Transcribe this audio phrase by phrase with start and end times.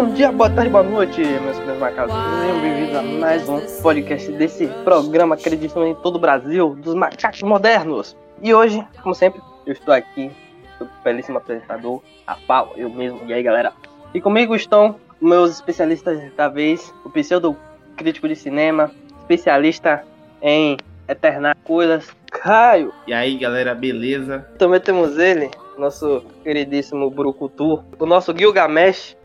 [0.00, 2.14] Bom dia, boa tarde, boa noite, meus queridos macacos.
[2.14, 7.42] Sejam bem-vindos a mais um podcast desse programa acredito em todo o Brasil, dos macacos
[7.42, 8.16] modernos.
[8.40, 10.30] E hoje, como sempre, eu estou aqui,
[10.78, 13.20] sou o belíssimo apresentador, Rafael, eu mesmo.
[13.26, 13.74] E aí, galera?
[14.14, 17.54] E comigo estão meus especialistas da vez, o pseudo
[17.94, 20.02] crítico de cinema, especialista
[20.40, 22.90] em eternar coisas, Caio.
[23.06, 24.48] E aí, galera, beleza?
[24.56, 29.16] Também temos ele, nosso queridíssimo Brucutu, o nosso Gilgamesh,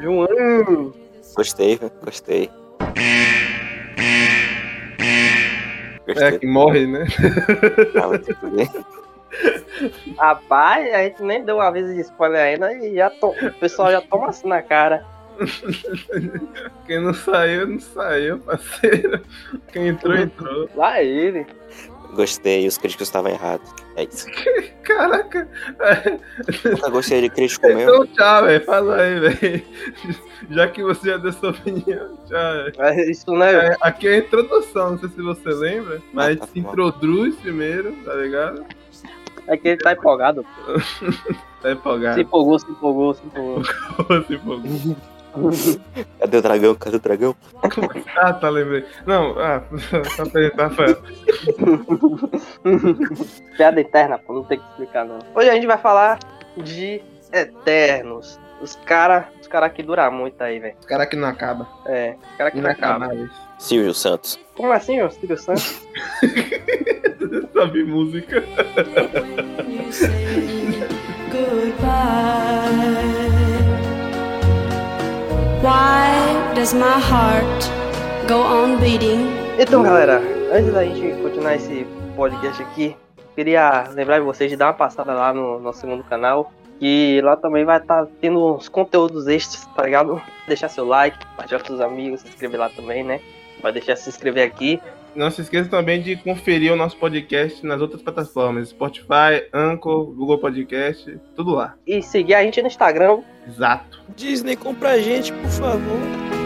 [0.00, 0.92] João.
[1.34, 2.50] Gostei, gostei.
[6.06, 7.06] É, que morre, né?
[7.96, 8.08] Ah,
[8.48, 8.68] bem.
[10.18, 13.28] Rapaz, a gente nem deu um aviso de spoiler ainda e já to...
[13.28, 15.04] o pessoal já toma assim na cara.
[16.86, 19.22] Quem não saiu, não saiu, parceiro.
[19.72, 20.68] Quem entrou, entrou.
[20.74, 21.46] Lá ele.
[22.12, 23.68] Gostei, os críticos estavam errados.
[23.96, 24.26] É isso.
[24.84, 25.48] Caraca.
[26.64, 27.82] Nunca gostei de crítico mesmo.
[27.82, 28.64] Então, tchau, velho.
[28.64, 29.62] Fala aí, velho.
[30.50, 32.52] Já que você já deu sua opinião, tchau.
[32.54, 32.72] velho.
[32.78, 33.68] Mas Isso não é.
[33.68, 36.60] É, Aqui é a introdução, não sei se você lembra, mas Ah, gente tá se
[36.60, 36.68] bom.
[36.70, 38.64] introduz primeiro, tá ligado?
[39.46, 40.44] É que ele tá empolgado.
[41.62, 42.20] Tá Se empolgado.
[42.20, 43.62] empolgou, se empolgou, se empolgou.
[44.26, 44.96] Se empolgou.
[46.18, 46.74] Cadê o dragão?
[46.74, 47.36] Cadê o dragão?
[48.16, 48.84] Ah, tá, lembrei.
[49.06, 49.62] Não, ah,
[50.16, 50.96] só apresentar, Rafael.
[53.56, 55.18] Piada eterna, pô, não tem que explicar não.
[55.34, 56.18] Hoje a gente vai falar
[56.56, 57.00] de
[57.32, 58.38] Eternos.
[58.60, 60.76] Os cara, os cara que duram muito aí, velho.
[60.78, 61.66] Os caras que não acaba.
[61.86, 63.10] É, os cara que não acaba.
[63.58, 64.38] Silvio Santos.
[64.54, 65.82] Como assim, ô Silvio Santos?
[67.52, 68.44] Sabe música?
[71.32, 73.41] goodbye.
[75.62, 77.70] Why does my heart
[78.26, 79.28] go on beating?
[79.60, 80.20] Então, galera,
[80.52, 82.96] antes da gente continuar esse podcast aqui,
[83.36, 87.64] queria lembrar vocês de dar uma passada lá no nosso segundo canal, que lá também
[87.64, 90.20] vai estar tendo uns conteúdos extras, tá ligado?
[90.48, 93.20] Deixar seu like, compartilhar com seus amigos, se inscrever lá também, né?
[93.62, 94.82] Vai deixar se inscrever aqui.
[95.14, 100.38] Não se esqueça também de conferir o nosso podcast nas outras plataformas: Spotify, Anchor, Google
[100.38, 101.74] Podcast, tudo lá.
[101.86, 103.20] E seguir a gente no Instagram.
[103.46, 104.02] Exato.
[104.16, 106.41] Disney, compra a gente, por favor.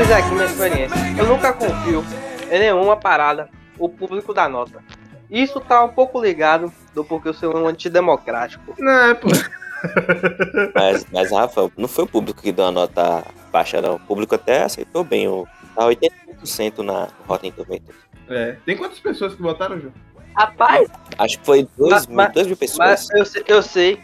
[0.00, 0.96] Dizer aqui minha experiência.
[1.18, 2.04] Eu nunca confio
[2.50, 3.48] em nenhuma parada
[3.78, 4.82] o público da nota.
[5.30, 8.74] Isso tá um pouco ligado do porquê eu sou um antidemocrático.
[8.78, 9.28] Não, é, pô.
[10.74, 13.96] Mas, mas, Rafa, não foi o público que deu a nota baixa, não.
[13.96, 15.28] O público até aceitou bem.
[15.28, 17.96] O, tá 80% na Rotten Tomatoes.
[18.28, 18.56] É.
[18.64, 19.92] Tem quantas pessoas que votaram, Ju?
[20.36, 20.88] Rapaz,
[21.18, 22.78] Acho que foi 2 Mas- mil, mil pessoas.
[22.78, 24.00] mas eu, sei- eu sei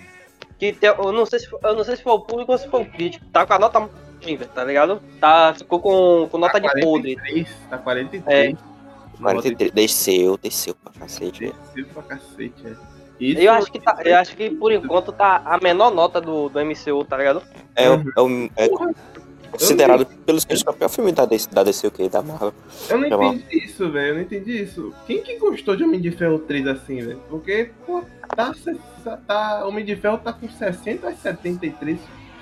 [0.59, 2.59] que tem, eu não sei se foi, eu não sei se foi o público ou
[2.59, 3.25] se foi o crítico.
[3.33, 3.89] Tá com a nota
[4.25, 5.01] ruim, velho, tá ligado?
[5.21, 7.15] Tá, ficou com, com nota de podre.
[7.17, 8.55] 43, tá 43.
[8.55, 8.75] É.
[9.21, 11.53] 43, desceu, desceu pra cacete.
[11.75, 12.73] Desceu pra cacete, é.
[13.21, 16.49] Isso, Eu acho que tá, eu acho que por enquanto tá a menor nota do,
[16.49, 17.43] do MCU, tá ligado?
[17.77, 18.69] É, o- é, o- é
[19.53, 22.09] considerado pelos críticos o pior filme da DC, da DC o quê?
[22.09, 22.53] Da Marvel.
[22.91, 24.09] Eu não Tá entendi isso, velho.
[24.09, 24.93] Eu não entendi isso.
[25.07, 27.21] Quem que gostou de Homem de Ferro 3 assim, velho?
[27.31, 28.03] Porque, pô,
[28.35, 28.77] tá, se-
[29.29, 29.65] tá.
[29.65, 31.99] Homem de Ferro tá com 60 a 73%.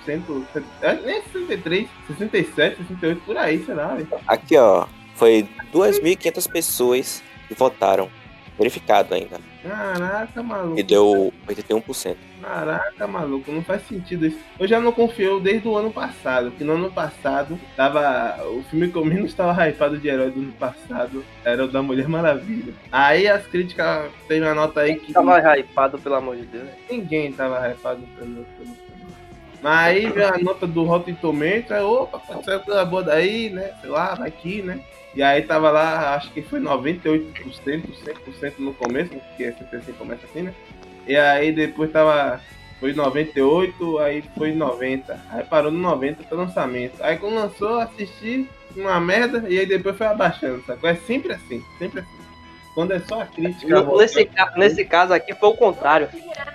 [0.09, 3.97] É, Nem 63, 67, 68, por aí, sei lá.
[4.27, 8.11] Aqui, ó, foi 2.500 pessoas que votaram.
[8.59, 9.41] Verificado ainda.
[9.63, 10.79] Caraca, maluco.
[10.79, 12.17] E deu 81%.
[12.43, 14.39] Caraca, maluco, não faz sentido isso.
[14.59, 18.45] Eu já não confio desde o ano passado, que no ano passado tava.
[18.49, 21.83] O filme que eu menos tava hypado de herói do ano passado era o da
[21.83, 22.75] Mulher Maravilha.
[22.93, 26.69] Aí as críticas teve uma nota aí que Tava hypado, pelo amor de Deus.
[26.91, 28.77] ninguém tava hypado pelo, pelo
[29.63, 33.73] aí veio a nota do Rotten Tomatoes, aí, opa, sair pela boa daí, né?
[33.81, 34.81] Sei lá, vai aqui, né?
[35.15, 37.23] E aí tava lá, acho que foi 98%,
[37.65, 40.55] 100% no começo, porque sempre assim começa assim, né?
[41.07, 42.41] E aí depois tava.
[42.81, 45.21] Foi 98, aí foi 90.
[45.31, 46.95] Aí parou no 90 pro lançamento.
[47.01, 50.91] Aí quando lançou, assisti uma merda e aí depois foi abaixando, sacou?
[50.91, 52.23] É sempre assim, sempre assim.
[52.75, 53.83] Quando é só a crítica.
[53.83, 56.09] No- nesse, ca- nesse caso aqui foi o contrário.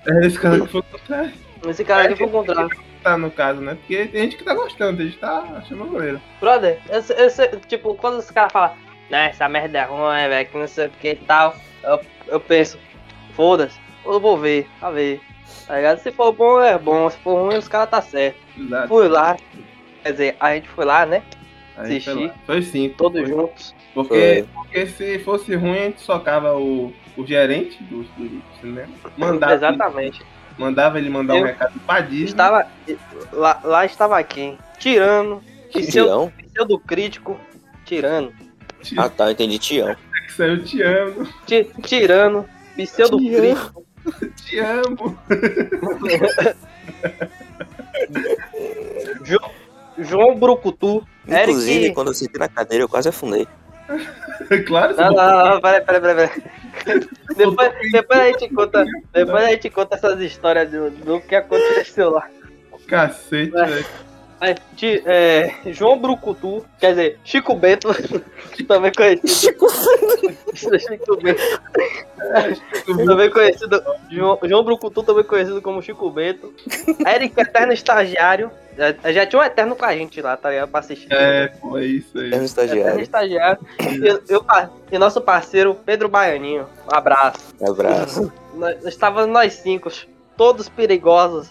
[0.05, 1.31] É esse cara que foi o contrário.
[1.65, 2.77] Nesse caso aqui foi o contrário.
[2.97, 3.75] Tá no caso, né?
[3.75, 6.21] Porque tem gente que tá gostando, tem gente tá achando maneiro.
[6.39, 8.75] Brother, eu, sei- eu sei, tipo, quando os caras falam,
[9.09, 12.39] não, essa merda é ruim, velho, que não sei o que e tal, eu, eu
[12.39, 12.77] penso,
[13.33, 15.21] foda-se, eu vou ver, a ver.
[15.65, 15.99] Tá ligado?
[15.99, 18.37] Se for bom, é bom, se for ruim, os caras tá certo.
[18.57, 18.87] Exato.
[18.87, 19.37] Fui lá,
[20.03, 21.23] quer dizer, a gente foi lá, né?
[21.77, 22.11] Aí, Assisti.
[22.13, 22.33] sei lá.
[22.45, 22.89] Foi sim.
[22.97, 23.29] Todos foi.
[23.29, 23.75] juntos.
[23.93, 28.89] Porque, porque se fosse ruim, a gente socava o, o gerente do, do cinema.
[29.17, 30.23] Mandava, Exatamente.
[30.57, 32.25] Mandava ele mandar um Eu recado pra Disney.
[32.25, 32.67] Estava.
[33.31, 34.57] Lá, lá estava quem?
[34.79, 35.43] Tirano.
[35.71, 36.33] Pseudo, Tião?
[36.53, 37.39] pseudocrítico.
[37.85, 38.31] Tirano.
[38.97, 39.95] Ah tá, eu entendi Tião.
[40.25, 42.45] Que saiu te amo, Ti- Tirano.
[42.75, 43.85] Pseudocrítico.
[44.45, 45.17] te amo.
[49.23, 49.51] Jo-
[49.97, 51.05] João Brucutu.
[51.27, 51.95] Inclusive, Eric.
[51.95, 53.47] quando eu sentei na cadeira, eu quase afundei.
[54.67, 56.29] claro, Não, não, não, peraí, peraí, peraí.
[57.35, 58.85] Depois, depois a gente conta.
[59.13, 62.27] Depois a gente conta essas histórias do, do que aconteceu lá.
[62.87, 63.85] cacete, velho.
[64.39, 67.89] É, João Brucutu, quer dizer, Chico Bento,
[68.67, 69.27] também conhecido.
[69.27, 71.41] Chico Bento.
[73.05, 73.83] também conhecido.
[74.09, 76.53] João, João Brucutu, também conhecido como Chico Bento.
[77.05, 78.51] Eric, eterno estagiário.
[78.77, 80.69] Já, já tinha um eterno com a gente lá, tá ligado?
[80.69, 81.07] Pra assistir.
[81.11, 82.25] É, pô, é isso aí.
[82.25, 83.01] É um Eterno estagiário.
[83.01, 83.59] estagiário.
[83.81, 84.45] E, eu,
[84.91, 86.67] e nosso parceiro Pedro Baianinho.
[86.91, 87.55] Um abraço.
[87.59, 88.31] Um abraço.
[88.53, 89.89] Nós, estávamos nós cinco,
[90.37, 91.49] todos perigosos.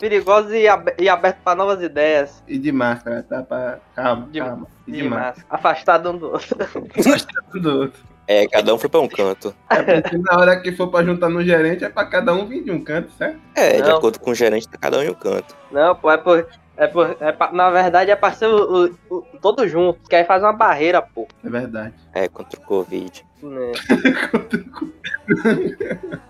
[0.00, 2.42] perigosos e, ab- e abertos para novas ideias.
[2.48, 3.42] E de máscara, tá?
[3.42, 3.78] Pra...
[3.94, 4.66] Calma, De- calma.
[4.86, 5.28] E de, E máscara.
[5.30, 5.44] massa.
[5.50, 6.56] Afastado um do outro.
[7.50, 8.00] Tudo outro.
[8.26, 9.54] É, cada um foi pra um canto.
[9.70, 12.64] É porque na hora que for pra juntar no gerente, é pra cada um vir
[12.64, 13.38] de um canto, certo?
[13.54, 13.98] É, de Não.
[13.98, 15.54] acordo com o gerente, tá cada um em um canto.
[15.70, 16.46] Não, pô, é por.
[16.76, 20.08] É por é pra- na verdade é pra ser o, o, o- todos juntos.
[20.08, 21.28] Quer fazer uma barreira, pô.
[21.44, 21.94] É verdade.
[22.12, 23.24] É, contra o Covid.
[23.42, 23.72] Né?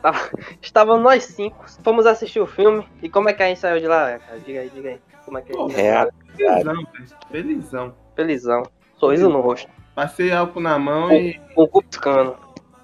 [0.03, 0.31] Tava-
[0.61, 2.87] Estávamos nós cinco, fomos assistir o filme.
[3.03, 4.39] E como é que a gente saiu de lá, cara?
[4.45, 5.01] Diga aí, diga aí.
[5.25, 6.11] Como é que a gente É, saiu?
[6.37, 6.89] Felizão, velho.
[7.31, 7.95] Felizão.
[8.15, 8.63] Felizão.
[8.97, 9.69] Sorriso no rosto.
[9.95, 12.37] Passei álcool na mão e o cu piscando.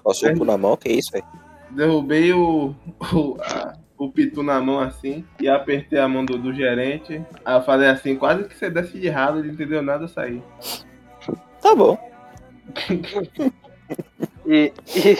[0.03, 1.25] Passou o cu na mão, que isso, velho?
[1.71, 2.75] derrubei o,
[3.13, 7.23] o, a- o pitu na mão assim e apertei a mão do, do gerente.
[7.45, 10.07] Aí eu falei assim, quase que você desce de errado, ele não entendeu nada, eu
[10.07, 10.41] saí.
[11.61, 11.97] Tá bom.
[14.45, 15.17] E, e,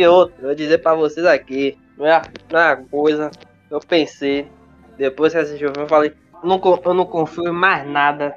[0.00, 3.30] e outro, eu vou dizer pra vocês aqui, não é, não é uma coisa,
[3.70, 4.48] eu pensei,
[4.96, 6.12] depois que assisti o filme, eu falei,
[6.42, 8.34] não, co- eu não confio em mais nada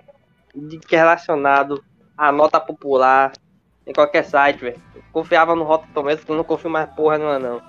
[0.53, 1.83] de que é relacionado
[2.17, 3.31] à nota popular
[3.85, 4.81] em qualquer site, velho.
[5.13, 7.61] Confiava no Rotten Tomatoes, eu não confio mais porra nenhuma, não.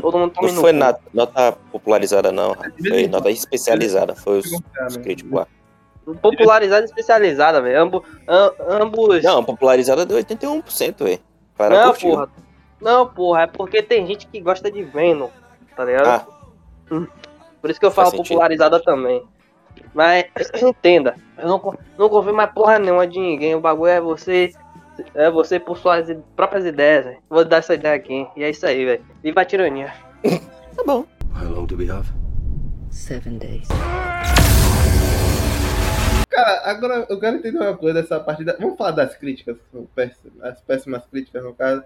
[0.00, 2.54] Todo mundo Não toma foi na- nota popularizada, não.
[2.88, 4.14] Foi nota especializada.
[4.14, 4.46] Foi os,
[4.86, 5.46] os críticos lá.
[6.22, 7.80] Popularizada e especializada, velho.
[7.82, 8.52] Ambo, am-
[8.82, 9.22] ambos.
[9.22, 11.18] Não, popularizada deu 81%, velho.
[11.56, 12.10] Para não curtiu.
[12.10, 12.28] porra.
[12.80, 15.28] Não, porra, é porque tem gente que gosta de Venom,
[15.76, 16.06] tá ligado?
[16.06, 17.06] Ah,
[17.60, 19.22] Por isso que eu falo popularizada também.
[19.94, 20.24] Mas
[20.62, 23.54] entenda, eu não, não confio mais porra nenhuma de ninguém.
[23.54, 24.52] O bagulho é você.
[25.14, 27.18] É você por suas próprias ideias, velho.
[27.28, 28.26] Vou dar essa ideia aqui.
[28.36, 29.04] E é isso aí, velho.
[29.22, 29.92] Viva a tirania.
[30.76, 31.06] tá bom.
[31.34, 32.06] How long do we have?
[32.90, 33.68] Seven days.
[36.28, 38.56] Cara, agora eu quero entender uma coisa dessa partida.
[38.60, 39.56] Vamos falar das críticas,
[40.42, 41.82] as péssimas críticas no caso.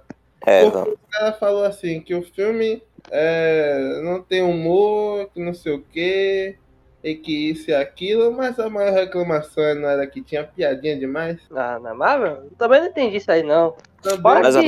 [0.46, 5.54] É, Porque o cara falou assim, que o filme é, não tem humor, que não
[5.54, 6.56] sei o quê,
[7.04, 11.38] e que isso e aquilo, mas a maior reclamação não era que tinha piadinha demais.
[11.54, 12.44] Ah, na Marvel?
[12.50, 13.76] Eu também não entendi isso aí, não.
[14.02, 14.20] Também.
[14.42, 14.62] Mas a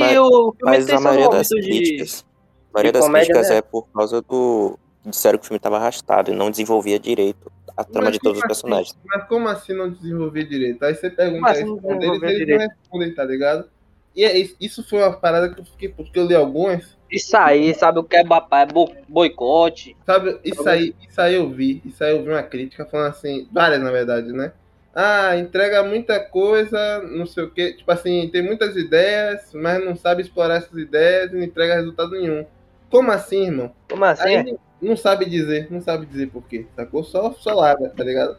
[0.63, 2.25] Mas a maioria das de- críticas.
[2.71, 3.57] A maioria de das comédia, críticas né?
[3.57, 4.77] é por causa do.
[5.05, 8.37] Disseram que o filme tava arrastado e não desenvolvia direito a trama Mas de todos
[8.39, 8.47] os assim?
[8.47, 8.97] personagens.
[9.05, 10.83] Mas como assim não desenvolver direito?
[10.83, 13.69] Aí você pergunta assim isso não pra eles, eles não respondem, tá ligado?
[14.15, 17.35] E é isso- isso foi uma parada que eu fiquei, porque eu li algumas, Isso
[17.37, 18.61] aí, sabe o que é babá?
[18.61, 19.95] É bo- boicote.
[20.05, 23.47] Sabe, isso aí, isso aí eu vi, isso aí eu vi uma crítica falando assim,
[23.51, 24.51] várias na verdade, né?
[24.93, 29.95] Ah, entrega muita coisa, não sei o que, tipo assim, tem muitas ideias, mas não
[29.95, 32.45] sabe explorar essas ideias e não entrega resultado nenhum.
[32.89, 33.71] Como assim, irmão?
[33.89, 34.23] Como assim?
[34.35, 37.03] Aí não sabe dizer, não sabe dizer por quê, sacou?
[37.03, 38.37] Só, só larga, tá ligado?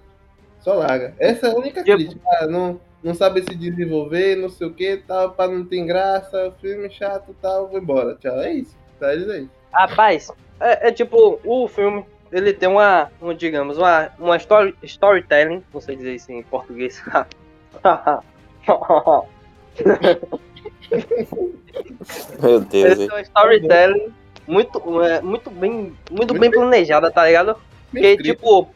[0.60, 1.14] Só larga.
[1.18, 2.20] Essa é a única Tipo- crítica.
[2.40, 6.52] Ah, não, não sabe se desenvolver, não sei o que, tal, pra não ter graça,
[6.60, 8.38] filme chato, tal, vou embora, tchau.
[8.40, 9.48] É isso, tá isso aí.
[9.72, 15.62] Rapaz, é, é tipo, o filme, ele tem uma, um, digamos, uma, uma story, storytelling,
[15.72, 17.02] não sei dizer isso em português.
[22.42, 24.12] Meu Deus, ele tem uma storytelling
[24.46, 27.56] muito, é, muito bem, muito bem planejada, tá ligado?
[27.90, 28.68] Porque, tipo,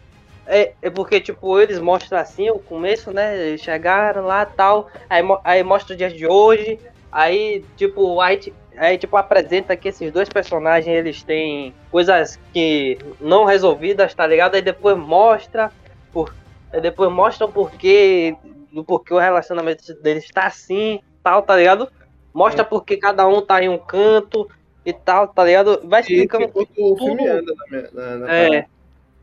[0.47, 3.37] é, é porque, tipo, eles mostram assim o começo, né?
[3.49, 6.79] Eles chegaram lá tal, aí, aí mostra o dia de hoje,
[7.11, 13.45] aí, tipo, aí, aí, tipo, apresenta que esses dois personagens, eles têm coisas que não
[13.45, 14.55] resolvidas, tá ligado?
[14.57, 15.71] Aí depois mostra,
[16.13, 16.35] por,
[16.73, 18.35] aí depois mostra o porquê,
[18.73, 21.89] do porquê o relacionamento deles tá assim, tal, tá ligado?
[22.35, 24.49] Mostra porque cada um tá em um canto
[24.85, 25.81] e tal, tá ligado?
[25.85, 27.05] Vai E explicando enquanto o tudo.
[27.05, 28.67] filme anda na, na, na é.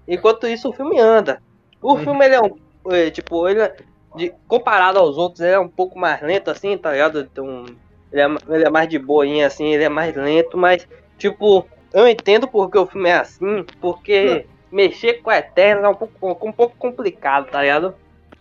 [0.09, 1.41] Enquanto isso, o filme anda.
[1.81, 1.99] O Uhum.
[1.99, 2.91] filme, ele é um.
[2.91, 3.75] é, tipo, ele é.
[4.15, 7.19] de- comparado aos outros, ele é um pouco mais lento, assim, tá ligado?
[7.21, 7.65] Então,
[8.11, 10.87] ele, é, ele é mais de boinha, assim, ele é mais lento, mas,
[11.17, 15.95] tipo, eu entendo porque o filme é assim, porque mexer com a Eterna é um
[15.95, 17.93] pouco, um pouco complicado, tá ligado?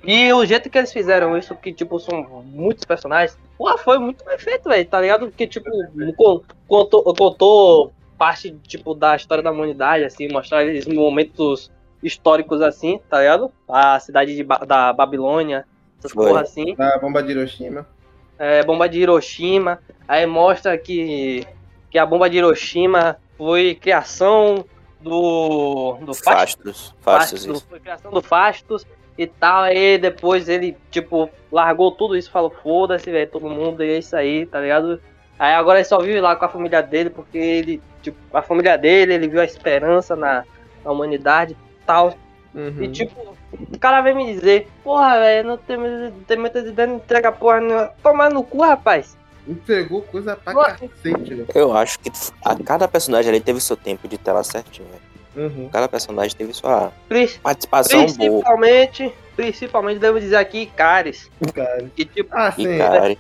[0.03, 4.25] E o jeito que eles fizeram isso, que, tipo, são muitos personagens, pô, foi muito
[4.25, 5.27] bem feito, velho, tá ligado?
[5.27, 5.69] Porque, tipo,
[6.17, 11.71] con- contou, contou parte, tipo, da história da humanidade, assim, mostrar eles momentos
[12.03, 13.51] históricos, assim, tá ligado?
[13.69, 15.65] A cidade de Ba- da Babilônia,
[15.99, 16.27] essas Foi.
[16.29, 17.87] porra assim Da bomba de Hiroshima.
[18.39, 19.79] é, bomba de Hiroshima.
[20.07, 21.47] Aí mostra que,
[21.91, 24.65] que a bomba de Hiroshima foi criação
[25.01, 25.97] do.
[26.03, 26.25] do Fastos.
[26.25, 26.65] Fastos.
[26.65, 27.67] Fastos, Fastos, isso.
[27.69, 29.63] Foi criação do Fastos e tal.
[29.65, 34.17] Aí depois ele, tipo, largou tudo isso, falou: foda-se, velho, todo mundo, e é isso
[34.17, 35.01] aí, tá ligado?
[35.38, 38.76] Aí agora ele só vive lá com a família dele, porque ele, tipo, a família
[38.76, 40.45] dele, ele viu a esperança na,
[40.85, 42.14] na humanidade e tal.
[42.54, 42.83] Uhum.
[42.83, 46.90] E tipo, o cara vem me dizer, porra, velho, não tem, não tem muitas ideias,
[46.90, 47.90] não entrega porra nenhuma.
[48.02, 49.16] Tomar no cu, rapaz.
[49.47, 50.73] Entregou coisa pra Ué.
[50.73, 51.47] cacete, velho.
[51.54, 52.11] Eu acho que
[52.45, 55.09] a cada personagem ali teve seu tempo de tela certinho, velho.
[55.38, 55.68] Uhum.
[55.68, 56.92] Cada personagem teve sua
[57.42, 58.16] participação boa.
[58.16, 61.30] Principalmente, principalmente, devo dizer aqui, Caris.
[61.54, 61.88] Cara.
[61.95, 62.76] Que tipo, Ah, sim.
[62.76, 63.16] cara,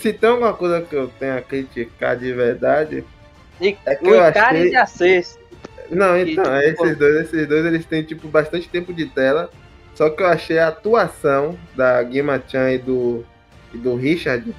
[0.00, 3.04] Se tem alguma coisa que eu tenho a criticar de verdade.
[3.60, 5.38] e, É que o eu Icaris achei- e a Cês.
[5.90, 9.50] Não, E, então, tipo, esses dois, esses dois eles têm, tipo, bastante tempo de tela.
[9.96, 13.24] Só que eu achei a atuação da Gima Chan e do,
[13.74, 14.54] e do Richard.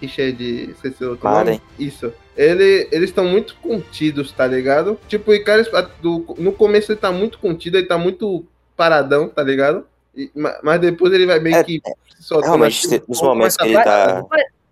[0.00, 1.52] Richard, esqueci o outro Maren.
[1.52, 1.62] nome.
[1.78, 2.12] Isso.
[2.36, 4.98] Ele, eles estão muito contidos, tá ligado?
[5.06, 5.68] Tipo, o Icarus,
[6.36, 8.44] no começo ele tá muito contido, ele tá muito
[8.76, 9.86] paradão, tá ligado?
[10.34, 11.80] Ma- mas depois ele vai meio É, que
[12.16, 12.46] se soltando.
[12.50, 14.22] realmente, assim, nos um momentos mas que ele tá-.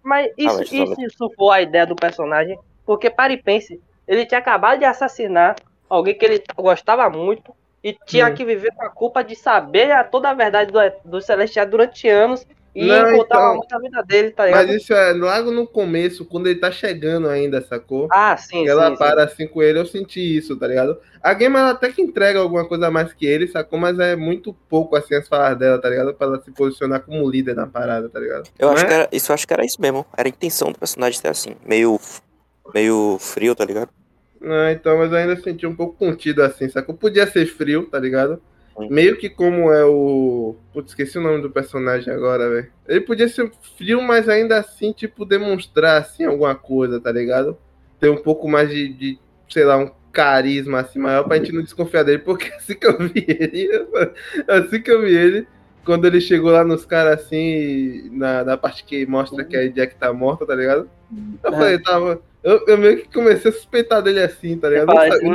[0.02, 3.80] Mas isso, Ah, mas isso, isso for a ideia do personagem, porque pare e pense,
[4.09, 5.56] ele tinha acabado de assassinar
[5.88, 7.54] alguém que ele gostava muito
[7.85, 8.35] e tinha Hum.
[8.35, 12.09] que viver com a culpa de saber a- toda a verdade do, do Celestial durante
[12.09, 14.66] anos e Não, encontrar então, o amor da vida dele, tá ligado?
[14.68, 18.08] Mas isso é logo no começo, quando ele tá chegando ainda, sacou?
[18.10, 18.98] Ah, sim, que ela sim, sim.
[18.98, 20.98] para assim com ele, eu senti isso, tá ligado?
[21.22, 23.78] A Game ela até que entrega alguma coisa a mais que ele, sacou?
[23.78, 26.14] Mas é muito pouco assim as falas dela, tá ligado?
[26.14, 28.48] Pra ela se posicionar como líder na parada, tá ligado?
[28.58, 28.86] eu Não acho é?
[28.86, 30.06] que era, isso eu acho que era isso mesmo.
[30.16, 31.98] Era a intenção do personagem ser assim, meio,
[32.74, 33.90] meio frio, tá ligado?
[34.40, 36.94] Não, então, mas eu ainda senti um pouco contido assim, sacou?
[36.94, 38.40] Podia ser frio, tá ligado?
[38.88, 40.56] Meio que como é o.
[40.72, 42.70] Putz, esqueci o nome do personagem agora, velho.
[42.88, 47.58] Ele podia ser frio, mas ainda assim, tipo, demonstrar assim alguma coisa, tá ligado?
[47.98, 51.62] Ter um pouco mais de, de sei lá, um carisma assim maior pra gente não
[51.62, 53.68] desconfiar dele, porque assim que eu vi ele,
[54.48, 55.46] assim que eu vi ele,
[55.84, 59.96] quando ele chegou lá nos caras assim, na, na parte que mostra que a Jack
[59.96, 60.88] tá morta, tá ligado?
[61.44, 61.56] Eu É.
[61.56, 62.22] falei, tava.
[62.42, 64.88] Eu, eu meio que comecei a suspeitar dele assim, tá ligado?
[64.90, 65.28] Eu Fala não, assim, sa-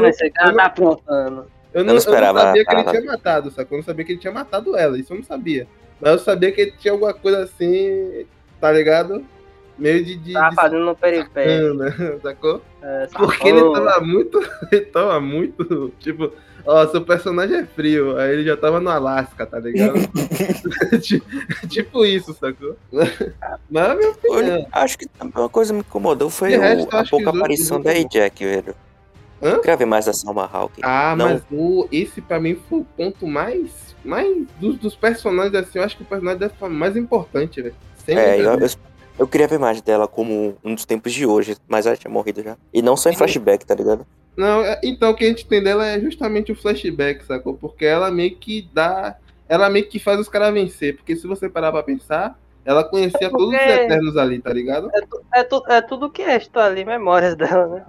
[1.75, 2.57] eu não- "Mas esse cara eu não- aprontando.
[2.57, 3.75] eu não esperava sabia que ele tinha matado, sacou?
[3.75, 5.67] Eu não sabia que ele tinha matado ela, isso eu não sabia.
[6.01, 8.25] Mas eu sabia que ele tinha alguma coisa assim,
[8.59, 9.23] tá ligado?
[9.77, 10.15] Meio de.
[10.15, 11.59] de, Tava de fazendo no peripé.
[12.23, 12.61] sacou?
[12.81, 14.39] É, Porque ele tava muito.
[14.71, 15.91] Ele tava muito.
[15.99, 16.31] Tipo,
[16.65, 18.17] ó, seu personagem é frio.
[18.17, 19.95] Aí ele já tava no Alasca, tá ligado?
[21.01, 21.21] Ti-
[21.67, 22.77] tipo isso, sacou?
[23.69, 24.57] Mas é a minha opinião.
[24.59, 27.81] Eu acho que uma coisa que me incomodou foi o- resto, eu a pouca aparição
[27.81, 28.75] da Jack, velho.
[29.41, 29.49] Hã?
[29.51, 30.79] Eu queria ver mais da Salma Hawk.
[30.83, 31.25] Ah, Não.
[31.29, 33.95] mas o, esse pra mim foi o ponto mais.
[34.03, 37.75] mais dos, dos personagens, assim, eu acho que o personagem deve ser mais importante, velho.
[38.07, 38.69] É, eu, eu,
[39.17, 42.43] eu queria ver mais dela como um dos tempos de hoje, mas ela tinha morrido
[42.43, 42.55] já.
[42.73, 44.05] E não só em flashback, tá ligado?
[44.37, 47.55] Não, é- então o que a gente tem dela é justamente o flashback, sacou?
[47.55, 49.15] Porque ela meio que dá.
[49.47, 50.95] Ela meio que faz os caras vencer.
[50.97, 54.89] Porque se você parar pra pensar, ela conhecia É todos os Eternos ali, tá ligado?
[55.33, 57.85] É, tu, é tudo que é está ali, memórias dela, né?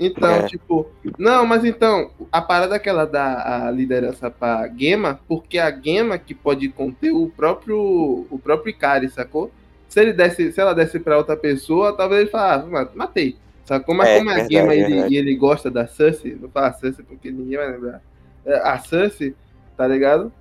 [0.00, 0.46] Então, É.
[0.46, 0.88] tipo.
[1.18, 6.16] Não, mas então, a parada que ela dá a liderança pra Gema, porque a Gema
[6.18, 7.78] que pode conter o próprio.
[8.30, 9.50] o próprio Ikari, sacou?
[9.88, 13.36] Se ele desse, se ela desse pra outra pessoa, talvez ele falasse, ah, matei.
[13.64, 13.94] Sacou?
[13.94, 17.04] Mas É, como a verdade, Gema ele, e ele gosta da Cersei, vou falar Cersei
[17.04, 18.00] porque ninguém vai lembrar.
[18.46, 19.34] É, A Cersei,
[19.76, 20.32] tá ligado?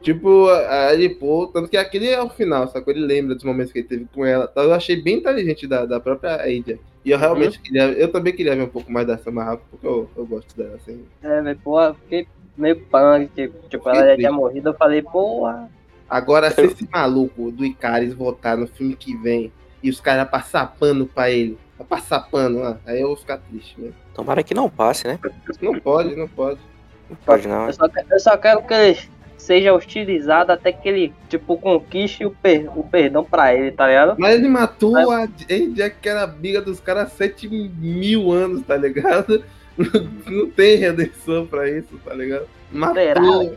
[0.00, 0.48] Tipo,
[0.92, 2.92] ele, pô, tanto que aquele é o final, sacou?
[2.92, 4.48] Ele lembra dos momentos que ele teve com ela.
[4.50, 6.78] Então, eu achei bem inteligente da, da própria Aida.
[7.04, 10.08] E eu realmente queria, eu também queria ver um pouco mais da Samara porque eu,
[10.16, 11.04] eu gosto dela, assim.
[11.22, 15.70] É, velho, porra, fiquei meio punk, tipo, tipo, ela já tinha morrido, eu falei, porra.
[16.08, 19.52] Agora, se esse maluco do Icaris voltar no filme que vem
[19.82, 23.80] e os caras passar pano pra ele, passar pano lá, aí eu vou ficar triste
[23.80, 23.94] mesmo.
[24.14, 25.18] Tomara que não passe, né?
[25.60, 26.60] Não pode, não pode.
[27.08, 27.66] Não pode não.
[27.66, 28.98] Eu só, eu só quero que ele
[29.38, 34.16] seja hostilizado até que ele, tipo, conquiste o, per- o perdão pra ele, tá ligado?
[34.18, 38.76] Mas ele matou a Jack, que era amiga dos caras há 7 mil anos, tá
[38.76, 39.42] ligado?
[40.26, 42.46] Não tem redenção pra isso, tá ligado?
[42.92, 43.20] Será?
[43.20, 43.56] Matou.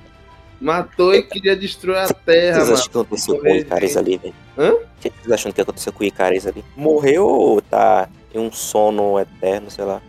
[0.61, 2.73] Matou e queria destruir a terra, Vocês mano.
[2.77, 4.33] acham que aconteceu com o Icaris ali, velho?
[4.55, 4.73] Hã?
[4.73, 6.63] O que vocês acham que aconteceu com o Icaris ali?
[6.77, 9.99] Morreu ou tá em um sono eterno, sei lá?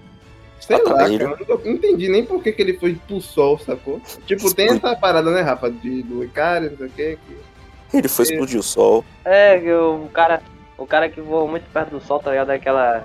[0.62, 1.12] Sei lá, cara,
[1.49, 4.00] eu não entendi nem por que, que ele foi pro sol, sacou?
[4.26, 7.97] Tipo, tem essa parada, né, Rafa, de, do Icaris, não sei o quê, que...
[7.99, 9.04] Ele foi explodir o sol.
[9.25, 10.40] É, que o cara.
[10.78, 12.50] O cara que voa muito perto do sol, tá ligado?
[12.50, 13.04] Aquela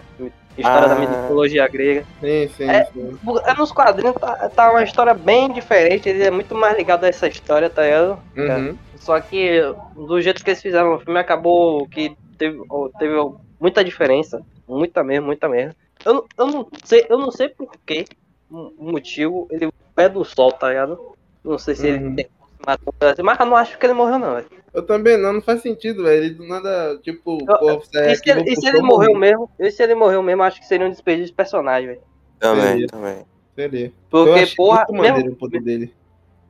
[0.57, 0.87] história Ah.
[0.87, 2.05] da mitologia grega.
[2.21, 2.85] Sim, sim, É.
[2.85, 3.19] sim.
[3.45, 7.07] É, Nos quadrinhos tá, tá uma história bem diferente, ele é muito mais ligado a
[7.09, 8.19] essa história, tá ligado?
[8.35, 8.77] Uhum.
[8.97, 9.61] Só que
[9.95, 12.59] do jeito que eles fizeram no filme acabou que teve,
[12.97, 13.13] teve
[13.59, 14.41] muita diferença.
[14.67, 15.73] Muita mesmo, muita mesmo.
[16.05, 18.05] Eu, não- eu não sei, eu não sei por que
[18.49, 21.15] o motivo ele pé do sol, tá ligado?
[21.43, 21.95] Não sei se Uhum.
[21.95, 22.27] ele tem
[22.65, 24.47] matou, mas eu não acho que ele morreu não, velho.
[24.73, 26.23] Eu também não, não faz sentido, velho.
[26.25, 29.49] Ele do nada, tipo, Eu- pô, é E se, ele, e se ele morreu mesmo?
[29.59, 32.01] E se ele morreu mesmo, acho que seria um desperdício de personagem, velho.
[32.39, 32.87] Também, Seria.
[32.87, 33.25] também.
[33.55, 33.93] Seria.
[34.09, 35.93] Porque, porra, mesmo, o poder dele.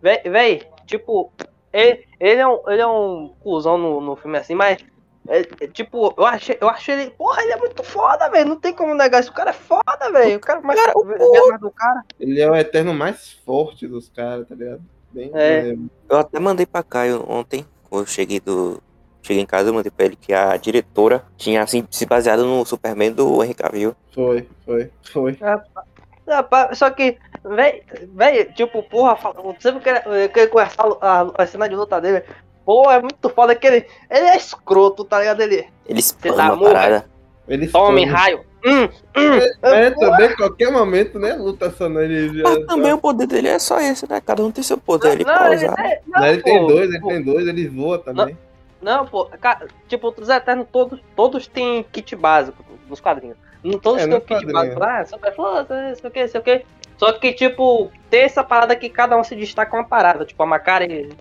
[0.01, 1.31] Véi, véi, tipo,
[1.71, 4.79] ele, ele, é um, ele é um cuzão no, no filme assim, mas.
[5.27, 7.11] É- é, tipo, eu achei, eu achei ele.
[7.11, 8.49] Porra, ele é muito foda, velho.
[8.49, 9.31] Não tem como negar isso.
[9.31, 10.37] O cara é foda, velho.
[10.37, 12.03] O cara mais, Cara, o do cara.
[12.19, 14.81] Ele é o eterno mais forte dos caras, tá ligado?
[15.11, 15.75] Bem É.
[16.09, 18.81] Eu até mandei pra Caio ontem, quando eu cheguei do.
[19.21, 22.63] Cheguei em casa, eu mandei pra ele que a diretora tinha assim, se baseado no
[22.65, 23.93] Superman do Henry Cavill.
[24.13, 25.37] Foi, foi, foi.
[26.27, 31.43] Rapaz, Só que, véi, véi, tipo, porra, fala- você não quer, quer conversar a, a,
[31.43, 32.23] a cena de luta dele.
[32.67, 33.85] Pô, é muito foda que ele.
[34.11, 35.39] Ele é escroto, tá ligado?
[35.39, 35.55] Ele.
[35.55, 36.73] Ele tá explana a morto?
[36.73, 37.09] parada.
[37.47, 38.45] Ele Tome raio.
[38.65, 38.83] Hum,
[39.15, 39.37] hum.
[39.63, 41.33] É, também, qualquer momento, né?
[41.35, 42.43] Luta só na energia.
[42.43, 44.19] Mas também o poder dele é só esse, né?
[44.19, 45.75] Cada um tem seu poder ali pra ele usar.
[45.75, 47.07] tem- não, Não, ele tem pô, dois, ele pô.
[47.07, 48.37] tem dois, ele voa também.
[48.81, 53.37] Não, pô, ca- tipo, os Eternos todos, todos têm kit básico nos quadrinhos.
[53.63, 54.77] Não todos É, têm um kit quadrinho.
[54.77, 54.83] básico.
[54.83, 56.65] Ah, super força, sei o que, sei o que.
[56.97, 60.25] Só que, tipo, tem essa parada que cada um se destaca uma parada.
[60.25, 61.15] Tipo, a Macari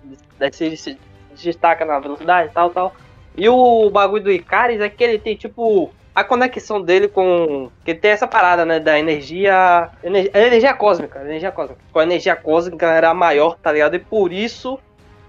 [0.50, 0.98] se, se
[1.42, 2.94] destaca na velocidade e tal, tal.
[3.36, 7.70] E o bagulho do Icaris é que ele tem, tipo, a conexão dele com.
[7.84, 8.80] Que tem essa parada, né?
[8.80, 9.90] Da energia.
[10.02, 11.20] ener- energia cósmica.
[11.20, 11.80] Energia cósmica.
[11.92, 13.96] Com a energia cósmica era maior, tá ligado?
[13.96, 14.78] E por isso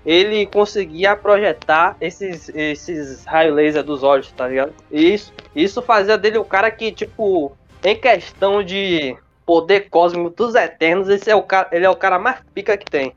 [0.05, 4.73] ele conseguia projetar esses, esses raios laser dos olhos, tá ligado?
[4.89, 7.51] E isso, isso fazia dele o cara que, tipo,
[7.84, 12.17] em questão de poder cósmico dos Eternos, esse é o cara, ele é o cara
[12.17, 13.13] mais pica que tem.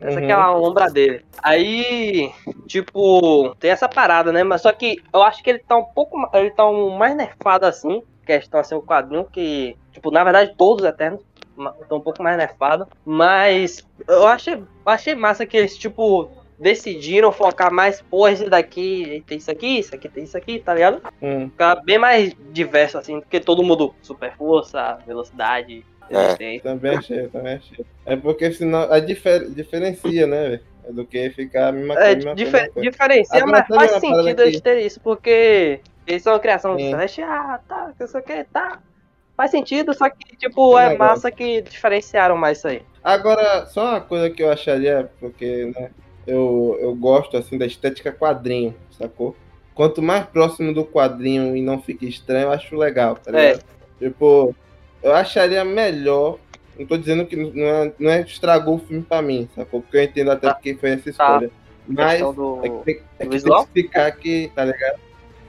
[0.00, 1.24] Essa aqui é a lombra dele.
[1.42, 2.32] Aí,
[2.66, 4.42] tipo, tem essa parada, né?
[4.42, 6.28] Mas só que eu acho que ele tá um pouco.
[6.34, 8.02] Ele tá um mais nerfado assim.
[8.26, 9.76] Questão assim, o quadrinho que.
[9.92, 11.20] Tipo, na verdade, todos os Eternos
[11.80, 12.86] estão um pouco mais nerfados.
[13.04, 19.38] Mas eu achei, achei massa que eles, tipo, decidiram focar mais, pô, esse daqui tem
[19.38, 21.02] isso aqui, isso aqui tem isso aqui, tá ligado?
[21.20, 21.48] Hum.
[21.50, 26.58] Ficar bem mais diverso, assim, porque todo mundo super força, velocidade, É.
[26.60, 27.84] Também achei, também achei.
[28.06, 30.60] É porque senão a difer diferencia, né, velho?
[30.86, 32.08] É do que ficar a mesma coisa.
[32.08, 32.90] É, a mesma difer coisa.
[32.90, 36.90] diferencia, Agora, mas sabe faz sentido eles terem isso, porque eles são uma criação Sim.
[36.90, 38.78] Celeste, ah, tá, não sei o que, tá.
[39.36, 42.82] Faz sentido, só que, tipo, É é massa que diferenciaram mais isso aí.
[43.02, 45.90] Agora, só uma coisa que eu acharia, porque, né,
[46.26, 49.34] eu, eu gosto, assim, da estética quadrinho, sacou?
[49.74, 53.48] Quanto mais próximo do quadrinho e não fica estranho, eu acho legal, tá É.
[53.54, 53.64] ligado?
[53.98, 54.54] Tipo,
[55.04, 56.38] eu acharia melhor,
[56.78, 59.82] não tô dizendo que não é, não é estragou o filme pra mim, sacou?
[59.82, 60.54] Porque eu entendo até Tá.
[60.54, 61.50] porque foi essa escolha.
[61.86, 62.60] Mas questão do.
[62.64, 64.98] é que, tem, é que tem que explicar que, tá ligado?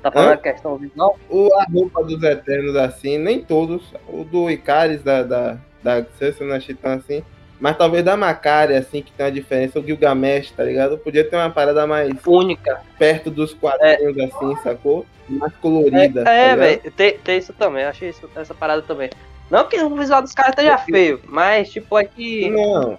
[0.04, 1.18] Tá falando da questão visual?
[1.30, 3.92] O, a roupa dos Eternos, assim, nem todos.
[4.08, 6.06] O do Icaris, da, da, da
[6.42, 7.24] não achei tão assim.
[7.60, 9.80] Mas talvez da Macari, assim, que tem uma diferença.
[9.80, 10.98] O Gilgamesh, tá ligado?
[10.98, 12.82] Podia ter uma parada mais Única.
[13.00, 15.06] perto dos quadrinhos, assim, sacou?
[15.28, 16.22] Mais colorida.
[16.22, 19.10] É, tá é velho, tem, tem isso também, eu achei isso, essa parada também.
[19.50, 22.98] Não que o visual dos caras esteja feio, mas, tipo, é que Não,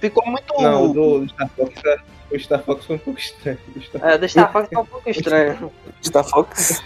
[0.00, 0.54] ficou muito.
[0.60, 1.98] não, o do, do Star Fox, é-
[2.36, 3.58] o Star Fox foi um pouco estranho.
[3.76, 5.72] O Star- É, o do Star Fox tá um pouco estranho.
[6.02, 6.82] Star Fox.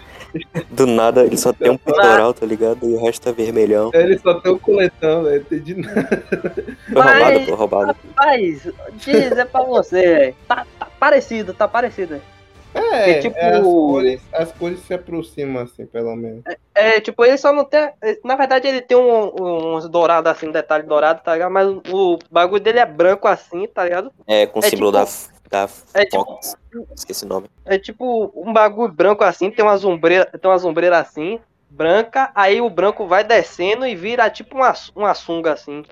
[0.71, 2.87] Do nada ele só tem um peitoral, tá ligado?
[2.87, 3.91] E o resto tá vermelhão.
[3.95, 5.41] Ele só tem o coletão, velho.
[5.41, 6.23] Entendi nada.
[6.93, 7.97] Foi roubado, Mas- foi roubado.
[8.17, 10.35] Mas, diz, é pra você, velho.
[10.47, 12.21] Tá, tá parecido, tá parecido.
[12.77, 16.43] É, É tipo- é, as, cores, as cores se aproximam, assim, pelo menos.
[16.75, 17.91] É, tipo, ele só não tem.
[18.25, 21.51] Na verdade, ele tem um- um- uns dourados assim, detalhe dourado, tá ligado?
[21.51, 24.13] Mas o bagulho dele é branco assim, tá ligado?
[24.27, 26.57] É, com o É símbolo tipo- da, da é tipo- Fox.
[26.95, 27.47] Esqueci o nome.
[27.65, 32.61] É tipo um bagulho branco assim, tem uma sombreira, tem uma sombreira assim, branca, aí
[32.61, 35.85] o branco vai descendo e vira tipo uma, uma sunga assim.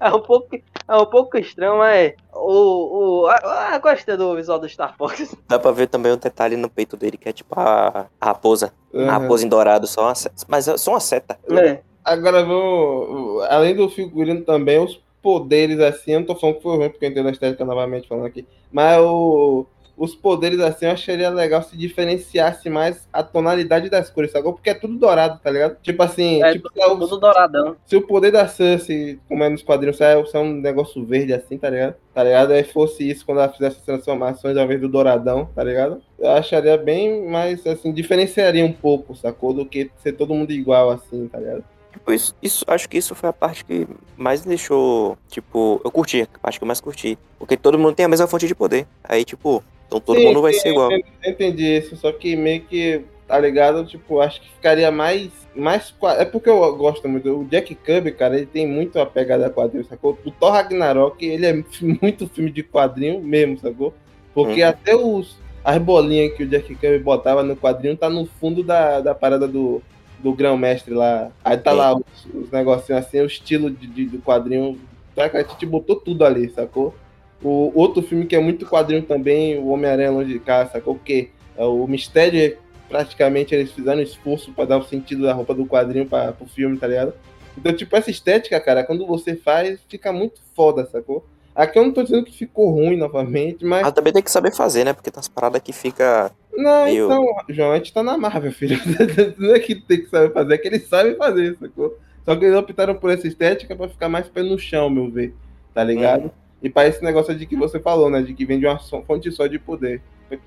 [0.00, 0.56] É, um pouco,
[0.88, 5.34] é um pouco estranho, mas o, o, ah, ah, gostei do visual do Star Fox.
[5.48, 8.72] Dá pra ver também um detalhe no peito dele, que é tipo a, a raposa.
[8.92, 9.06] A Uhum.
[9.06, 10.34] raposa em dourado, só uma seta.
[10.46, 11.38] Mas é só uma seta.
[11.48, 11.80] né?
[12.04, 13.42] Agora vamos.
[13.44, 17.06] Além do figurino também, os poderes assim, eu não tô falando que foi ruim, porque
[17.06, 18.46] eu entendo a estética novamente falando aqui.
[18.70, 19.64] Mas o,
[20.04, 24.52] os poderes assim, eu acharia legal se diferenciasse mais a tonalidade das cores, sacou?
[24.52, 25.76] Porque é tudo dourado, tá ligado?
[25.80, 27.76] Tipo assim, É tipo, tudo, se, tudo douradão.
[27.86, 31.04] se o poder da Cersei, como é nos quadrinhos, se é, se é um negócio
[31.06, 31.94] verde assim, tá ligado?
[32.12, 32.50] Tá ligado?
[32.52, 36.02] Aí fosse isso quando ela fizesse as transformações ao invés do douradão, tá ligado?
[36.18, 39.52] Eu acharia bem mais, assim, diferenciaria um pouco, sacou?
[39.54, 41.62] Do que ser todo mundo igual assim, tá ligado?
[41.92, 43.86] Tipo, isso, isso- acho que isso foi a parte que
[44.16, 47.18] mais deixou, tipo, eu curti, a parte que eu mais curti.
[47.38, 48.86] Porque todo mundo tem a mesma fonte de poder.
[49.04, 49.62] Aí, tipo,
[49.96, 50.90] então todo Sim, mundo vai sim, ser igual.
[51.22, 53.84] Eu entendi isso, só que meio que, tá ligado?
[53.86, 55.30] Tipo, acho que ficaria mais.
[55.54, 57.28] mais é porque eu gosto muito.
[57.40, 60.18] O Jack Kirby, cara, ele tem muito a pegada quadrinho, sacou?
[60.24, 61.52] O Thor Ragnarok, ele é
[62.02, 63.94] muito filme de quadrinho mesmo, sacou?
[64.34, 64.68] Porque Uhum.
[64.68, 65.40] até os.
[65.64, 69.46] As bolinhas que o Jack Kirby botava no quadrinho tá no fundo da, da parada
[69.46, 69.80] do,
[70.18, 71.30] do grão-mestre lá.
[71.44, 71.76] Aí tá Sim.
[71.76, 72.02] lá os,
[72.34, 74.80] os negocinhos assim, o estilo de, de- do quadrinho.
[75.14, 76.94] Tá, que a gente botou tudo ali, sacou?
[77.42, 80.94] O outro filme que é muito quadrinho também, o Homem-Aranha Longe de Casa, sacou?
[80.94, 82.56] Porque é, o mistério,
[82.88, 86.46] praticamente, eles fizeram um esforço pra dar o sentido da roupa do quadrinho pra, pro
[86.46, 87.14] filme, tá ligado?
[87.58, 91.24] Então, tipo, essa estética, cara, quando você faz, fica muito foda, sacou?
[91.54, 93.82] Aqui eu não tô dizendo que ficou ruim novamente, mas.
[93.82, 94.92] Mas também tem que saber fazer, né?
[94.94, 96.30] Porque tem umas paradas que fica.
[96.54, 98.78] Não, meio- então, João, a gente tá na Marvel, filho.
[99.36, 101.98] Não é que tem que saber fazer, é que eles sabem fazer, sacou?
[102.24, 105.34] Só que eles optaram por essa estética pra ficar mais pé no chão, meu ver,
[105.74, 106.30] tá ligado?
[106.62, 108.22] E pra esse negócio de que você falou, né?
[108.22, 110.00] De que vem de uma fonte só de poder.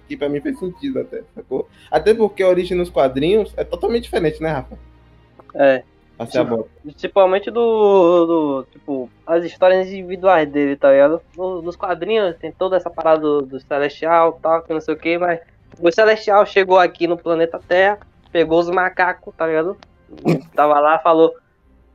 [0.08, 1.68] Que pra mim fez sentido até, sacou?
[1.92, 4.78] Até porque a origem nos quadrinhos é totalmente diferente, né, Rafa?
[5.54, 5.84] É.
[6.18, 6.66] Passei a bola.
[6.82, 8.68] Principalmente do, do.
[8.72, 11.22] Tipo, as histórias individuais dele, tá ligado?
[11.36, 14.94] No- Nos quadrinhos tem toda essa parada do, do Celestial e tal, que não sei
[14.94, 15.42] o que, mas
[15.80, 18.00] o Celestial chegou aqui no planeta Terra,
[18.32, 19.78] pegou os macacos, tá ligado?
[20.56, 21.36] Tava lá, falou.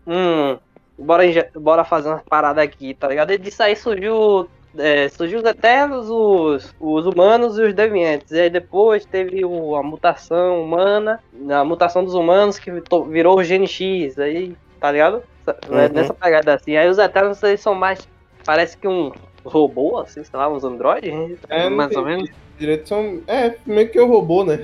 [0.06, 0.58] Hum,
[1.00, 1.24] bora,
[1.56, 3.32] bora fazer umas paradas aqui, tá ligado?
[3.32, 4.48] E disso aí surgiu.
[4.78, 8.30] É, surgiu os Eternos, os, os humanos e os deviantes.
[8.30, 11.18] E aí depois teve o- a mutação humana,
[11.50, 12.70] a mutação dos humanos que
[13.08, 14.16] virou o Gene X.
[14.18, 15.24] Aí, tá ligado?
[15.68, 15.92] Né, Uhum.
[15.92, 16.76] Nessa pegada assim.
[16.76, 18.06] Aí os Eternos eles são mais.
[18.44, 19.10] Parece que um
[19.44, 21.12] robô, assim, sei lá, uns androides,
[21.48, 22.30] É, não mais ou menos.
[22.56, 23.20] Direito são.
[23.26, 24.56] É, meio que o robô, né?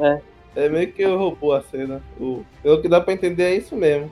[0.00, 0.20] É.
[0.56, 2.02] É meio que o robô a cena.
[2.18, 2.42] O...
[2.62, 4.10] Pelo que dá pra entender é isso mesmo.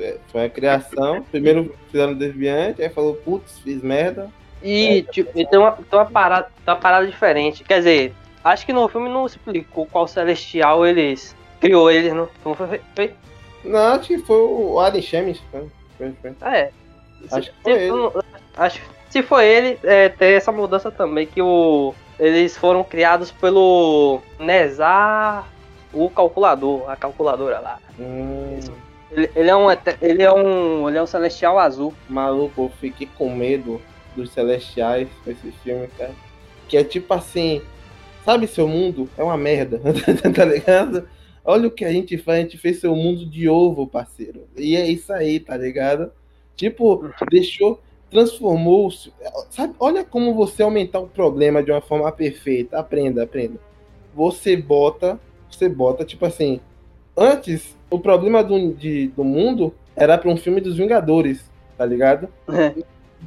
[0.00, 1.22] É, Foi a criação.
[1.30, 4.30] Primeiro fizeram desviante, aí falou, putz, fiz merda.
[4.62, 7.62] E, tipo, e tem uma, tem, uma parada, tem uma parada diferente.
[7.64, 12.28] Quer dizer, acho que no filme não explicou qual celestial eles criou eles, não.
[12.44, 13.14] Não foi, foi-
[13.64, 16.32] Não, acho que foi o Adam foi.
[16.40, 16.70] Ah, é.
[17.30, 17.90] Acho que Se- foi se- ele.
[17.90, 18.12] não-
[18.56, 24.20] acho se foi ele, é, tem essa mudança também, que o, eles foram criados pelo
[24.38, 25.46] Nezar,
[25.92, 27.78] o calculador, a calculadora lá.
[27.98, 28.60] Hum,
[29.10, 29.66] Ele, ele é um,
[30.02, 31.94] ele é um, ele é um celestial azul.
[32.08, 33.80] maluco, eu fiquei com medo
[34.14, 36.14] dos Celestiais com esse filme, cara.
[36.68, 37.62] Que é tipo assim,
[38.24, 39.08] sabe seu mundo?
[39.16, 39.80] É uma merda,
[40.34, 41.08] tá ligado?
[41.44, 44.46] Olha o que a gente faz, a gente fez seu mundo de ovo, parceiro.
[44.56, 46.12] E é isso aí, tá ligado?
[46.54, 49.12] Tipo, deixou, transformou-se.
[49.48, 52.78] Sabe, olha como você aumentar o problema de uma forma perfeita.
[52.78, 53.58] Aprenda, aprenda.
[54.14, 55.18] Você bota,
[55.50, 56.60] você bota, tipo assim,
[57.18, 62.28] antes, o problema do, de- do mundo era para um filme dos Vingadores, tá ligado?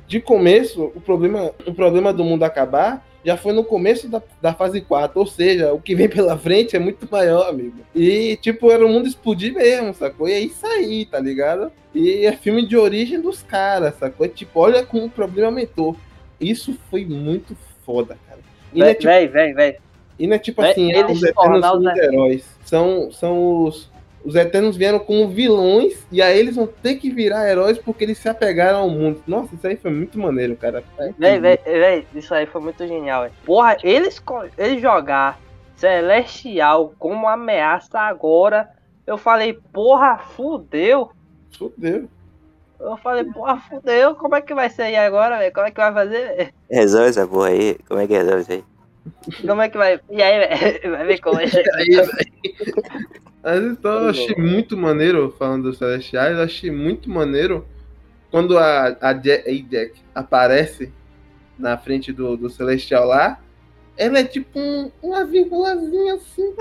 [0.07, 4.53] De começo, o problema, o problema do mundo acabar já foi no começo da, da
[4.53, 7.75] fase 4, ou seja, o que vem pela frente é muito maior, amigo.
[7.95, 10.27] E, tipo, era o mundo explodir mesmo, sacou?
[10.27, 11.71] E é isso aí, tá ligado?
[11.93, 14.25] E é filme de origem dos caras, sacou?
[14.25, 15.95] É tipo, olha como o problema aumentou.
[16.39, 18.39] Isso foi muito foda, cara.
[18.73, 19.77] E não é tipo, Véi, véi, véi.
[20.21, 22.45] E não é tipo É, assim, ah, eles os Eternos são os heróis.
[22.63, 23.91] São, são os.
[24.23, 28.19] Os Eternos vieram como vilões e aí eles vão ter que virar heróis porque eles
[28.19, 29.19] se apegaram ao mundo.
[29.25, 30.83] Nossa, isso aí foi muito maneiro, cara.
[31.17, 33.31] Véi, véi, véi, isso aí foi muito genial, véi.
[33.43, 34.21] Porra, eles,
[34.59, 35.39] eles jogar
[35.75, 38.69] Celestial como ameaça agora,
[39.07, 41.09] eu falei, porra, fudeu.
[41.57, 42.07] Fudeu.
[42.79, 45.51] Eu falei, porra, fudeu, como é que vai ser aí agora, velho?
[45.51, 46.53] Como é que vai fazer?
[46.69, 47.75] Resolve essa porra aí.
[47.87, 48.63] Como é que resolve isso aí?
[49.45, 49.99] Como é que vai?
[50.09, 50.79] E aí?
[50.89, 51.45] Vai ver como é.
[53.43, 57.65] Mas então eu achei muito maneiro, falando dos Celestiais, eu achei muito maneiro
[58.29, 60.91] quando a, a Jack, aparece
[61.57, 63.39] na frente do, do Celestial lá.
[63.97, 66.53] Ela é tipo um, uma vírgulazinha assim.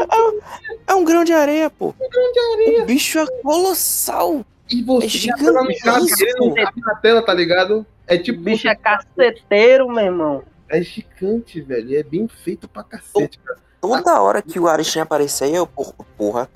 [0.86, 1.94] É um grão de areia, pô.
[2.00, 2.82] Um grão de areia.
[2.82, 4.44] O bicho é colossal.
[4.68, 6.54] E você É tá na, gigantesco.
[6.80, 7.86] na tela, tá ligado?
[8.06, 8.40] É O tipo.
[8.40, 10.42] bicho é caceteiro, meu irmão.
[10.70, 11.98] É gigante, velho.
[11.98, 13.58] É bem feito pra cacete, cara.
[13.80, 16.48] toda hora que o Arishem aparecer, eu, porra, porra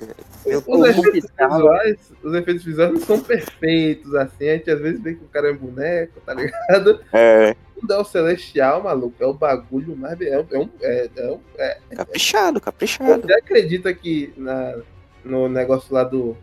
[0.46, 4.48] eu, Os efeitos, visuais, os efeitos visuais não são perfeitos, assim.
[4.48, 7.00] A gente às vezes vê que o cara é um boneco, tá ligado?
[7.12, 10.20] é, Quando é o Celestial, maluco, é o bagulho mais.
[10.20, 13.26] É, um- é, um- é, é, um- é, caprichado, caprichado.
[13.26, 14.76] Você acredita que na,
[15.24, 16.36] no negócio lá do.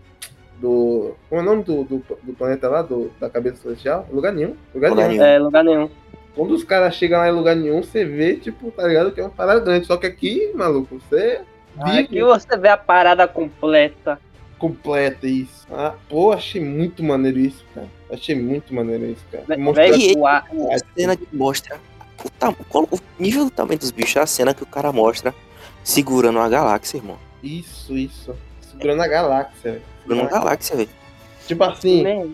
[0.60, 4.08] do como é o nome do, do, do planeta lá, do, da cabeça celestial?
[4.12, 4.56] Lugar nenhum.
[4.74, 5.24] Lugar, Lugar nenhum.
[5.24, 5.90] É, lugar nenhum.
[6.36, 9.12] Quando os caras chegam lá em lugar nenhum, você vê, tipo, tá ligado?
[9.12, 9.86] Que é uma parada grande.
[9.86, 11.42] Só que aqui, maluco, você
[11.80, 14.20] Aqui vive você vê a parada completa.
[14.58, 15.66] completa isso.
[15.72, 17.88] Ah, pô, achei muito maneiro isso, cara.
[18.12, 19.58] Achei muito maneiro isso, cara.
[19.58, 19.86] Mostra-
[20.18, 21.78] o ar- A cena que mostra
[22.24, 24.92] o, tam- qual- o nível do tamanho dos bichos é a cena que o cara
[24.92, 25.34] mostra
[25.84, 27.18] segurando uma galáxia, irmão.
[27.42, 28.36] Isso, isso.
[28.72, 29.82] Segurando a galáxia, velho.
[30.04, 30.90] Segurando uma galáxia, velho.
[31.48, 32.30] Tipo assim, Man,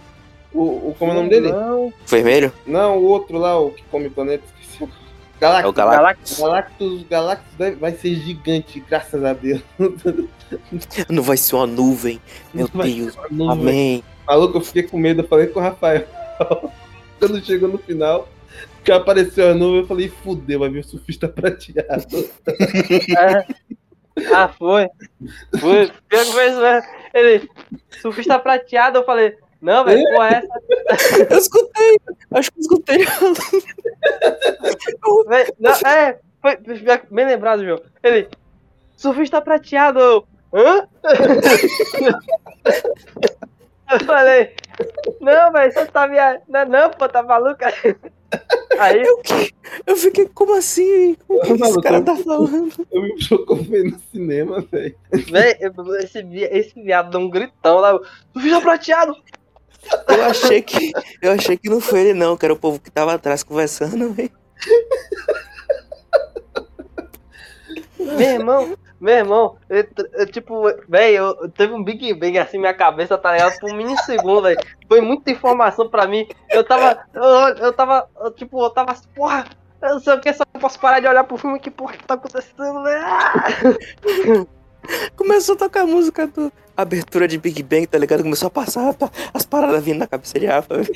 [0.58, 1.52] o, o, como é o nome dele?
[1.52, 2.52] Não, Vermelho?
[2.66, 4.92] Não, o outro lá, o que come planeta, esqueci.
[5.40, 5.66] Galactus.
[5.66, 6.40] É o Galactus.
[6.40, 7.04] Galactus.
[7.08, 9.62] Galactus, vai ser gigante, graças a Deus.
[11.10, 12.20] Não vai ser uma nuvem.
[12.54, 13.16] Meu Vai Deus.
[13.30, 13.52] nuvem.
[13.52, 14.04] Amém.
[14.26, 16.06] Maluco, eu fiquei com medo, eu falei com o Rafael.
[17.20, 18.28] Quando chegou no final,
[18.84, 22.06] que apareceu a nuvem, eu falei, fudeu, vai vir o surfista prateado.
[24.20, 24.34] É.
[24.34, 24.90] Ah, foi.
[25.60, 25.92] Foi.
[26.10, 26.90] Pior que foi isso mesmo.
[27.14, 27.50] Ele,
[28.02, 31.28] surfista prateado, eu falei, não, velho, porra, é essa.
[31.34, 32.00] Eu escutei.
[32.32, 33.06] Acho que eu escutei.
[35.28, 36.58] Véi, não, é, foi
[37.10, 37.82] bem lembrado, João.
[38.04, 38.28] Ele,
[38.96, 40.00] surfista prateado.
[40.00, 40.88] eu, Hã?
[43.90, 44.54] Eu falei,
[45.22, 46.44] não, velho, você tá viajando.
[46.50, 47.74] Não, não, pô, tá maluca?
[48.78, 49.54] Aí, Eu, que-
[49.86, 51.16] eu fiquei, como assim?
[51.28, 52.70] O que esse cara tá falando?
[52.92, 54.94] Eu me preocupei no cinema, velho.
[55.96, 57.98] esse, esse viado deu um gritão lá.
[58.34, 59.16] Surfista prateado.
[60.08, 60.92] Eu achei que.
[61.22, 64.14] Eu achei que não foi ele, não, que era o povo que tava atrás conversando,
[64.14, 64.32] velho.
[68.00, 72.74] Meu irmão, meu irmão, eu, eu, tipo, velho, eu, teve um Big Bang assim minha
[72.74, 73.60] cabeça, tá ligado?
[73.60, 74.60] Por um minissegundo, velho.
[74.88, 76.28] Foi muita informação pra mim.
[76.50, 77.22] Eu tava, eu,
[77.66, 79.46] eu tava, eu, tipo, eu tava, assim, porra,
[79.82, 82.06] eu não sei o que, só posso parar de olhar pro filme, que porra que
[82.06, 84.48] tá acontecendo, velho?
[85.16, 86.52] Começou a tocar a música do.
[86.78, 88.22] Abertura de Big Bang, tá ligado?
[88.24, 90.76] Começou a passar tá, as paradas vindo na cabeça de Rafa.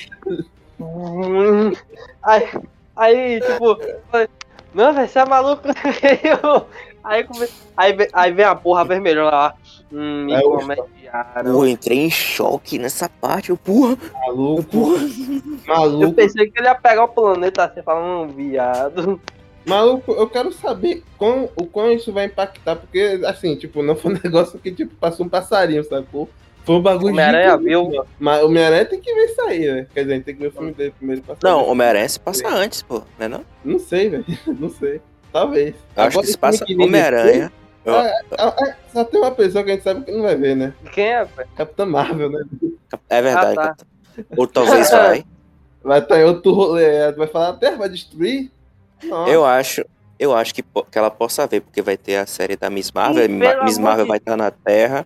[2.23, 2.47] Aí,
[2.95, 4.27] aí, tipo, eu falei,
[4.73, 5.63] não, velho, você é maluco?
[6.23, 6.65] Eu-
[7.03, 7.47] aí, come...
[7.77, 9.53] aí, aí vem a porra vermelha lá.
[9.91, 11.51] Hum, me É o- comediaram.
[11.51, 13.49] Eu entrei em choque nessa parte.
[13.49, 15.03] Eu, porra, Maluco, porra.
[15.03, 16.13] Eu maluco.
[16.13, 19.19] pensei que ele ia pegar o planeta assim, falando, um viado.
[19.65, 24.13] Maluco, eu quero saber quão, o quão isso vai impactar, porque, assim, tipo, não foi
[24.13, 26.29] um negócio que, tipo, passou um passarinho, sacou?
[26.63, 28.05] Foi um bagulho Homem-Aranha viu.
[28.19, 29.87] Mas o Homem-Aranha tem que ver isso aí, velho.
[29.93, 31.71] Quer dizer, a gente tem que ver o filme dele primeiro pra Não, saber.
[31.71, 33.27] Homem-Aranha se passa antes, pô, né?
[33.27, 33.43] Não?
[33.65, 34.25] Não sei, velho.
[34.59, 35.01] Não sei.
[35.33, 35.73] Talvez.
[35.95, 37.51] Eu acho Agora, que se passa Homem-Aranha.
[37.83, 40.55] depois, ah, ah, Só tem uma pessoa que a gente sabe que não vai ver,
[40.55, 40.73] né?
[40.93, 41.49] Quem é, velho?
[41.55, 42.43] Capitã Marvel, né?
[43.09, 43.59] É verdade.
[43.59, 43.85] Ah, tá.
[44.37, 45.25] Ou talvez vai.
[45.83, 47.11] Vai estar em outro rolê.
[47.13, 48.51] Vai falar, a Terra vai destruir?
[49.03, 49.31] Nossa.
[49.31, 49.85] Eu acho,
[50.19, 53.27] eu acho que, que ela possa ver, porque vai ter a série da Miss Marvel.
[53.27, 55.05] Pelo Miss Marvel de vai estar na Terra.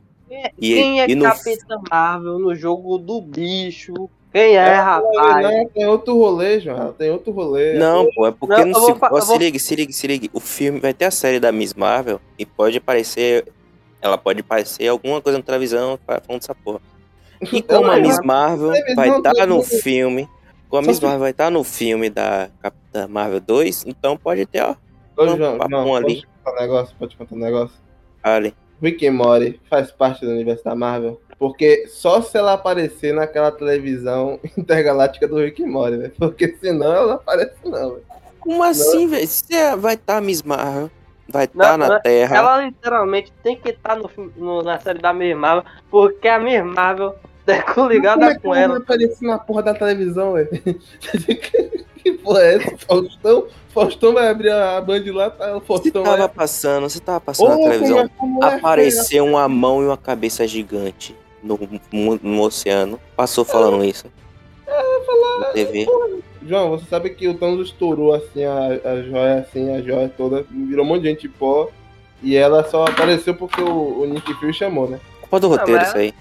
[0.60, 3.94] E, Quem é e no Capitã Marvel no jogo do bicho?
[4.34, 5.44] Quem é, É, rapaz?
[5.44, 6.92] Não, tem outro rolê, João.
[6.92, 7.76] Tem outro rolê.
[7.76, 10.06] Não, pô, é porque Não, no eu vou ó, se vou- ligue, se ligue, se
[10.08, 10.30] ligue.
[10.34, 13.46] O filme vai ter a série da Miss Marvel e pode aparecer.
[14.02, 16.82] Ela pode aparecer alguma coisa na televisão fa- falando dessa porra.
[17.52, 20.28] E como a Miss Marvel vai estar todo no filme.
[20.70, 24.62] Como a Miss Marvel vai estar no filme da Capitã Marvel 2, então pode ter,
[24.62, 24.76] ó,
[25.18, 26.16] Ô, Não, João, papo não, ali.
[26.16, 26.96] pode contar um negócio?
[27.00, 27.76] Pode contar um negócio?
[28.24, 28.54] ali.
[28.82, 31.22] Rick and Morty faz parte do universo da Marvel.
[31.40, 36.14] Porque só se ela aparecer naquela televisão intergaláctica do Rick and Morty, velho.
[36.18, 38.04] Porque senão ela não aparece, não, velho.
[38.40, 39.28] Como assim, velho?
[39.52, 40.92] É- vai estar a Miss Marvel,
[41.30, 42.36] vai estar na não, Terra.
[42.36, 46.38] Ela literalmente tem que estar no, filme- no- na série da Miss Marvel, porque a
[46.40, 47.16] Miss Marvel
[47.48, 48.74] é Como coligada é que com ela ela.
[48.74, 50.50] vai aparecer na porra da televisão, velho?
[52.04, 52.78] que porra é essa?
[52.88, 53.46] Faustão?
[53.74, 55.58] Faustão vai abrir a Band lá, tá?
[55.58, 56.30] O Faustão tava vai...
[56.30, 59.86] passando, se tava passando Ô, na televisão, como é- como é apareceu uma mão e
[59.86, 61.60] uma cabeça gigante no,
[61.92, 63.00] mu- no oceano.
[63.16, 64.06] Passou falando isso.
[65.40, 65.86] Na TV.
[66.48, 70.46] João, você sabe que o Thanos estourou assim a, a joia, assim, a joia toda,
[70.50, 71.70] virou um monte de gente pó.
[72.24, 75.00] E ela só apareceu porque o, o Nick Fury chamou, né?
[75.22, 76.14] Culpa do roteiro mas- isso aí.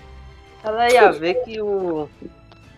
[0.64, 2.08] Ela ia ver que o.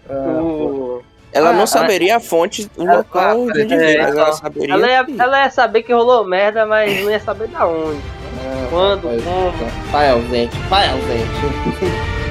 [0.09, 3.77] Ah, o Ela Ah, não ela- saberia a fonte, o ela- local de onde é,
[3.77, 4.75] veio, mas ela saberia.
[4.75, 8.01] ela, ia, que- ela ia saber que rolou merda, mas não ia saber da onde.
[8.38, 9.90] ah, Quando, rapaz, como.
[9.90, 12.16] Pai ausente, pai ausente.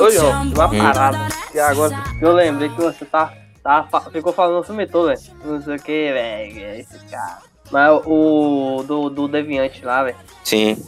[0.00, 1.28] Ô, João, uma parada.
[1.52, 5.20] Que agora que eu lembrei que você tá, tá, ficou falando o filme todo, velho.
[5.44, 6.80] Não sei o que, velho.
[6.80, 7.38] Esse cara.
[7.70, 10.16] Mas o do, do Deviante lá, velho.
[10.44, 10.82] Sim,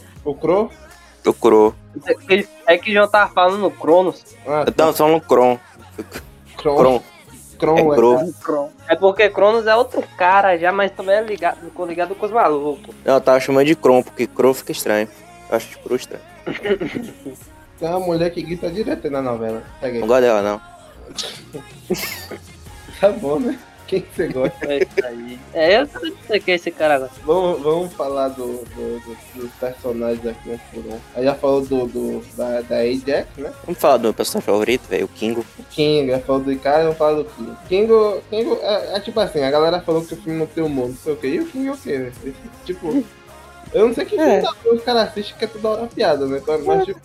[1.23, 1.73] O Crow?
[2.05, 4.23] É que- É que o João tava falando no Cronos.
[4.47, 5.59] Ah, Não, só no Kron.
[6.57, 6.77] Kron.
[6.77, 7.03] Kron.
[7.59, 8.33] Kron, É é, Crow.
[8.41, 8.71] Cronos.
[8.87, 12.31] É porque Cronos é outro cara já, mas também é ligado, ficou ligado com os
[12.31, 12.95] malucos.
[13.03, 15.07] Não, eu tava chamando de Kron, porque Kron fica estranho.
[15.49, 16.23] Eu acho Kron estranho.
[17.79, 19.63] Tem uma mulher que grita direto aí na novela.
[19.81, 20.61] Não gosto dela, não.
[22.99, 23.57] Tá bom, né?
[23.87, 24.65] Quem que você gosta?
[24.65, 25.39] É aí.
[25.53, 27.09] É, eu não sei quem é esse cara agora.
[27.25, 30.99] Vamos, vamos falar do, do- do- dos personagens aqui um por um.
[31.15, 33.51] Aí já falou do, do, da, da Ajax, né?
[33.65, 35.43] Vamos falar do meu personagem favorito, velho, o Kingo.
[35.57, 37.55] O King, já falou do Icarus, vamos falar do King.
[37.67, 40.89] Kingo, Kingo é, é tipo assim, a galera falou que o filme não tem humor,
[40.89, 41.27] não sei o que.
[41.27, 42.13] E o King é o quê, velho?
[42.25, 42.35] Esse,
[42.65, 43.03] Tipo,
[43.73, 44.41] eu não sei que filme É.
[44.41, 46.41] porra os caras assistem que é toda hora piada, né?
[46.65, 46.99] Mas tipo,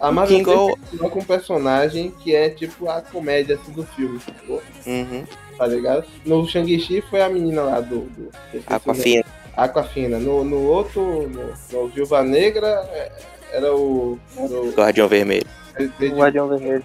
[0.00, 3.84] a O Marvel Kingo sempre coloca um personagem que é tipo a comédia assim, do
[3.84, 4.62] filme, sacou?
[4.86, 5.24] Uhum.
[5.56, 6.04] tá ligado?
[6.24, 8.02] No Shang-Chi foi a menina lá do.
[8.02, 8.30] do
[8.66, 9.24] Aquafina.
[9.56, 10.18] Aquafina.
[10.18, 13.12] No, no outro, no, no Viúva Negra, é,
[13.52, 14.18] era o.
[14.36, 15.46] Era o Guardião Vermelho.
[15.78, 16.84] O Guardião Vermelho.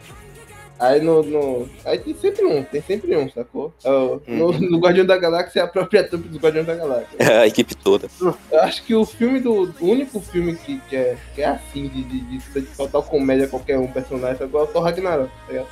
[0.83, 1.69] Aí no, no.
[1.85, 3.73] Aí tem sempre um, tem sempre um, sacou?
[3.83, 4.59] É o- no, Uhum.
[4.71, 7.39] no Guardião da Galáxia é a própria trupe dos Guardiões da Galáxia.
[7.41, 8.07] A equipe toda.
[8.21, 9.73] Eu acho que o filme do.
[9.79, 13.47] O único filme que, que, é, que é assim, de, de, de ser total comédia
[13.47, 14.61] qualquer um personagem, sacou?
[14.61, 15.67] É o Thor Ragnarok, tá ligado?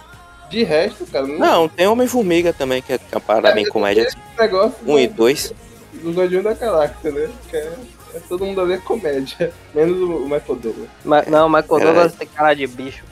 [0.50, 4.06] De resto, cara, não Não, tem Homem-Formiga também, que é uma parada bem comédia.
[4.08, 4.17] assim.
[4.38, 4.76] negócio.
[4.86, 5.54] Um e dois.
[5.93, 7.30] do Guardião da Galáxia, né?
[7.50, 7.74] Que é,
[8.15, 9.54] é todo mundo ali é comédia.
[9.74, 10.89] Menos o, o Michael Douglas.
[11.06, 12.10] Ma- não, mas quando Caralho.
[12.10, 13.04] você tem cara de bicho.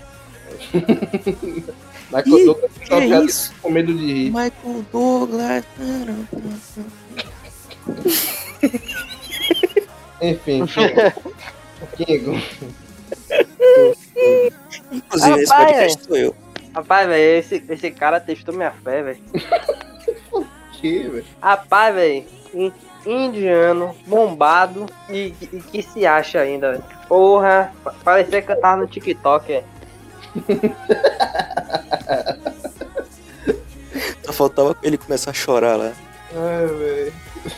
[2.12, 3.54] Michael Douglas só que piada isso?
[3.62, 4.32] com medo de rir.
[4.32, 5.64] Michael Douglas.
[10.22, 10.64] Enfim,
[11.96, 12.34] Kingo.
[14.92, 16.36] Inclusive, esse Rapaz, podcast sou eu.
[16.74, 19.20] Rapaz, velho, esse, esse cara testou minha fé, velho.
[20.74, 21.26] que, velho?
[21.42, 22.74] Rapaz, velho, in-
[23.06, 26.84] indiano, bombado e, e que se acha ainda, velho.
[27.08, 29.64] Porra, pa- parecia que eu tava no TikTok, é.
[34.26, 35.92] Só faltava ele começar a chorar lá.
[36.36, 37.14] Ai, velho.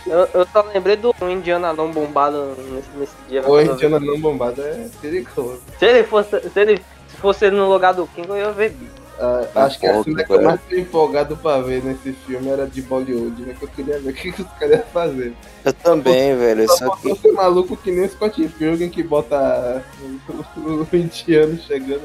[0.07, 3.47] Eu, eu só lembrei do indiano anão bombado nesse, nesse dia.
[3.47, 3.73] O eu.
[3.73, 5.59] Indiana não bombado é perigoso.
[5.77, 6.81] Se ele fosse, se ele
[7.19, 8.75] fosse no lugar do King, eu ia ver.
[9.19, 12.49] Ah, Tá acho que a cena que eu mais fiquei empolgado pra ver nesse filme
[12.49, 13.55] era de Bollywood, né?
[13.57, 15.33] Que eu queria ver o que, que os caras iam fazer.
[15.65, 16.67] Eu também, velho.
[16.69, 17.15] Só Só que.
[17.15, 22.01] ser maluco que nem o Scott Pilgrim que bota o, o, o indiano chegando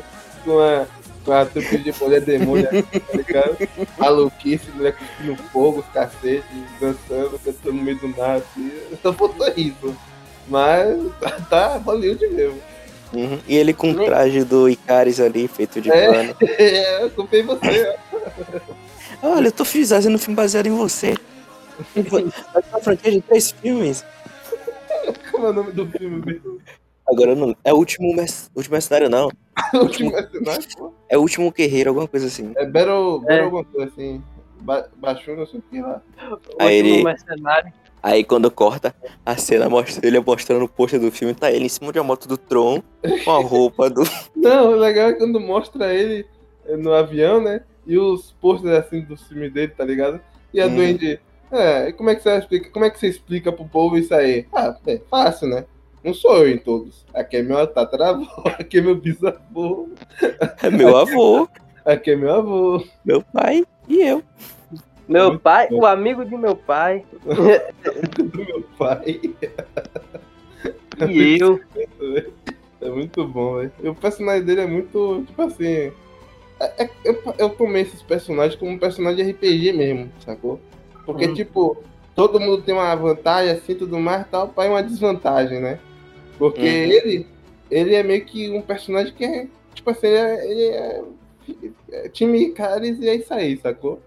[0.46, 0.86] com a,
[1.24, 3.56] com a trupe de mulher demônio, tá ligado?
[3.98, 6.44] Maluquice, mulher cuspindo fogo, os cacete,
[6.80, 8.72] dançando, cantando no meio do nada, assim.
[9.02, 9.94] Só faltou isso.
[10.48, 10.96] Mas
[11.50, 12.58] tá, Hollywood mesmo.
[13.12, 13.38] Uhum.
[13.46, 16.06] E ele com o traje do Icaris ali, feito de É.
[16.12, 16.36] pano.
[16.58, 17.94] É, eu culpei você,
[19.22, 19.28] ó.
[19.28, 21.14] Olha, eu tô fazendo um filme baseado em você.
[21.94, 24.04] Vai ser uma franquia de três filmes.
[25.30, 26.60] Como é o nome do filme mesmo?
[27.08, 27.54] Agora não.
[27.64, 28.30] É o último, merc...
[28.54, 29.28] último mercenário, não.
[29.74, 30.92] O último mercenário, pô.
[31.08, 32.52] É o último guerreiro, alguma coisa assim.
[32.56, 33.40] É Battle, Battle É.
[33.42, 34.22] alguma coisa assim.
[34.60, 36.00] Ba baixou, não sei o que lá.
[36.30, 37.72] O Aí último ele- mercenário.
[38.02, 41.68] Aí quando corta a cena, mostra ele mostrando o pôster do filme, tá ele em
[41.68, 42.80] cima de uma moto do Tron,
[43.24, 44.02] com a roupa do.
[44.36, 46.24] Não, o legal é quando mostra ele
[46.66, 47.62] eh, no avião, né?
[47.86, 50.20] E os posters assim do filme dele, tá ligado?
[50.54, 50.74] E a Hum.
[50.76, 51.18] Duende,
[51.50, 52.70] é, e como é que você explica?
[52.70, 54.46] Como é que você explica pro povo isso aí?
[54.52, 55.64] Ah, é fácil, né?
[56.06, 57.04] Não sou eu em todos.
[57.12, 58.24] Aqui é meu tataravô,
[58.60, 59.88] aqui é meu bisavô,
[60.62, 61.48] É meu avô,
[61.84, 62.84] aqui é meu avô.
[63.04, 64.22] meu pai e eu.
[65.08, 65.80] Meu Muito pai, bom.
[65.80, 69.20] o amigo de meu pai do meu pai.
[71.10, 71.60] e eu.
[72.80, 73.72] É muito bom, velho.
[73.82, 75.92] E O personagem dele é muito, tipo assim.
[76.60, 80.60] é- é- eu, eu tomei esses personagens como um personagem de RPG mesmo, sacou?
[81.04, 81.34] Porque, Uhum.
[81.34, 81.82] tipo,
[82.14, 85.78] todo mundo tem uma vantagem, assim, tudo mais e tal, pai, uma desvantagem, né?
[86.38, 86.66] Porque Uhum.
[86.66, 87.26] ele,
[87.70, 91.02] ele é meio que um personagem que é, tipo assim, ele é, ele é,
[92.04, 94.00] é time Icaris e é isso aí, sacou?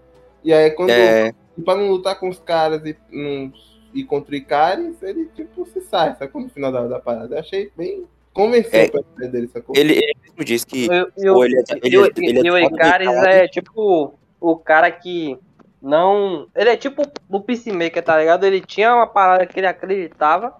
[0.44, 1.32] E aí, quando É,
[1.64, 3.52] pra não lutar com os caras e não
[3.92, 6.40] ir contra o Icaris, ele tipo se sai, sacou?
[6.42, 7.34] No final da, da parada.
[7.34, 8.84] Eu achei bem convencente É.
[8.86, 9.74] o personagem dele, sacou?
[9.76, 10.86] ele, ele mesmo disse que.
[11.16, 13.48] E o- Ou ele é- ele e o- é- ele é e o Icaris é
[13.48, 15.36] tipo o cara que
[15.82, 16.46] não.
[16.54, 18.44] Ele é tipo o Peacemaker, tá ligado?
[18.44, 20.54] Ele tinha uma parada que ele acreditava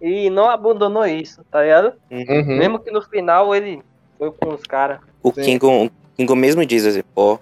[0.00, 1.92] e não abandonou isso, tá ligado?
[2.10, 2.56] Uhum.
[2.58, 3.82] Mesmo que no final ele
[4.18, 5.00] foi com os caras.
[5.22, 5.42] O Sim.
[5.42, 7.38] Kingo, o Kingo mesmo diz assim, pô,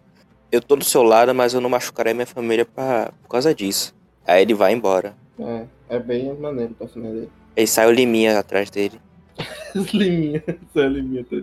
[0.50, 3.94] eu tô do seu lado, mas eu não machucarei minha família pra, por causa disso.
[4.26, 5.14] Aí ele vai embora.
[5.38, 7.30] É, é bem maneiro o personagem dele.
[7.56, 9.00] Aí sai o Liminha atrás dele.
[9.92, 10.42] Liminha,
[10.72, 11.24] só Liminha.
[11.24, 11.36] tá-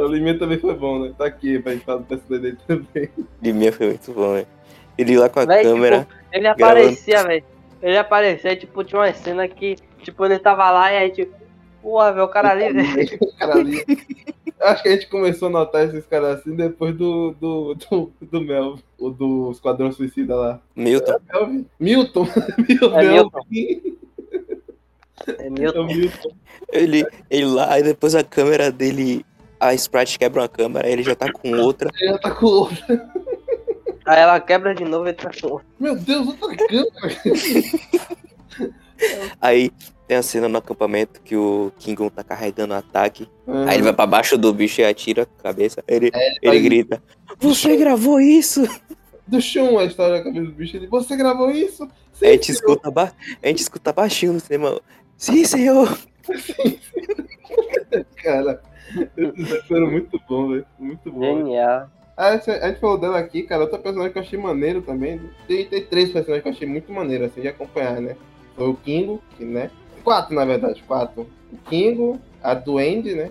[0.00, 1.12] O Liminha também foi bom, né?
[1.16, 3.08] Tá aqui pra gente falar do personagem dele também.
[3.54, 4.46] Mim foi muito bom, velho.
[4.96, 6.00] Ele lá com a Véi, câmera.
[6.00, 7.44] tipo, ele aparecia, velho.
[7.82, 11.32] Ele aparecia, tipo, tinha uma cena que, tipo, ele tava lá e aí, tipo,
[11.80, 13.18] porra, velho, o cara ali, velho.
[13.38, 13.84] cara ali.
[14.60, 18.40] Acho que a gente começou a notar esses caras assim depois do, do, do, do
[18.40, 20.60] Mel, o do Esquadrão Suicida lá.
[20.74, 21.14] Milton.
[21.32, 21.66] Melvin?
[21.78, 22.26] Milton.
[22.68, 23.30] Meu É Deus.
[25.28, 25.86] É É o Milton.
[25.86, 26.30] Milton.
[26.72, 29.24] Ele, ele lá, aí depois a câmera dele.
[29.60, 31.90] A Sprite quebra uma câmera, aí ele já tá com outra.
[32.00, 33.10] Ele já tá com outra.
[34.08, 36.90] Aí ela quebra de novo e tá com Meu Deus, outra câmera.
[39.38, 39.70] Aí
[40.06, 43.28] tem a cena no acampamento que o Kingon tá carregando o ataque.
[43.46, 43.52] É.
[43.68, 45.84] Aí ele vai pra baixo do bicho e atira a cabeça.
[45.86, 47.02] Ele, ele faz- grita:
[47.38, 48.66] Você gravou isso?
[49.26, 50.74] Do Shun, a história da cabeça do bicho.
[50.74, 51.86] Ele, você gravou isso?
[52.14, 53.12] Sim, a, gente senhor." escuta ba...
[53.42, 54.80] a gente escuta baixinho no cinema.
[55.18, 55.98] Sim, senhor.
[58.22, 58.62] Cara,
[59.18, 60.66] esses foram muito bom, velho.
[60.78, 61.20] Muito bom.
[61.20, 61.90] Genial.
[62.20, 63.62] Ah, a gente- falou dela aqui, cara.
[63.62, 65.20] Outra personagem que eu achei maneiro também.
[65.46, 68.16] Tem, tem três personagens que eu achei muito maneiro, assim, de acompanhar, né?
[68.56, 69.70] Foi o Kingo, que, né?
[70.02, 71.28] Quatro, na verdade, quatro.
[71.52, 73.30] O Kingo, a Duende, né?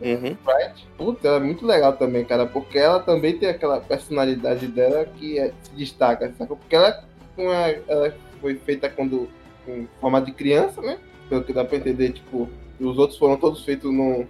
[0.00, 0.32] Uhum.
[0.42, 0.88] Sprite.
[0.96, 5.38] Puta, ela é muito legal também, cara, porque ela também tem aquela personalidade dela que
[5.38, 6.56] é- se destaca, sacou?
[6.56, 7.04] Porque ela,
[7.38, 9.28] a- ela foi feita quando
[9.68, 10.98] em forma de criança, né?
[11.28, 12.48] Pelo que dá pra entender, tipo,
[12.80, 14.26] os outros foram todos feitos no,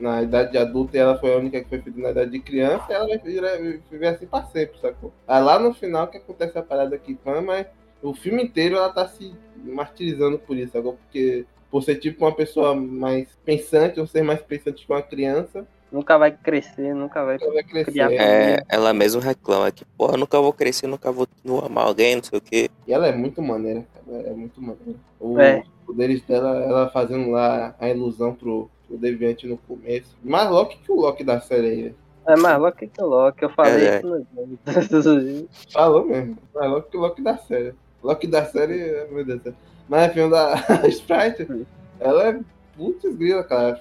[0.00, 2.40] na idade de adulta e ela foi a única que foi feita na idade de
[2.40, 5.12] criança, e ela vai viver assim pra sempre, sacou?
[5.26, 7.66] Aí lá no final que acontece a parada aqui, mas
[8.02, 9.34] o filme inteiro ela tá se
[9.64, 10.94] martirizando por isso, sacou?
[10.94, 15.66] Porque por ser tipo uma pessoa mais pensante, ou ser mais pensante que uma criança,
[15.90, 17.38] Nunca vai crescer, nunca vai.
[17.40, 17.92] ela vai crescer.
[17.92, 22.14] Criar- É, ela mesmo reclama que, porra, nunca vou crescer, nunca vou, vou amar alguém,
[22.16, 22.68] não sei o quê.
[22.86, 24.18] E ela é muito maneira, cara.
[24.18, 25.00] Ela é muito maneira.
[25.18, 25.60] O, É.
[25.60, 30.16] Os poderes dela, ela fazendo lá a ilusão pro, pro Deviante no começo.
[30.24, 31.94] Mais Loki que o Loki da série aí.
[32.26, 33.98] É mais Loki que o Loki, eu falei É, é.
[33.98, 36.36] isso no Falou mesmo.
[36.54, 37.74] Mais Loki que o Loki da série.
[38.02, 39.54] Loki da série, meu Deus do céu.
[39.88, 40.54] Mas enfim, o da
[40.88, 41.66] Sprite,
[42.00, 42.40] ela é
[42.76, 43.80] putz grila, cara.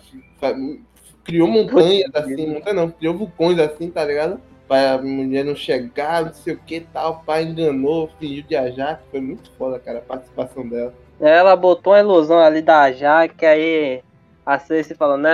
[1.23, 4.39] Criou montanhas assim, montanha não, criou vulcões assim, tá ligado?
[4.67, 9.21] Pra mulher não chegar, não sei o que tal, pai enganou, fingiu de ajar, foi
[9.21, 10.93] muito foda, cara, a participação dela.
[11.19, 14.01] Ela botou uma ilusão ali da Jaque, aí
[14.47, 15.29] a Cersei falou, não,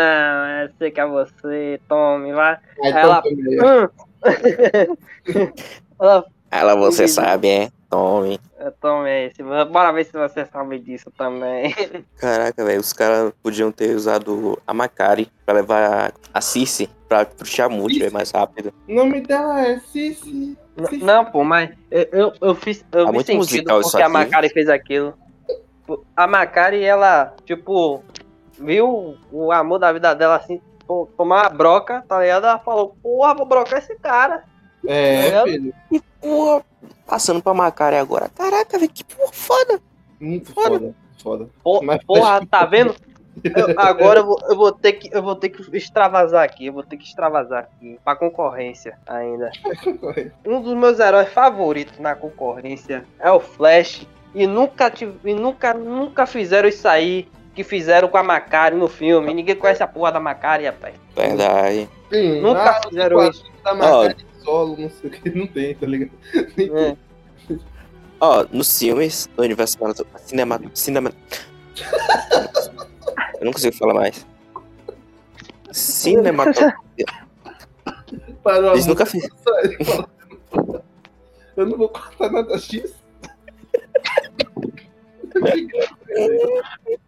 [0.63, 2.57] eu sei que é você, tome, vai.
[2.83, 3.89] Aí Ela- Hum.
[5.99, 7.11] ela, Ela, você Entendi.
[7.13, 7.69] sabe, é?
[7.89, 8.39] Tome.
[8.59, 11.75] eu tomei esse, bora ver se você sabe disso também.
[12.17, 17.69] Caraca, velho, os caras podiam ter usado a Macari pra levar a Cici pra puxar
[17.69, 18.73] muito é mais rápido.
[18.89, 20.57] O nome dela é Cici.
[21.03, 22.83] Não, pô, mas eu, eu, eu fiz.
[22.91, 24.09] Eu É sentido musical isso porque a.
[24.09, 25.13] Macari fez aquilo.
[26.17, 28.03] A Macari, ela, tipo,
[28.59, 30.61] viu o amor da vida dela assim,
[31.17, 32.45] tomar uma broca, tá ligado?
[32.45, 34.43] Ela falou, porra, vou brocar esse cara.
[34.85, 35.73] É, Ela- filho.
[36.21, 36.63] Porra,
[37.05, 38.29] passando pra Macari agora.
[38.29, 39.81] Caraca, velho, que porra foda.
[40.19, 40.93] Muito Foda.
[41.21, 41.49] foda.
[41.63, 41.85] Foda.
[41.85, 42.93] Mas- porra, tá vendo?
[43.43, 46.73] Eu- agora eu vou, eu vou ter que eu vou ter que extravasar aqui, eu
[46.73, 49.49] vou ter que extravasar aqui pra concorrência ainda.
[50.45, 55.73] Um dos meus heróis favoritos na concorrência é o Flash e nunca tive, e nunca
[55.73, 59.33] nunca fizeram isso aí que fizeram com a Macari no filme.
[59.33, 60.95] Ninguém conhece a porra da Macari, rapaz.
[61.15, 61.89] Verdade.
[62.11, 63.51] Sim, Nunca ah, fizeram tipo, isso.
[63.63, 66.11] Tá marcado de solo, não sei o que, não tem, tá ligado?
[66.59, 66.95] É.
[68.19, 69.77] Ó, nos filmes do universo
[70.25, 71.11] cinema, cinema...
[73.39, 74.25] Eu não consigo falar mais.
[75.71, 76.83] Cinematográfico.
[78.43, 79.35] Parou a Eles nunca fizeram.
[79.37, 80.09] falou,
[81.57, 82.93] Eu não vou cortar nada X.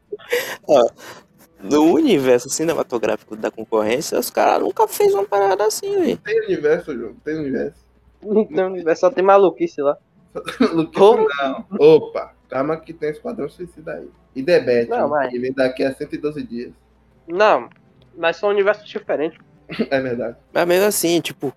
[1.61, 6.17] No universo cinematográfico da concorrência, os caras nunca fez uma parada assim, velho.
[6.17, 7.83] Tem universo, João, tem universo.
[8.21, 9.97] Então, é só tem maluquice lá.
[10.73, 11.27] Luquinho, Como?
[11.41, 11.65] não.
[11.79, 14.09] Opa, calma que tem Esquadrão Suicida aí.
[14.35, 16.71] E Debete, Não, mas- que vem daqui a 112 dias.
[17.27, 17.69] Não,
[18.17, 19.39] mas são universos diferentes.
[19.89, 20.37] É verdade.
[20.53, 21.51] Mas mesmo assim, tipo,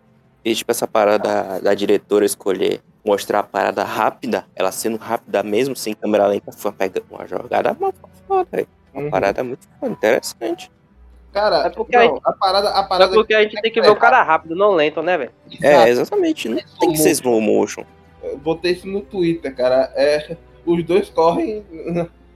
[0.50, 5.74] e, tipo essa parada da, diretora escolher mostrar a parada rápida, ela sendo rápida mesmo,
[5.76, 7.90] sem câmera lenta, foi uma, pega- uma jogada mó
[8.26, 8.68] foda, velho.
[8.92, 9.10] Uma Uhum.
[9.10, 10.70] parada muito foda, interessante.
[11.32, 13.90] Cara, É porque não, a parada, a É parada porque a gente tem que ver
[13.90, 15.30] o cara rápido, não lento, né, velho?
[15.62, 16.48] É, exatamente.
[16.48, 17.84] Não tem que ser slow motion.
[18.22, 19.92] Eu botei isso no Twitter, cara.
[19.94, 20.36] É,
[20.66, 21.64] os dois correm.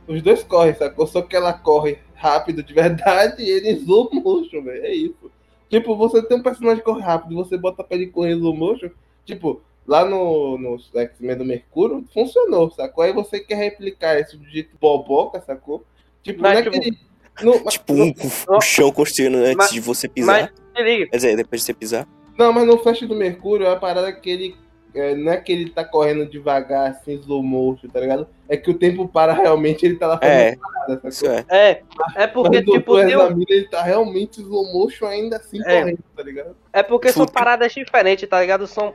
[0.06, 1.06] Os dois correm, sacou?
[1.06, 4.84] Só que ela corre rápido de verdade e ele slow motion, velho.
[4.84, 5.31] É isso.
[5.72, 8.54] Tipo, você tem um personagem que corre rápido e você bota pra ele correr slow
[8.54, 8.90] motion.
[9.24, 13.02] Tipo, lá no, no X-Men do Mercúrio, funcionou, sacou?
[13.02, 15.82] Aí você quer replicar isso do jeito boboca, sacou?
[16.22, 16.98] Tipo, Mas, não é tipo, que ele.
[17.42, 18.12] No- mas- Tipo, um,
[18.50, 20.52] o chão construindo antes Mas- de você pisar.
[20.74, 20.84] Mas.
[21.08, 22.06] Quer dizer, depois de você pisar.
[22.38, 24.54] Não, mas no Flash do Mercúrio, a parada é que ele.
[24.95, 28.26] É, não é que ele tá correndo devagar, assim, slow motion, tá ligado?
[28.49, 31.45] É que o tempo para realmente, ele tá lá fazendo É, parada, isso é.
[31.49, 31.82] É,
[32.16, 35.61] é porque, Mas o tipo, um- Ezra Miller, ele tá realmente slow motion ainda assim
[35.64, 35.80] É.
[35.80, 36.57] correndo, tá ligado?
[36.72, 38.66] É porque são paradas diferentes, tá ligado?
[38.66, 38.95] São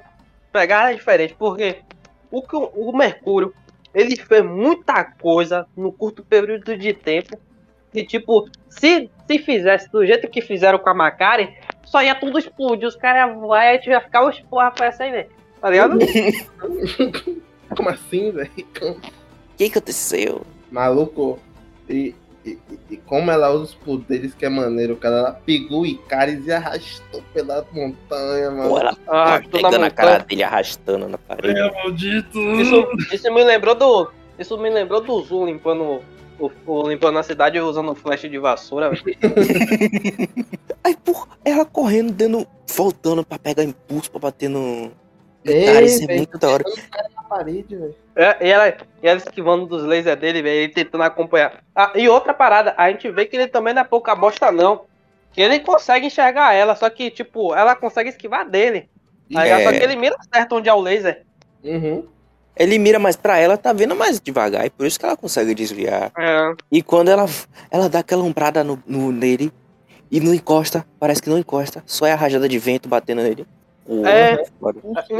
[0.51, 1.35] pegadas diferentes.
[1.37, 1.77] Porque
[2.31, 3.53] o, que o- o Mercúrio,
[3.93, 7.37] ele fez muita coisa no curto período de tempo.
[7.91, 12.37] Que, tipo, se, se fizesse do jeito que fizeram com a Macari, só ia tudo
[12.37, 12.85] explodir.
[12.87, 15.25] Os caras iam voar e a gente ia ficar os porra aí, né?
[15.61, 15.97] Tá ligado?
[17.75, 18.51] Como assim, velho?
[18.81, 20.41] O que aconteceu?
[20.71, 21.39] Maluco.
[21.89, 22.13] E,
[22.45, 22.57] e,
[22.91, 25.15] e como ela usa os poderes que é maneiro, cara.
[25.17, 28.69] Ela pegou o Icaris e arrastou pela montanha, mano.
[28.69, 31.59] Pô, ela Ah, tá pegando a cara dele, arrastando na parede.
[31.73, 32.39] maldito!
[32.39, 34.09] Isso, isso me lembrou do.
[34.39, 36.01] Isso me lembrou do Zoom limpando.
[36.39, 39.03] O, o- limpando a cidade usando flash de vassoura, velho.
[40.83, 42.47] Aí, porra, ela correndo, dando.
[42.75, 44.91] voltando pra pegar impulso pra bater no.
[45.47, 46.63] É, Cara, isso é muito da hora.
[47.29, 47.77] parede.
[48.15, 51.63] É, e, ela, e ela esquivando dos lasers dele, velho, ele tentando acompanhar.
[51.75, 54.81] Ah, e outra parada, a gente vê que ele também não é pouca bosta, não.
[55.33, 58.89] Que ele consegue enxergar ela, só que, tipo, ela consegue esquivar dele.
[59.29, 59.47] Ligado?
[59.61, 59.63] É.
[59.65, 61.23] Só que ele mira certo onde é o laser.
[61.63, 62.05] Uhum.
[62.55, 65.53] Ele mira mais pra ela, tá vendo mais devagar, e por isso que ela consegue
[65.53, 66.11] desviar.
[66.17, 66.53] É.
[66.71, 67.25] E quando ela,
[67.69, 69.51] ela dá aquela umbrada no, no- nele
[70.09, 73.45] e não encosta, parece que não encosta, só é a rajada de vento batendo nele.
[74.05, 74.43] É.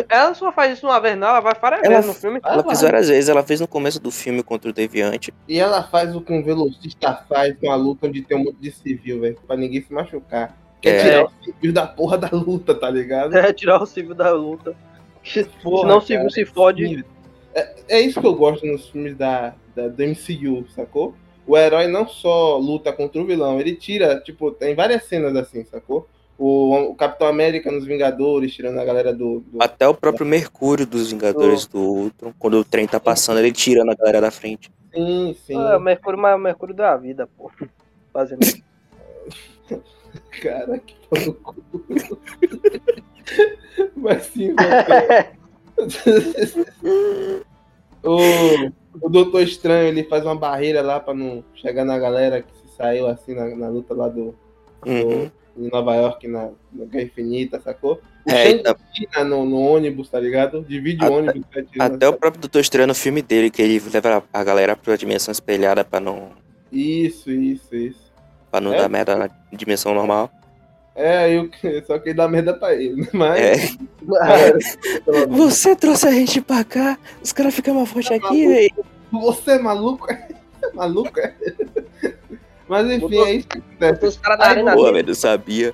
[0.10, 2.40] Ela só faz isso uma vez, não, ela vai várias Ela- vezes no filme.
[2.44, 5.34] Ela fez várias vezes, ela fez no começo do filme contra o Deviante.
[5.48, 8.58] E ela faz o que um velocista faz com a luta onde tem um monte
[8.60, 9.38] de civil, velho.
[9.48, 10.58] Pra ninguém se machucar.
[10.82, 11.04] Quer É.
[11.04, 13.36] tirar o civil da porra da luta, tá ligado?
[13.38, 14.76] É, tirar o civil da luta.
[15.64, 17.06] Porra, Senão o civil se fode.
[17.54, 21.16] É, é isso que eu gosto nos filmes da, da, do MCU, sacou?
[21.46, 25.64] O herói não só luta contra o vilão, ele tira, tipo, tem várias cenas assim,
[25.66, 26.08] sacou?
[26.40, 29.40] O, o Capitão América nos Vingadores, tirando a galera do.
[29.40, 33.52] do- Até o próprio Mercúrio dos Vingadores do Ultron, quando o trem tá passando, ele
[33.52, 34.72] tira na galera da frente.
[34.94, 35.56] Sim, sim.
[35.60, 37.50] É, o Mercúrio, mas o Mercúrio da vida, pô.
[38.14, 38.42] Fazendo.
[40.42, 41.56] Cara, que pau no cu.
[43.96, 44.54] Mas sim,
[48.04, 48.72] o,
[49.02, 52.76] o Doutor Estranho, ele faz uma barreira lá pra não chegar na galera que se
[52.76, 54.36] saiu assim na, na luta lá do,
[54.86, 55.30] Uhum.
[55.58, 58.00] Em Nova York, na, na Guerra Infinita, sacou?
[58.26, 60.62] O É, então, tira no, no ônibus, tá ligado?
[60.68, 61.42] Divide Até- o ônibus.
[61.78, 64.96] tá até o próprio Doutor Estranho no filme dele, que ele leva a galera pra
[64.96, 66.30] dimensão espelhada pra não,
[66.72, 68.12] Isso, isso, isso.
[68.52, 68.78] pra não É?
[68.78, 70.30] dar merda na dimensão normal.
[70.94, 71.28] É,
[71.62, 73.02] que- só que ele dá merda pra ele.
[73.04, 73.08] né?
[73.14, 73.40] Mas.
[73.40, 73.56] É.
[74.48, 74.78] menos.
[75.30, 78.86] Você trouxe a gente pra cá, os caras ficam mais fortes aqui, velho.
[79.12, 80.08] Você é maluco?
[80.60, 81.14] É maluco?
[82.68, 84.06] Mas enfim, é isso que acontece.
[84.06, 84.92] Os caras da arena dele.
[84.92, 85.74] velho, eu sabia.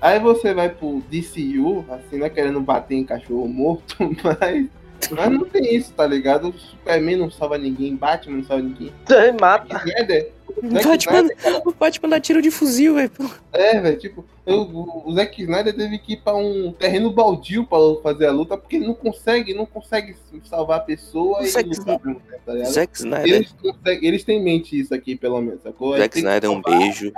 [0.00, 4.66] Aí você vai pro DCU, assim, não é querendo bater em cachorro morto, mas.
[5.10, 6.52] Mas não tem isso, tá ligado?
[6.58, 8.92] Superman não salva ninguém, Batman não salva ninguém.
[9.40, 9.82] Mata.
[9.86, 13.10] Snyder, O Zack Batman, Snyder, o Batman dá tiro de fuzil, velho.
[13.52, 17.64] é, velho, tipo, eu- o o Zack Snyder teve que ir pra um terreno baldio
[17.64, 21.48] pra fazer a luta, porque ele não consegue, não consegue salvar a pessoa O e
[21.48, 22.00] Zack lutar
[22.44, 22.70] tá ligado?
[22.72, 23.34] Zack Snyder.
[23.36, 25.60] Eles, conseguem, eles têm em mente isso aqui, pelo menos?
[25.64, 27.12] Aí Zack Snyder, um salvar, beijo.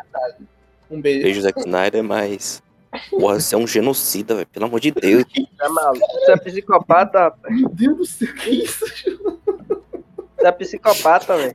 [0.91, 1.23] Um beijo.
[1.23, 2.63] Beijo, Zack Snyder, mas.
[3.11, 4.47] Porra, você é um genocida, velho.
[4.49, 5.25] Pelo amor de Deus.
[5.61, 6.07] É maluco.
[6.25, 7.33] Você é psicopata.
[7.49, 8.85] Meu Deus do céu, que isso?
[8.87, 11.55] Você é psicopata, velho.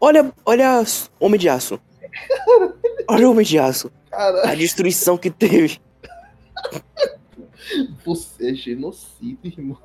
[0.00, 0.84] Olha, olha
[1.18, 1.80] Homem de Aço.
[3.08, 3.90] Olha o Homem de Aço.
[4.10, 5.80] Cara, A destruição que teve.
[8.04, 9.78] você é genocida, irmão.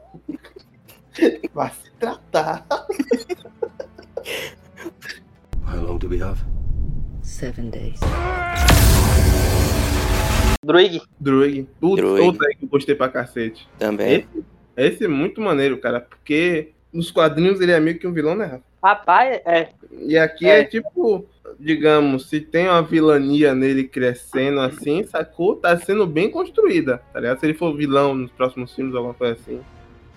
[1.53, 2.65] Vai se tratar.
[5.65, 6.39] How long do we have?
[7.23, 7.99] Seven days.
[10.63, 11.01] Druig.
[11.19, 11.67] Druig.
[11.79, 12.23] Putz, Druig.
[12.23, 13.67] outro aí que eu gostei pra cacete.
[13.79, 14.13] Também.
[14.13, 14.45] Esse,
[14.77, 18.45] esse é muito maneiro, cara, porque nos quadrinhos ele é meio que um vilão, né,
[18.45, 18.63] Rafa?
[18.83, 19.69] Rapaz, é.
[19.91, 20.59] E aqui é.
[20.59, 20.63] É.
[20.63, 21.25] tipo,
[21.59, 25.55] digamos, se tem uma vilania nele crescendo assim, sacou?
[25.55, 27.39] Tá sendo bem construída, tá ligado?
[27.39, 29.61] Se ele for vilão nos próximos filmes, alguma coisa assim,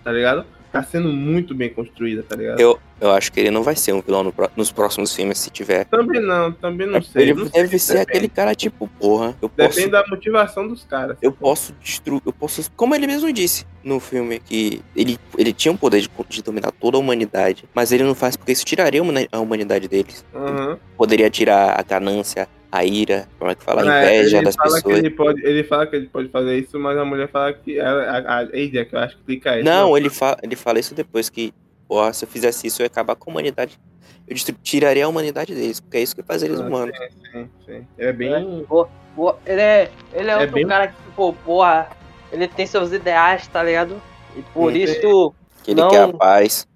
[0.03, 0.45] tá ligado?
[0.75, 2.59] Tá sendo muito bem construída, tá ligado?
[2.59, 5.49] Eu, eu acho que ele não vai ser um vilão no nos próximos filmes, se
[5.49, 5.85] tiver.
[5.85, 7.23] Também não, também não sei.
[7.23, 8.11] ele não sei, deve ser depende.
[8.11, 9.69] aquele cara tipo, porra, eu posso.
[9.77, 11.17] Depende da motivação dos caras.
[11.23, 12.21] Eu posso destruir.
[12.27, 12.69] Eu posso.
[12.73, 16.73] Como ele mesmo disse no filme, que ele, ele tinha o poder de, de dominar
[16.73, 20.25] toda a humanidade, mas ele não faz porque isso tiraria a humani- a humanidade deles.
[20.35, 20.77] Aham.
[20.97, 23.83] Poderia tirar a ganância, a ira, como é que fala?
[23.83, 24.99] A É, inveja ele das fala que pessoas.
[24.99, 27.79] ele, pode, ele fala que ele pode fazer isso, mas a mulher fala que.
[27.81, 29.65] A, a, a Ada, que eu acho que clica isso.
[29.65, 31.53] Não, ele fala, ele fala isso depois que
[31.87, 33.79] porra, se eu fizesse isso, eu ia acabar com a humanidade.
[34.27, 36.97] Eu destru- tiraria a humanidade deles, porque é isso que faz eles Ah, humanos.
[37.33, 37.87] Sim, sim.
[37.99, 38.65] É bem.
[38.67, 41.89] Pô, pô, ele é, ele é, É outro bem- cara que, pô, porra,
[42.33, 44.01] ele tem seus ideais, tá ligado?
[44.37, 45.89] E por isso Que ele Não.
[45.91, 46.67] quer a paz.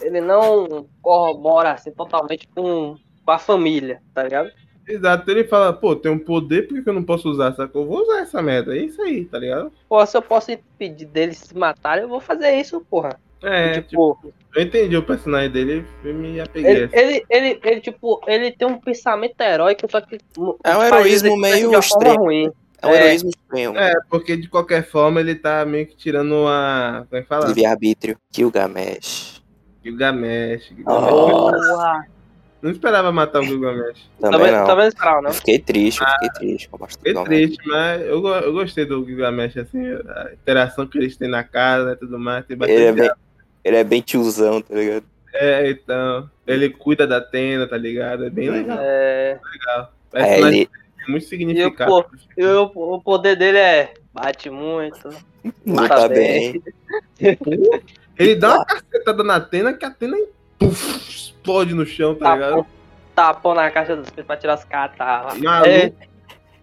[0.00, 4.50] ele não corrobora assim totalmente com, com a família, tá ligado?
[4.92, 7.54] Exato, ele fala, pô, tem um poder, por que eu não posso usar?
[7.54, 7.82] Sacou?
[7.82, 8.76] Eu vou usar essa merda.
[8.76, 9.72] É isso aí, tá ligado?
[9.88, 13.18] Pô, se eu posso impedir deles se matarem, eu vou fazer isso, porra.
[13.42, 16.70] É, tipo, tipo, eu entendi o personagem dele e me apeguei.
[16.70, 20.18] ele, ele, ele, ele, tipo, ele tem um pensamento heróico, só que.
[20.62, 22.20] É um heroísmo meio extremo.
[22.24, 22.52] ruim.
[22.80, 22.96] É um É.
[23.06, 23.76] heroísmo extremo.
[23.76, 27.04] É, porque de qualquer forma ele tá meio que tirando a.
[27.08, 27.46] Como é que fala?
[27.48, 28.16] Livre-arbítrio.
[28.30, 29.42] Gilgamesh.
[29.82, 30.72] Gilgamesh.
[30.76, 30.84] Gilgamesh.
[30.86, 31.50] Oh.
[32.62, 34.08] Não esperava matar o Gilgamesh.
[34.20, 34.66] Também Também, não.
[34.66, 35.32] também não esperava, não.
[35.32, 37.38] Fiquei triste, fiquei triste com a morte do Fiquei Gilgamesh.
[37.56, 41.92] triste, mas eu, eu gostei do Gilgamesh, assim, a interação que eles têm na casa
[41.92, 42.46] e tudo mais.
[42.46, 43.10] Tem Ele é, bem,
[43.64, 45.04] ele é bem tiozão, tá ligado?
[45.34, 46.30] É, então.
[46.46, 48.24] Ele cuida da tenda, tá ligado?
[48.26, 48.78] É bem legal.
[48.80, 49.38] É,
[50.12, 50.66] Aí mais- ele
[50.98, 52.06] tem muito significado.
[52.36, 53.94] e o, o poder dele é.
[54.12, 55.08] Bate muito.
[55.66, 56.62] luta bem.
[58.18, 60.16] Ele dá uma cacetada na tenda que a tenda
[60.68, 62.50] puf, explode no chão, tá ligado?
[62.50, 62.66] Tapão,
[63.14, 65.38] tapão na caixa dos peitos pra tirar os catarros.
[65.38, 65.68] Maluco.
[65.68, 65.92] É,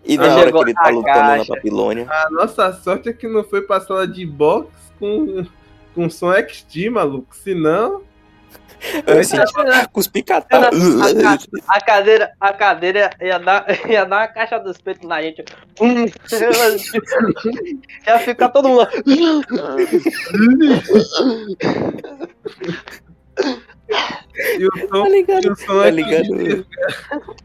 [0.06, 1.54] E na hora que ele tá lutando na caixa.
[1.54, 2.08] Babilônia.
[2.10, 5.45] A nossa sorte é que não foi pra sala de box com,
[5.93, 7.36] com som XT, maluco.
[7.36, 8.02] Senão.
[9.06, 9.54] Eu senti
[9.91, 10.72] cuspi catar.
[10.72, 15.43] a, a cadeira, a cadeira ia dar, ia dar uma caixa dos peitos na gente.
[15.82, 16.06] Hum,
[18.08, 18.88] ia ficar todo mundo.
[24.58, 25.52] E o som, Tá e ligado?
[25.52, 26.66] o som Tá ligado?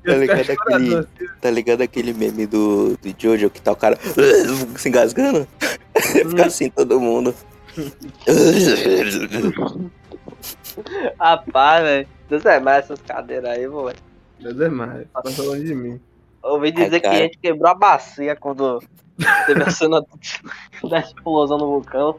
[0.05, 1.07] Tá ligado aquele- assim.
[1.41, 3.99] Tá ligado aquele meme do, do Jojo que tá o cara
[4.77, 5.47] se engasgando?
[6.29, 7.35] Fica assim todo mundo.
[11.19, 12.09] Rapaz, velho.
[12.29, 13.91] Deus é mais essas cadeiras aí, vô.
[14.41, 15.07] Deus é mais.
[15.13, 16.01] Tá falando de mim.
[16.43, 17.17] Ouvi dizer Ai, que cara.
[17.17, 18.83] a gente quebrou a bacia quando
[19.47, 20.03] teve a cena
[20.89, 22.19] da explosão no vulcão.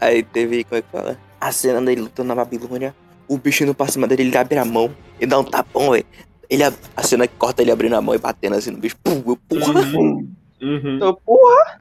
[0.00, 1.18] Aí teve, como é que fala?
[1.40, 2.94] A cena dele lutando na Babilônia.
[3.26, 6.04] O bicho indo pra cima dele, ele abre a mão e dá um tapão, velho.
[6.48, 8.96] Ele, a cena que corta ele abrindo a mão e batendo assim no bicho.
[9.02, 9.72] Pum, porra.
[10.60, 10.98] Uhum.
[11.00, 11.80] Eu, porra!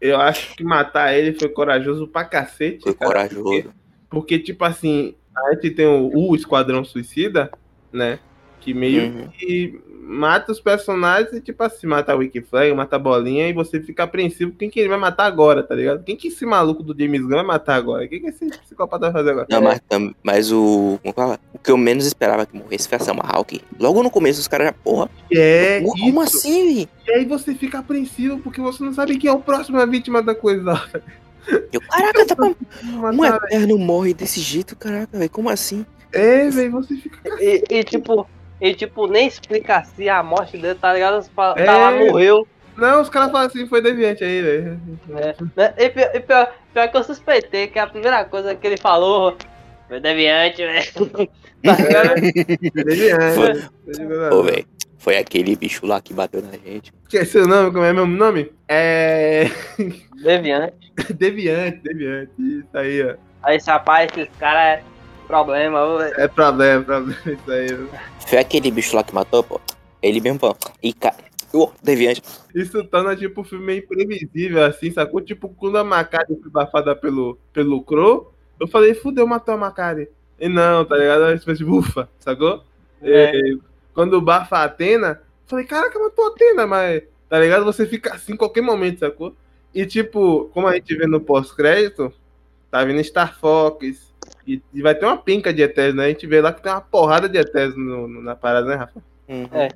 [0.00, 2.82] Eu acho que matar ele foi corajoso pra cacete.
[2.82, 3.70] Foi cara, corajoso.
[4.08, 7.50] Porque, tipo assim, a gente tem o, o Esquadrão Suicida,
[7.92, 8.18] né?
[8.60, 9.28] Que meio Uhum.
[9.28, 9.80] que
[10.10, 13.80] mata os personagens e, tipo assim, mata a Wiki Flag, mata a bolinha e você
[13.80, 16.02] fica apreensivo quem que ele vai matar agora, tá ligado?
[16.02, 18.08] Quem que esse maluco do James Gunn vai matar agora?
[18.08, 19.46] Quem que esse psicopata vai fazer agora?
[19.48, 19.80] Não, mas,
[20.22, 20.98] mas o.
[21.00, 21.38] Como fala?
[21.54, 23.60] O que eu menos esperava que morresse foi a Selma Hawk.
[23.78, 25.08] Logo no começo os caras já, porra.
[25.30, 26.36] É, porra, como isso.
[26.36, 26.88] assim, velho?
[27.06, 30.22] E aí você fica apreensivo porque você não sabe quem é o próximo a vítima
[30.22, 30.74] da coisa.
[31.72, 32.46] Eu, caraca, tá pra...
[32.46, 35.30] um eterno morre desse jeito, caraca, velho.
[35.30, 35.86] Como assim?
[36.12, 37.18] É, velho, você fica.
[37.40, 38.26] E, e, tipo,
[38.60, 41.22] e tipo, nem explica se a morte dele, tá ligado?
[41.30, 41.64] Fala, É.
[41.64, 42.46] Tá lá, morreu.
[42.76, 44.80] Não, os caras falam assim, foi deviante aí, velho.
[45.08, 45.34] Né?
[45.56, 45.74] Né?
[45.76, 49.36] E, pior, e pior, pior que eu suspeitei que a primeira coisa que ele falou
[49.88, 51.30] foi deviante, velho.
[51.62, 52.14] Tá ligado?
[52.72, 53.34] Deviante.
[53.34, 54.30] Foi.
[54.32, 54.66] Ô, velho.
[54.96, 56.92] Foi aquele bicho lá que bateu na gente.
[57.04, 58.50] Esqueci o nome, como é meu nome?
[58.68, 59.44] É.
[60.22, 60.92] deviante.
[61.16, 62.30] Deviante, deviante.
[62.38, 63.14] Isso aí, ó.
[63.42, 64.82] Aí esse rapaz, esses caras é
[65.30, 66.20] problema, velho.
[66.20, 67.20] É problema, problema.
[67.24, 67.88] Isso aí.
[68.26, 69.60] Foi aquele bicho lá que matou, pô.
[70.02, 70.56] Ele mesmo, pô.
[70.82, 71.14] E ca...
[71.52, 72.22] Ô, deviante.
[72.54, 75.20] Isso torna, tipo, o filme meio imprevisível, assim, sacou?
[75.20, 80.08] Tipo, quando a Macari foi bafada pelo, pelo Crow, eu falei, fudeu, matou a Macari.
[80.38, 81.24] E não, tá ligado?
[81.24, 82.62] Aí, tipo, assim, ufa, sacou?
[83.02, 83.36] É.
[83.36, 83.58] E,
[83.94, 87.64] quando bafa a Atena, eu falei, caraca, matou a Atena, mas, tá ligado?
[87.64, 89.34] Você fica assim em qualquer momento, sacou?
[89.74, 92.12] E, tipo, como a gente vê no pós-crédito,
[92.70, 94.09] tá vindo Star Fox,
[94.46, 96.06] e, e vai ter uma pinca de Eternos, né?
[96.06, 98.74] A gente vê lá que tem uma porrada de Eternos no- no- na parada, né,
[98.76, 99.00] Rafa?
[99.28, 99.48] Uhum.
[99.52, 99.68] É.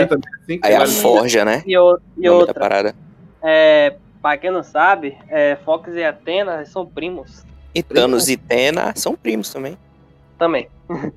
[0.00, 0.06] É.
[0.06, 1.62] também, assim, Aí a forja, né?
[1.66, 2.94] E, o- e outra, parada.
[3.42, 7.44] é, pra quem não sabe, é, Fox e Atena são primos
[7.74, 9.76] E Thanos e Tena são primos também.
[10.38, 10.68] também.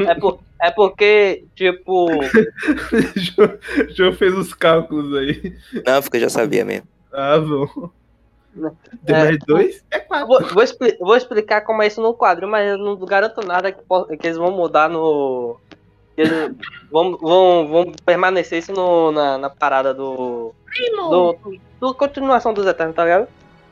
[0.00, 2.06] É, por, é porque, tipo,
[3.96, 5.54] João fez os cálculos aí.
[5.86, 6.86] Não, porque eu já sabia mesmo.
[7.12, 7.88] Ah, bom.
[9.02, 12.68] D mais dois é vou, vou expli- vou explicar como é isso no quadrinho, mas
[12.70, 13.80] eu não garanto nada que,
[14.16, 15.58] que eles vão mudar no.
[16.14, 16.54] que Eles
[16.90, 20.54] vão, vão, vão permanecer isso no, na, na parada do.
[21.10, 21.38] Do,
[21.80, 23.28] do continuação dos Eternos, tá ligado?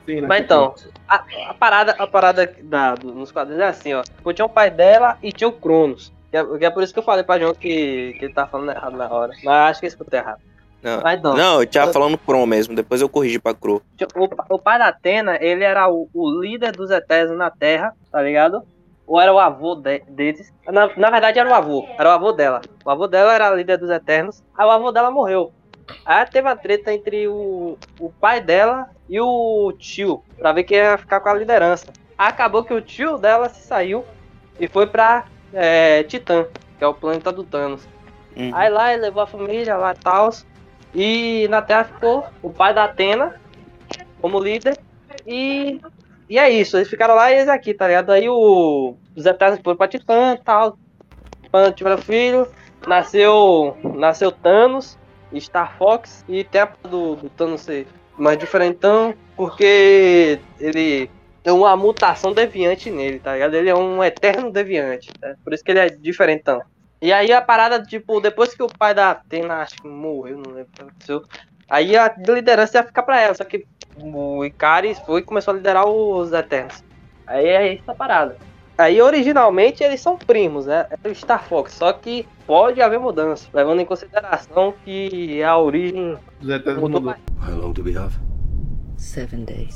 [0.07, 0.29] Sim, né?
[0.29, 0.75] Mas então,
[1.09, 4.03] a, a parada, a parada da, do- nos quadrinhos é assim, ó.
[4.03, 6.13] Tipo, tinha o pai dela e tinha o Cronos.
[6.31, 8.47] Que é, que é por isso que eu falei pra João que, que ele tá
[8.47, 9.33] falando errado na hora.
[9.43, 10.41] Mas acho que eu escutei errado.
[10.85, 11.35] Não, Mas não.
[11.35, 13.81] não, eu tava falando Kron mesmo, depois eu corrigi pra Cro.
[14.15, 18.21] O, o pai da Atena, ele era o, o líder dos Eternos na Terra, tá
[18.23, 18.63] ligado?
[19.07, 20.53] Ou era o avô de- deles?
[20.67, 22.61] Na, na verdade era o avô, era o avô dela.
[22.85, 25.53] O avô dela era líder dos Eternos, aí o avô dela morreu.
[26.05, 30.79] Aí teve uma treta entre o, o pai dela e o tio, pra ver quem
[30.79, 31.87] ia ficar com a liderança.
[32.17, 34.05] Acabou que o tio dela se saiu
[34.61, 36.47] e foi pra é, Titã,
[36.79, 37.87] que é o planeta do Thanos.
[38.37, 38.51] Uhum.
[38.55, 40.31] Aí lá ele levou a família lá e tal.
[40.95, 43.35] E na Terra ficou o pai da Atena
[44.21, 44.79] como líder.
[45.27, 45.81] E,
[46.29, 48.11] e é isso, eles ficaram lá e eles aqui, tá ligado?
[48.11, 50.79] Aí o, os Eternos foram pra Titã e tal.
[51.51, 52.47] Quando tiveram filho,
[52.87, 54.99] nasceu, nasceu Thanos,
[55.37, 57.87] Star Fox e tem a p- do, do Thanos ser
[58.17, 61.11] mais diferentão, porque ele
[61.43, 63.55] tem uma mutação deviante nele, tá ligado?
[63.55, 65.35] Ele é um eterno deviante, tá?
[65.45, 66.61] por isso que ele é diferentão.
[67.05, 70.55] E aí a parada, tipo, depois que o pai da Atena, acho que morreu, não
[70.55, 71.23] lembro o que aconteceu,
[71.69, 73.67] aí a liderança ia ficar pra ela, só que
[74.01, 76.83] o Icaris foi e começou a liderar os Eternos.
[77.27, 78.39] Aí é essa parada.
[78.79, 80.87] Aí originalmente eles são primos, né?
[80.91, 86.17] É o Star Fox, só que pode haver mudança, levando em consideração que a origem
[86.41, 87.17] Os Eternos mudou mudou.
[87.47, 88.19] How long do we have?
[88.97, 89.75] Seven days.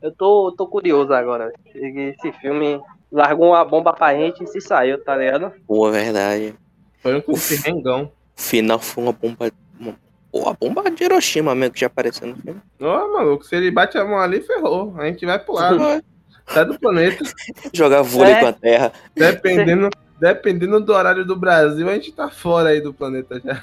[0.00, 1.52] Eu tô, tô curioso agora.
[1.74, 2.80] Esse filme
[3.10, 5.52] largou uma bomba pra gente e se saiu, tá ligado?
[5.66, 6.54] Pô, é verdade.
[7.02, 7.32] Foi um com
[7.64, 8.10] rengão.
[8.36, 9.50] O final foi uma bomba.
[9.78, 9.94] Uma,
[10.32, 12.60] pô, a bomba de Hiroshima mesmo que já apareceu no filme.
[12.80, 14.94] Ó, maluco, se ele bate a mão ali, ferrou.
[14.98, 16.02] A gente vai pro lado.
[16.48, 17.24] Sai do planeta.
[17.72, 18.40] Jogar vôlei É.
[18.40, 18.92] com a terra.
[19.14, 19.90] Dependendo,
[20.20, 23.62] dependendo do horário do Brasil, a gente tá fora aí do planeta já.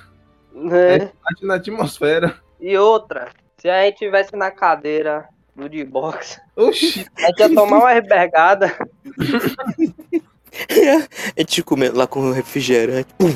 [0.54, 1.00] Né?
[1.24, 2.36] Bate na atmosfera.
[2.60, 7.06] E outra, se a gente tivesse na cadeira do D-Box, Oxi.
[7.18, 8.76] a gente ia tomar uma rebergada.
[11.36, 13.08] A gente comendo lá com refrigerante.
[13.18, 13.34] Pum.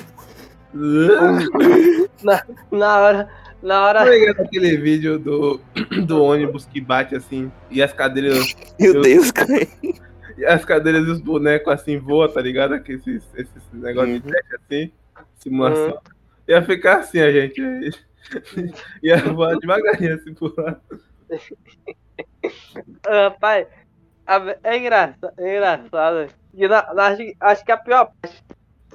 [2.71, 3.29] Na hora,
[3.61, 3.99] na hora.
[3.99, 5.59] Tá ligado aquele vídeo do,
[6.05, 9.67] do ônibus que bate assim e as cadeiras, Meu Eu- Deus, cara.
[10.37, 12.79] e as cadeiras e os bonecos assim voam, tá ligado?
[12.81, 14.33] Que esses, esses negócios de Uhum.
[14.33, 14.91] teste assim,
[15.39, 15.97] simulação.
[16.47, 17.59] Ia ficar assim a gente.
[19.01, 20.79] Ia voar devagarinho assim por lá.
[23.07, 23.67] Ah, pai,
[24.25, 26.29] a- é engraçado, é engraçado.
[26.53, 28.43] E na- na- acho, acho que a pior parte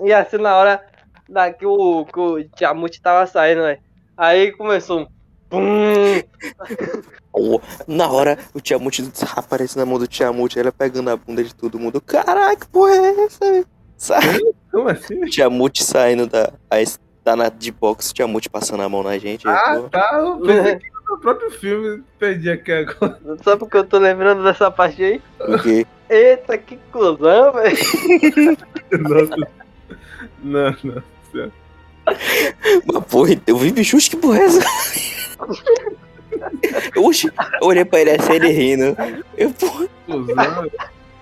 [0.05, 0.85] ia ser na hora
[1.28, 3.78] da, que, o, que o Tiamut tava saindo, né?
[4.16, 5.07] Aí começou um.
[5.49, 6.22] Pum,
[7.87, 9.03] Na hora, o Tiamut
[9.37, 12.01] aparece na mão do Tiamut, ela pegando a bunda de todo mundo.
[12.01, 13.39] Caraca, que porra é essa?
[13.53, 13.66] velho?
[13.97, 14.20] Sai.
[14.70, 15.22] Como assim?
[15.22, 16.53] O Tiamut saindo da.
[17.24, 19.46] Tá na de box, o Tiamut passando a mão na gente.
[19.46, 19.88] Ah, pô.
[19.88, 20.10] tá.
[20.14, 22.02] Eu pensei que era o próprio filme.
[22.18, 23.18] Perdi aqui agora.
[23.42, 25.22] Só porque eu tô lembrando dessa parte aí.
[25.38, 25.86] Porque.
[26.10, 27.76] Eita, que cuzão, velho.
[29.00, 29.50] Nossa.
[30.42, 31.02] Não, não.
[32.86, 34.60] Mas, porra, eu vi bicho, oxe, que porra é essa?
[36.96, 38.96] Oxe, eu olhei pra ele assim, ele rindo.
[39.36, 40.70] Eu, porra, Cusão.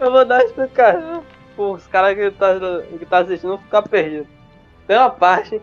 [0.01, 1.22] Eu vou dar explicação.
[1.57, 2.55] Pô, os caras que tá,
[2.98, 4.26] que tá assistindo vão ficar perdidos.
[4.86, 5.61] Tem uma parte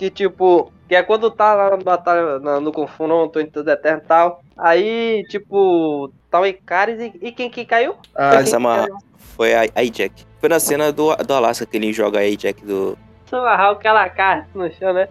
[0.00, 4.02] que, tipo, que é quando tá lá na batalha, na- no confronto entre os Eternos
[4.02, 4.40] e tal.
[4.56, 7.96] Aí, tipo, tá o Icaris e, e quem que caiu?
[8.14, 8.96] Ah, marra- caiu?
[9.18, 10.24] foi a, a Jack.
[10.38, 12.96] Foi na cena do, do Alaska que ele joga a Jack do.
[13.30, 15.06] Amarrar aquela carta no chão, né?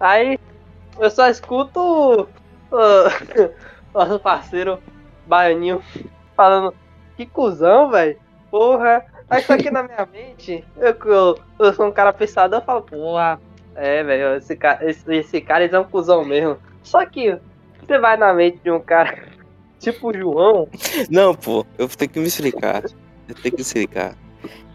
[0.00, 0.38] Aí,
[0.98, 2.26] eu só escuto o
[3.94, 4.78] nosso parceiro
[5.26, 5.82] Baianinho
[6.34, 6.74] falando,
[7.18, 8.16] que cuzão, velho.
[8.50, 9.04] Porra.
[9.28, 12.82] Aí só que na minha mente, eu, eu, eu sou um cara pensador, eu falo,
[12.82, 13.38] porra,
[13.74, 16.58] é, velho, esse cara, esse, esse cara ele é um cuzão mesmo.
[16.82, 17.38] Só que
[17.80, 19.28] você vai na mente de um cara
[19.78, 20.68] tipo o João,
[21.10, 22.84] Não, pô, eu tenho que me explicar.
[23.28, 24.16] Eu tenho que me explicar.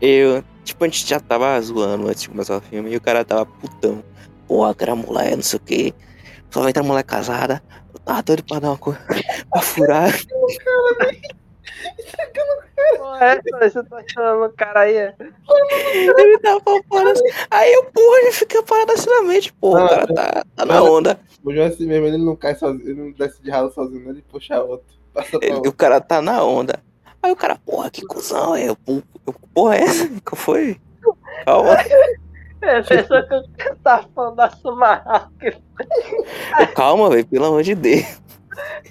[0.01, 3.25] Eu, tipo, a gente já tava zoando antes de começar o filme e o cara
[3.25, 4.03] tava putão.
[4.47, 5.93] Pô, aquela mulher, não sei o que.
[6.49, 7.61] Só vai entrar mulher casada.
[7.93, 8.99] Eu tava doido pra dar uma coisa.
[9.51, 10.13] pra furar.
[12.97, 15.15] porra, é, você tá chamando o cara aí, é.
[15.93, 17.23] Ele tava parado assim.
[17.49, 19.53] Aí eu, porra, ele fica parado assim na mente.
[19.53, 21.19] Porra, o cara tá, tá na onda.
[21.43, 24.03] O João é assim mesmo, ele não cai sozinho, ele não desce de ralo sozinho,
[24.05, 24.09] né?
[24.11, 24.85] ele puxa outro.
[25.13, 26.79] Passa pra Ele- o cara tá na onda.
[27.23, 28.55] Aí o cara, porra, que cuzão.
[28.57, 30.07] Eu, "Pô, eu, porra, é essa?
[30.23, 30.79] Qual foi?
[31.45, 31.77] Calma.
[32.61, 35.31] É, só que o cara tá falando da Sumarra.
[35.41, 35.53] Eu,
[36.75, 38.19] Calma, velho, pelo amor de Deus.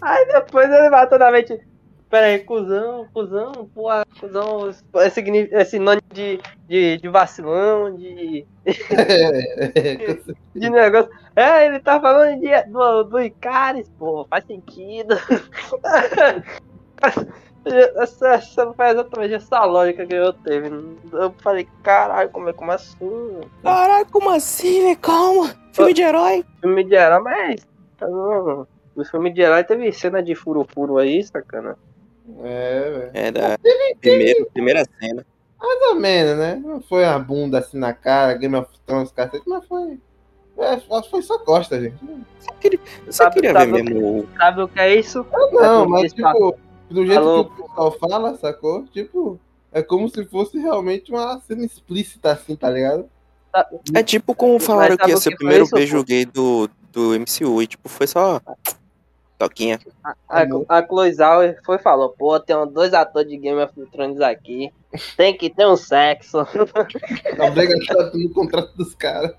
[0.01, 1.61] Aí depois ele matou na mente.
[2.09, 8.47] Pera aí, cuzão, cuzão, porra, cuzão, é, signi- é sinônimo de, de, de vacilão, de,
[10.55, 11.11] de negócio.
[11.35, 15.17] É, ele tá falando de, do, do Icaris, pô, faz sentido.
[17.97, 20.69] Essa, essa foi exatamente essa lógica que eu teve.
[21.13, 23.41] Eu falei, caralho, como é como assim?
[23.61, 24.99] Caralho, como assim, velho?
[24.99, 25.53] Calma.
[25.73, 26.45] Filme de herói.
[26.61, 27.67] Filme de herói, mas.
[28.01, 31.77] hum, O filme de herói teve cena de furo-furo aí, sacana.
[32.45, 33.11] É, velho.
[33.15, 33.59] É da
[34.01, 35.27] primeira, primeira cena.
[35.59, 36.57] Mais ou menos, né?
[36.63, 39.99] Não foi uma bunda assim na cara, Game of Thrones, cacete, mas foi.
[40.59, 40.79] É,
[41.11, 41.97] foi só costa, gente.
[42.41, 44.95] Só queria, só Sabe- queria sabe ver o que- mesmo o- Sabe o que é
[44.97, 45.27] isso?
[45.53, 46.57] Não, É, mas tipo,
[46.91, 47.45] do jeito Falou.
[47.45, 48.85] que o pessoal fala, sacou?
[48.87, 49.39] Tipo,
[49.73, 53.09] é como se fosse realmente uma cena explícita assim, tá ligado?
[53.95, 56.05] É tipo como falaram que ia o ser que o primeiro isso, beijo pô?
[56.05, 57.63] gay do, do MCU.
[57.63, 58.41] E tipo, foi só.
[59.39, 59.79] Toquinha.
[60.29, 63.73] A, a Chloe Zhao foi e falou, pô, tem um- dois atores de Game of
[63.93, 64.73] Thrones aqui.
[65.17, 66.39] Tem que ter um sexo.
[67.39, 69.33] Obrigatório no contrato dos caras.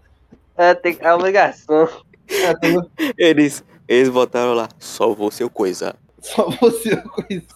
[0.56, 1.88] É, tem é obrigação.
[2.30, 5.96] É, no- Eles, eles botaram lá, só você o coisa.
[6.22, 7.48] Só você a coisa.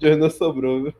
[0.00, 0.94] Jornal sobrou, viu?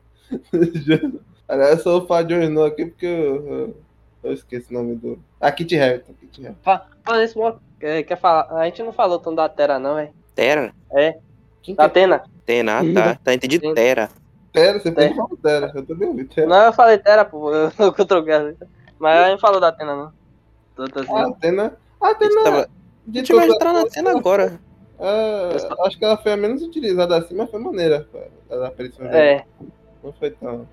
[0.85, 3.77] Jornal- Aliás, eu sou fã de Jornal aqui porque eu, eu,
[4.23, 5.19] eu esqueci o nome do.
[5.39, 6.13] Ah, Kit Harington.
[6.19, 6.59] Kit Harington.
[6.63, 8.47] Fa- Fala isso, mo- quer, quer falar?
[8.59, 10.13] A gente não falou tanto da Terra, não, velho.
[10.35, 10.73] Tera?
[11.61, 12.23] Quem que Da é Atena.
[12.45, 13.19] Tena, ah, tá.
[13.23, 13.73] Tá entendido?
[13.73, 14.09] Tera.
[14.53, 14.79] Tera?
[14.79, 15.71] Você pode falar Tera.
[15.75, 16.47] Eu também ouvi Tera.
[16.47, 17.51] Não, eu falei Terra, pô.
[17.53, 18.33] Eu, eu troquei.
[18.33, 18.67] a letra.
[18.99, 20.13] Mas a gente não falou da Atena, não.
[20.75, 21.11] Tô, tô assim.
[21.13, 21.77] Ah, Atena.
[21.99, 22.43] A A gente Atena.
[22.43, 22.69] tava.
[23.07, 24.59] A gente vai entrar na formas, agora.
[24.99, 25.55] é,
[25.85, 28.07] acho que ela foi a menos utilizada assim, mas foi maneira.
[28.49, 29.05] Ela aparição.
[29.07, 29.45] É,
[30.03, 30.67] Não foi tão.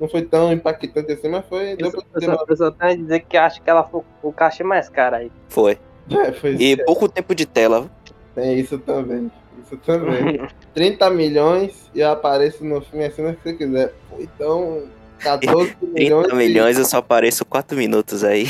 [0.00, 1.72] Não foi tão impactante assim, mas foi.
[1.72, 4.02] eu Deu pra eu só, eu só tenho a dizer que acho que ela foi
[4.22, 5.30] o cachê mais caro aí.
[5.48, 5.78] Foi.
[6.10, 7.90] É, foi E pouco tempo de tela.
[8.34, 9.30] Tem isso também.
[9.62, 10.46] Isso também.
[10.74, 13.94] 30 milhões e eu apareço no filme assim que você quiser.
[14.18, 14.84] Então,
[15.20, 16.26] 14 milhões.
[16.26, 18.46] 30 milhões, eu só apareço 4 minutos aí.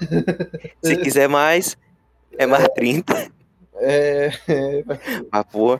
[0.82, 1.76] Se quiser mais,
[2.36, 3.30] é mais 30.
[3.78, 4.84] É, é,
[5.30, 5.78] Ah, pô.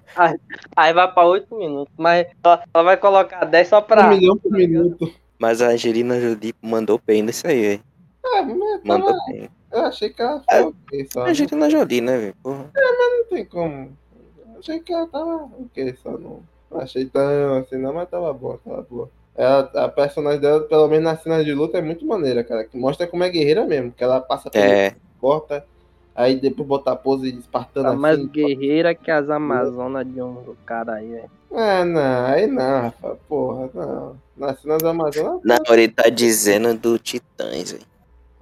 [0.77, 1.93] Aí vai pra 8 minutos.
[1.97, 4.07] Mas ela, vai colocar 10 só pra.
[4.07, 5.13] um milhão por minuto.
[5.39, 7.81] Mas a Angelina Jolie mandou bem nisso aí, velho.
[8.25, 9.49] É, mas Mandou tava, bem.
[9.73, 11.23] Eu achei que ela foi ok só.
[11.23, 12.35] A Angelina Jolie, né, velho?
[12.43, 12.71] Porra.
[12.75, 13.97] Não tem como.
[14.55, 16.41] Eu achei que ela tava ok, só não.
[16.71, 19.11] Não achei tão assim, não, mas tava boa, tava boa.
[19.37, 22.65] Ela, a personagem dela, pelo menos na cena de luta, é muito maneira, cara.
[22.65, 23.93] Que mostra como é guerreira mesmo.
[23.93, 25.65] Que ela passa pelo É, corta,
[26.15, 28.29] aí depois bota a pose espartana Tá mais assim.
[28.29, 31.31] guerreira que as Amazonas de um cara aí, velho.
[31.53, 34.17] Ah, não, aí não, Rafa, porra, não.
[34.37, 35.41] Nasci nas Amazonas.
[35.45, 37.85] não, ele tá dizendo do Titãs, velho.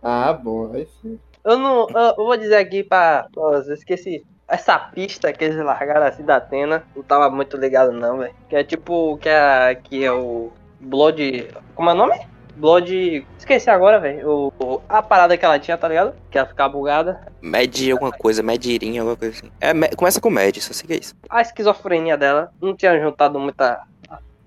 [0.05, 1.19] Ah, bom, aí sim.
[1.45, 1.89] Eu não.
[1.91, 3.27] Eu, vou dizer aqui pra.
[3.35, 4.25] Nossa, eu esqueci.
[4.47, 8.35] Essa pista que eles largaram assim da Atena, não tava muito ligado não, velho.
[8.49, 9.17] Que é tipo.
[9.19, 10.53] Que é, que é o.
[10.81, 11.49] Blood.
[11.75, 12.21] Como é o nome?
[12.57, 13.27] Blood.
[13.39, 14.29] Esqueci agora, velho.
[14.29, 16.15] O- o- A parada que ela tinha, tá ligado?
[16.31, 17.27] Que ela ficava bugada.
[17.41, 19.51] Med alguma coisa, Medirinha, alguma coisa assim.
[19.61, 21.15] É, me- começa com Med, só sei que é isso.
[21.31, 22.53] A esquizofrenia dela.
[22.61, 23.83] Não tinha juntado muita.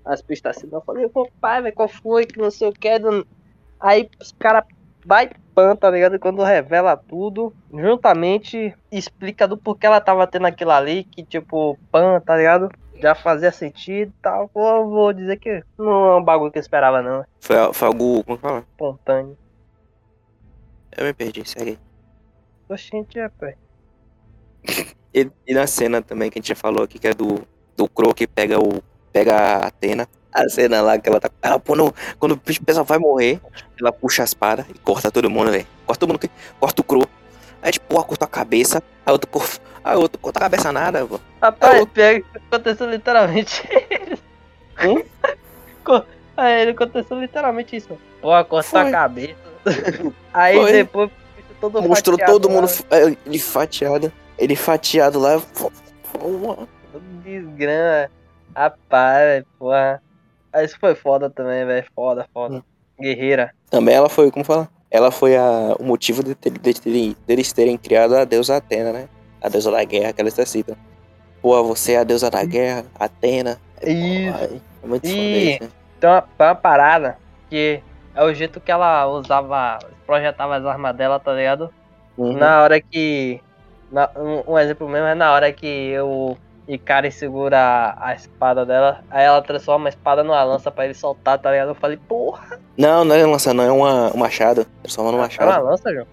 [0.04, 0.68] As pistas assim.
[0.68, 0.78] não.
[0.78, 2.24] Eu falei, pô, pai, velho, qual foi?
[2.24, 2.88] Que não sei o que.
[3.80, 4.64] Aí os caras
[5.08, 6.18] vai pan, tá ligado?
[6.18, 12.20] Quando revela tudo, juntamente explica do porquê ela tava tendo aquilo ali, que tipo, pan,
[12.20, 12.70] tá ligado?
[13.00, 14.48] Já fazia sentido e tal.
[14.48, 17.24] Pô, vou dizer que não é um bagulho que eu esperava, não.
[17.40, 18.22] Foi, foi algo.
[18.22, 18.58] Como fala?
[18.58, 19.38] espontâneo.
[20.96, 21.78] Eu me perdi, segue aí.
[22.68, 23.56] Oxente, pé.
[25.14, 27.40] E, e na cena também que a gente já falou aqui, que é do,
[27.74, 28.82] do Crow que pega o.
[29.10, 30.06] pega a Atena.
[30.32, 31.30] A cena lá que ela tá.
[31.42, 33.40] Ela, no- quando o pessoal vai morrer,
[33.80, 35.66] ela puxa a espada e corta todo mundo, velho.
[35.86, 36.30] Corta todo mundo que.
[36.60, 37.06] Corta o Crow.
[37.62, 38.82] Aí, tipo, porra, corta a cabeça.
[39.06, 39.58] Aí outro corta.
[39.82, 41.18] Aí outro corta a cabeça nada, pô.
[41.40, 43.62] Rapaz, É, pior que aconteceu literalmente
[44.84, 45.02] Hum?
[45.82, 46.04] Co-
[46.36, 47.88] Aí aconteceu literalmente isso.
[48.20, 48.90] Pô, cortou a Foi.
[48.92, 49.36] cabeça.
[50.32, 50.72] Aí Foi.
[50.72, 51.10] depois
[51.60, 52.68] todo Mostrou todo mundo.
[52.90, 54.12] é, Ele fatiado.
[54.38, 55.40] Ele fatiado lá.
[57.24, 58.10] Desgrama.
[58.54, 60.02] Rapaz, porra.
[60.52, 61.86] Aí Isso foi foda também, velho.
[61.94, 62.56] Foda, foda.
[62.56, 62.62] Hum.
[63.00, 63.52] Guerreira.
[63.70, 64.68] Também ela foi, como fala?
[64.90, 68.92] Ela foi a, o motivo de, ter- de terem- deles terem criado a deusa Atena,
[68.92, 69.08] né?
[69.42, 70.76] A deusa da guerra que eles citam.
[71.40, 73.58] Pô, você é a deusa da guerra, Atena.
[73.82, 74.34] Isso.
[74.36, 75.68] Ai, É muito foda isso, né?
[75.98, 77.18] Então, uma, uma parada
[77.48, 77.80] que
[78.14, 81.72] é o jeito que ela usava, projetava as armas dela, tá ligado?
[82.16, 82.32] Uhum.
[82.32, 83.40] Na hora que.
[83.92, 85.92] na- um, um exemplo mesmo é na hora que
[86.68, 90.84] o Ikari segura a, a espada dela, aí ela transforma a espada numa lança pra
[90.84, 91.68] ele soltar, tá ligado?
[91.68, 94.66] Eu falei, porra, Não, não é lança, não, é uma, um machado.
[94.82, 95.64] Transforma no é uma machado.
[95.64, 96.06] lança, João?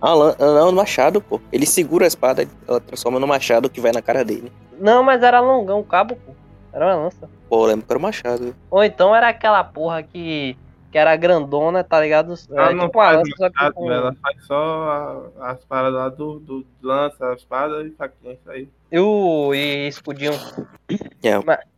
[0.00, 1.40] Ah, lan- não, no machado, pô.
[1.50, 4.52] Ele segura a espada, ela transforma no machado que vai na cara dele.
[4.78, 6.32] Não, mas era longão o cabo, pô.
[6.72, 7.28] Era uma lança.
[7.48, 8.54] Pô, eu lembro que era o machado.
[8.70, 10.56] Ou então era aquela porra que,
[10.94, 12.34] que era grandona, tá ligado?
[12.52, 16.38] Ela É, não tipo faz lança, com- ela faz só a- as paradas lá do,
[16.38, 18.68] do lança, a espada e faquinha, isso aí.
[18.92, 20.34] E o e escudinho.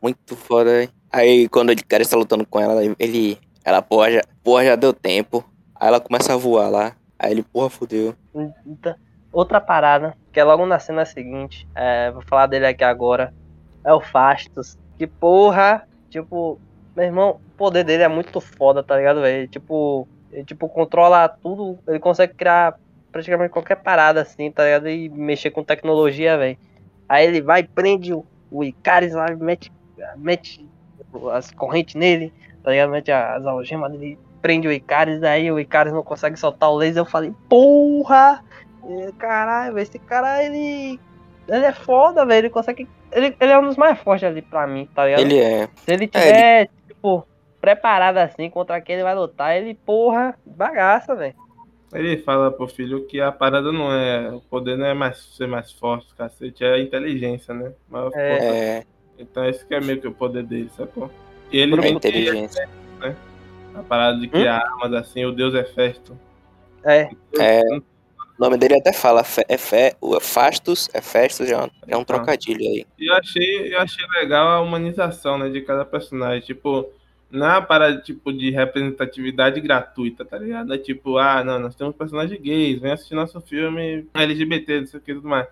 [0.02, 0.90] Muito foda, hein?
[1.10, 3.38] Aí quando ele cara está lutando com ela, ele.
[3.64, 5.42] Ela, porra, já, porra, já deu tempo.
[5.74, 6.92] Aí ela começa a voar lá.
[7.18, 7.70] Aí ele, porra.
[8.66, 8.94] Então,
[9.32, 13.32] outra parada, que é logo na cena seguinte, é, vou falar dele aqui agora,
[13.82, 14.76] é o Fastos.
[14.98, 16.60] Que porra, tipo,
[16.96, 19.46] meu irmão, o poder dele é muito foda, tá ligado, velho?
[19.46, 22.78] Tipo, ele, tipo, controla tudo, ele consegue criar
[23.12, 24.88] praticamente qualquer parada assim, tá ligado?
[24.88, 26.58] E mexer com tecnologia, velho.
[27.08, 29.70] Aí ele vai, prende o, o Icaris lá, mete,
[30.16, 30.66] mete
[31.32, 32.32] as correntes nele,
[32.62, 32.90] tá ligado?
[32.90, 37.02] Mete as algemas nele, prende o Icaris, aí o Icaris não consegue soltar o laser.
[37.02, 38.42] Eu falei, porra!
[39.18, 41.00] Caralho, esse cara, ele.
[41.48, 42.46] Ele é foda, velho.
[42.46, 42.88] Ele consegue.
[43.12, 45.20] Ele, ele é um dos mais fortes ali pra mim, tá ligado?
[45.20, 45.68] Ele é.
[45.76, 46.68] Se ele tiver,
[47.06, 47.26] tipo,
[47.60, 51.34] preparado assim contra quem ele vai lutar, ele, porra, bagaça, velho.
[51.92, 54.30] Ele fala pro filho que a parada não é.
[54.30, 57.72] O poder não é mais ser mais forte, cacete, é a inteligência, né?
[57.88, 58.24] Maior força.
[58.24, 58.84] É.
[59.18, 61.10] Então esse que é meio que o poder dele, sacou?
[61.50, 62.68] E ele É não inteligência.
[63.74, 66.18] A parada de criar armas assim, o deus Hefesto.
[66.84, 67.08] É.
[67.38, 67.62] É.
[68.38, 72.02] O nome dele até fala, é Fe- o Fastus, é Festus, é um, é um
[72.02, 72.04] Ah.
[72.04, 72.86] trocadilho aí.
[72.98, 76.42] E eu achei, eu achei legal a humanização, né, de cada personagem.
[76.44, 76.86] Tipo,
[77.30, 80.72] não é uma parada tipo, de representatividade gratuita, tá ligado?
[80.74, 85.00] É tipo, ah, não, nós temos personagens gays, vem assistir nosso filme LGBT, não sei
[85.00, 85.48] o que e tudo mais.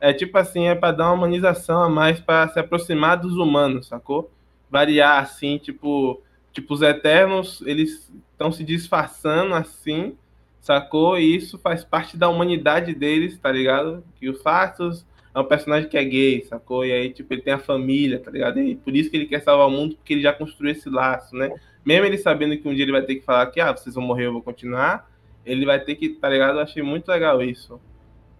[0.00, 3.88] É tipo assim, é pra dar uma humanização a mais pra se aproximar dos humanos,
[3.88, 4.30] sacou?
[4.70, 6.22] Variar assim, tipo,
[6.52, 10.16] tipo os Eternos, eles estão se disfarçando assim,
[10.60, 11.18] sacou?
[11.18, 14.04] E isso faz parte da humanidade deles, tá ligado?
[14.18, 16.84] Que o Fastos é um personagem que é gay, sacou?
[16.84, 18.60] E aí, tipo, ele tem a família, tá ligado?
[18.60, 21.34] E por isso que ele quer salvar o mundo, porque ele já construiu esse laço,
[21.36, 21.50] né?
[21.84, 24.04] Mesmo ele sabendo que um dia ele vai ter que falar que, ah, vocês vão
[24.04, 25.08] morrer, eu vou continuar,
[25.46, 26.56] ele vai ter que, tá ligado?
[26.58, 27.80] Eu achei muito legal isso.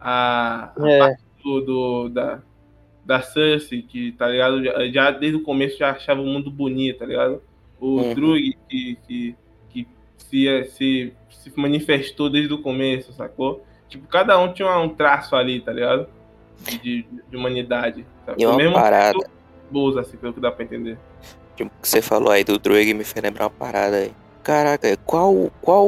[0.01, 0.99] A, a É.
[0.99, 2.43] parte do, do- da,
[3.05, 4.63] da Cersei, que, tá ligado?
[4.63, 7.43] Já, já desde o começo já achava o mundo bonito, tá ligado?
[7.81, 8.15] O Uhum.
[8.15, 9.37] Drug, que, que, que
[10.19, 13.65] se, se, se manifestou desde o começo, sacou?
[13.89, 16.07] Tipo, cada um tinha um traço ali, tá ligado?
[16.83, 18.05] De, de humanidade.
[18.27, 18.43] Sabe?
[18.43, 19.19] E uma Mesmo parada,
[19.71, 20.99] boas, assim, pelo que dá pra entender.
[21.57, 24.13] tipo, que você falou aí do Druig me fez lembrar uma parada aí.
[24.43, 25.87] Caraca, qual, qual,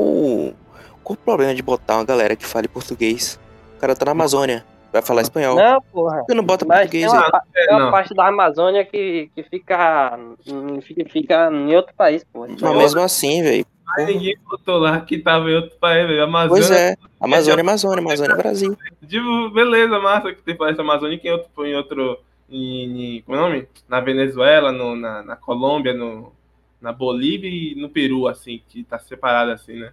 [1.02, 3.38] qual o problema de botar uma galera que fale português?
[3.76, 5.56] O cara tá na Amazônia, vai falar espanhol.
[5.56, 6.22] Não, porra.
[6.26, 7.30] Você não bota Mas tem português uma, aí.
[7.30, 7.90] pa- tem uma não.
[7.90, 11.04] parte da Amazônia que, que fica, em- fica.
[11.10, 12.46] Fica em outro país, pô.
[12.46, 13.64] Mas mesmo assim, velho.
[13.96, 16.22] Mas ninguém botou lá que tava em outro país, velho.
[16.22, 16.62] Amazônia.
[16.66, 18.76] Pois é, Amazônia, Amazônia, Amazônia, Brasil.
[19.06, 22.18] Tipo, beleza, massa que tem essa Amazônia em outro, em outro
[22.48, 23.68] em, em- como é o nome?
[23.88, 26.32] Na Venezuela, no, na, na Colômbia, no,
[26.80, 29.92] na Bolívia e no Peru, assim, que tá separado assim, né?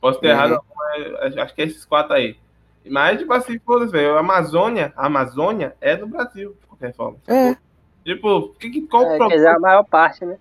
[0.00, 0.32] Posso ter Uhum.
[0.32, 2.36] errado, mas acho que é esses quatro aí.
[2.88, 7.18] Mas, tipo assim, foda-se, velho, a Amazônia, a Amazônia é do Brasil, de qualquer forma.
[7.28, 7.56] É.
[8.04, 9.36] Tipo, que, que, qual o É, quer problema?
[9.44, 10.36] dizer, a maior parte, né?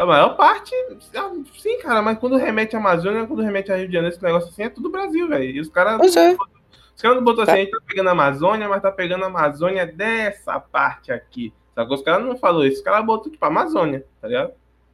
[0.00, 0.74] A maior parte,
[1.14, 4.24] ah, sim, cara, mas quando remete à Amazônia, quando remete a Rio de Janeiro, esse
[4.24, 5.44] negócio assim, é tudo Brasil, velho.
[5.44, 6.34] E os caras Pois é.
[6.96, 7.58] os caras não botou assim, Tá.
[7.58, 11.52] a gente tá pegando a Amazônia, mas tá pegando a Amazônia dessa parte aqui.
[11.74, 11.96] Sacou?
[11.96, 14.52] Os caras não falou isso, os caras botou, tipo, Amazônia, tá ligado?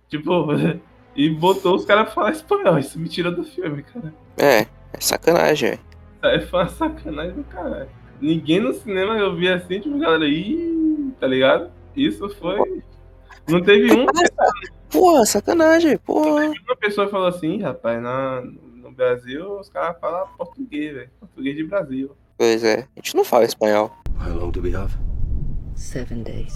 [0.09, 0.49] Tipo,
[1.15, 2.77] e botou os caras pra falar espanhol.
[2.77, 4.13] Isso me tirou do filme, cara.
[4.37, 5.83] É, é sacanagem, velho.
[6.25, 7.89] É foi uma sacanagem do caralho.
[8.21, 11.71] Ninguém no cinema eu vi assim, tipo, galera, ih, tá ligado?
[11.95, 12.83] Isso foi.
[13.49, 14.07] Não teve um,
[14.97, 16.47] Porra, sacanagem, porra.
[16.47, 21.11] uma pessoa falou assim, rapaz, na, no Brasil os caras falam português, velho.
[21.21, 22.17] Português de Brasil.
[22.39, 23.93] Pois é, a gente não fala espanhol.
[24.19, 24.91] How long do we have?
[25.75, 26.51] Seven days.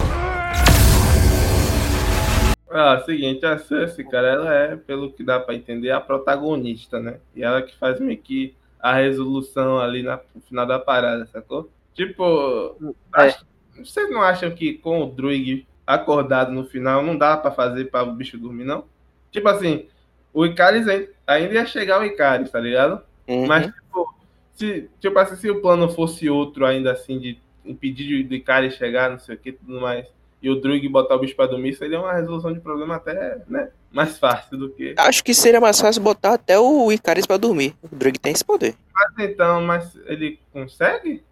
[2.71, 7.17] Ah, seguinte, a Cersei, cara, ela é, pelo que dá pra entender, a protagonista, né?
[7.35, 11.69] E ela que faz meio que a resolução ali na, no final da parada, sacou?
[11.93, 12.75] Tipo,
[13.15, 13.21] É.
[13.27, 13.45] acho-
[13.77, 18.03] vocês não acham que com o Druig acordado no final não dá pra fazer pra
[18.03, 18.85] o bicho dormir, não?
[19.31, 19.87] Tipo assim,
[20.33, 23.01] o Icaris ai- ainda ia chegar o Icaris, tá ligado?
[23.27, 23.47] Uhum.
[23.47, 24.15] Mas, tipo,
[24.53, 29.09] se, tipo assim, se o plano fosse outro ainda assim, de impedir do Icaris chegar,
[29.09, 30.05] não sei o que, tudo mais,
[30.41, 33.69] e o Druig botar o bicho pra dormir, seria uma resolução de problema até, né,
[33.91, 34.95] mais fácil do que...
[34.97, 37.75] Acho que seria mais fácil botar até o Icaris pra dormir.
[37.83, 38.75] O Drug tem esse poder.
[38.93, 41.23] Mas então, mas ele consegue?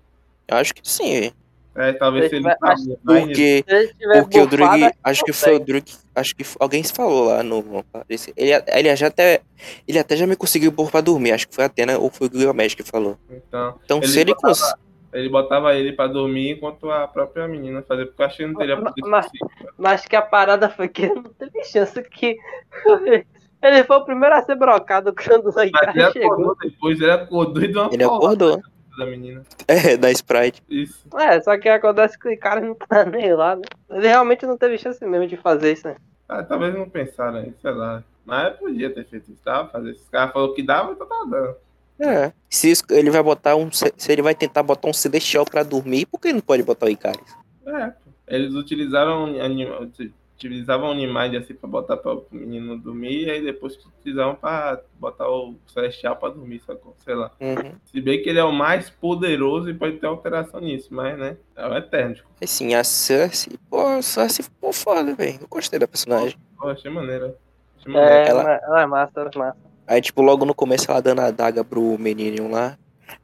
[0.48, 1.32] Acho que sim.
[1.76, 3.64] É, talvez se ele Mas- tá mais- Porque,
[4.22, 5.60] porque o Drug, acho que foi o.
[5.60, 5.84] Drug,
[6.16, 7.86] acho que alguém se falou lá no.
[8.10, 9.42] esse- Ele, ele já até,
[9.88, 11.32] ele até já me conseguiu pôr pra dormir.
[11.32, 13.18] Acho que foi a Atena ou foi o Gilgamesh que falou.
[13.30, 14.74] Então, Então Ele se ele botava- cons...
[15.14, 18.60] ele botava ele pra dormir enquanto a própria menina fazia, porque eu achei que não
[18.60, 19.74] teria Mas- poder mas- suficiente.
[19.78, 22.36] Mas que a parada foi que não teve chance que.
[23.62, 26.32] Ele foi o primeiro a ser brocado quando o Mas ele chegou.
[26.32, 28.62] acordou depois, ele acordou e deu uma Ele porrada acordou.
[29.00, 29.42] Da menina.
[29.68, 30.62] É, da Sprite.
[30.70, 31.08] Isso.
[31.18, 33.64] É, só que acontece que o Icarus não tá nem lá, né?
[33.90, 35.96] Ele realmente não teve chance mesmo de fazer isso, né?
[36.28, 38.04] Ah, talvez não pensaram aí, sei lá.
[38.26, 39.92] Mas podia ter feito isso, tava fazer.
[39.92, 41.56] Esse cara falou que dava, então tava dando.
[42.02, 42.32] É.
[42.50, 43.72] Se isso- ele vai botar um.
[43.72, 46.86] Se ele vai tentar botar um Celestial pra dormir, por que ele não pode botar
[46.86, 47.36] o Icaris?
[47.66, 48.12] É, pô.
[48.28, 49.90] eles utilizaram anima,
[50.40, 55.30] utilizavam animais assim pra botar para o menino dormir e aí depois utilizavam pra botar
[55.30, 56.96] o celestial pra dormir, sacou?
[57.04, 57.30] Sei lá.
[57.42, 57.74] Uhum.
[57.86, 61.36] Se bem que ele é o mais poderoso e pode ter alteração nisso, mas né,
[61.58, 62.16] é o eterno.
[62.42, 65.40] Assim, a Cersei, pô, a Cersei ficou foda, velho.
[65.42, 66.38] Eu gostei da personagem.
[66.58, 67.36] Pô, achei maneiro.
[67.78, 68.16] Achei maneiro.
[68.16, 68.82] É, Ela- ela...
[68.82, 69.58] é massa, ela é massa.
[69.86, 72.78] Aí, tipo, logo no começo ela dando a daga pro menino lá.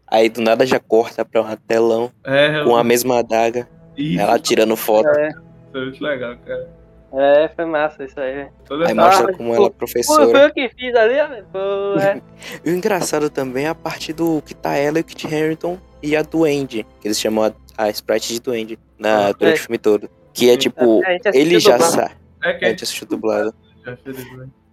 [0.08, 3.68] Aí do nada já corta pra um telão É, com a mesma adaga.
[3.96, 5.08] isso, Ela tirando foto.
[5.08, 5.32] É,
[5.72, 6.70] foi muito legal, cara.
[7.18, 8.48] É, foi massa isso aí.
[8.66, 10.30] Toda Aí mostra como pô, ela é Pô, professora.
[10.30, 11.44] foi eu que fiz ali.
[11.52, 11.60] Pô,
[12.00, 12.22] é.
[12.64, 15.78] E o engraçado também é a parte do que tá ela e o Kit Harington
[16.04, 19.60] e a Duende, que eles chamam a, a Sprite de Duende na, Ah, durante é.
[19.62, 20.10] o filme todo.
[20.34, 22.12] Que é tipo, assistiu ele já sabe.
[22.44, 23.54] É que A a gente assistiu dublado.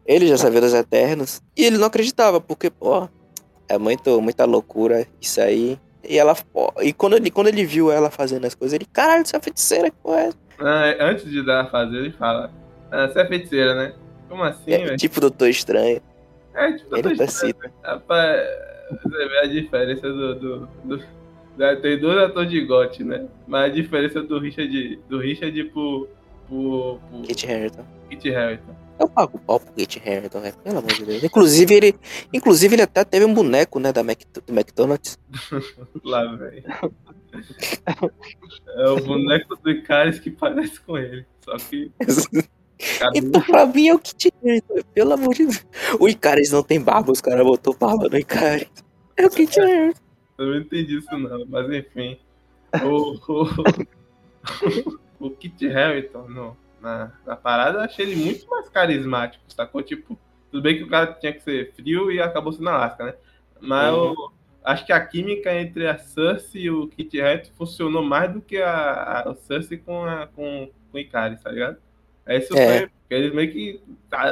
[0.05, 1.41] Ele já sabia dos Eternos.
[1.57, 3.09] E ele não acreditava, porque, pô,
[3.69, 5.79] é muito, muita loucura isso aí.
[6.03, 9.25] E ela, pô, e quando ele, quando ele viu ela fazendo as coisas, ele, caralho,
[9.25, 10.37] você é feiticeira, que porra é essa?
[10.52, 10.52] É,
[11.01, 12.51] antes de dar a fazer, ele fala:
[12.91, 13.95] ah, Você é feiticeira, né?
[14.29, 14.97] Como assim, É, velho?
[14.97, 16.01] tipo Doutor Estranho.
[16.55, 17.73] É, tipo, Ele tô tá estranho, velho.
[17.83, 18.41] Rapaz,
[19.03, 20.35] você vê a diferença do.
[20.35, 21.23] do, do-
[21.57, 23.27] da- tem dois atores de gote, né?
[23.47, 26.09] Mas a diferença do Richard, do Richard pro.
[26.49, 26.99] pro.
[27.11, 27.85] pro Kit Harington.
[28.11, 28.75] Kit Harington.
[29.01, 31.25] Eu pago o pau pro Kit Harington, velho, pelo amor de Deus.
[31.25, 31.95] Inclusive ele,
[32.33, 35.19] inclusive, ele até teve um boneco, né, da Mac, do McDonald's.
[36.05, 36.63] Lá, velho.
[38.77, 41.25] É o boneco do Icaris que parece com ele.
[41.41, 41.91] Só que.
[41.99, 42.49] Cadê?
[43.21, 45.65] Então, pra mim, é o Kit Harington, pelo amor de Deus.
[46.01, 48.69] O Icaris não tem barba, os caras botou barba no Icaris.
[49.17, 50.01] É o Kit Harington.
[50.37, 52.19] Eu não entendi isso não, mas enfim.
[52.85, 53.15] O,
[55.21, 59.81] o, o Kit Harington, no, na, na parada, eu achei ele muito mais carismático, sacou?
[59.81, 60.19] Tipo,
[60.51, 63.15] tudo bem que o cara tinha que ser frio e acabou sendo Alaska, né?
[63.61, 64.09] Mas Uhum.
[64.09, 64.33] eu
[64.65, 68.59] acho que a química entre a Cersei e o Kit Harington funcionou mais do que
[68.59, 71.77] a, a Cersei com, a, com, com o Icaris, tá ligado?
[72.27, 72.79] É isso É.
[72.79, 73.81] foi, porque eles meio que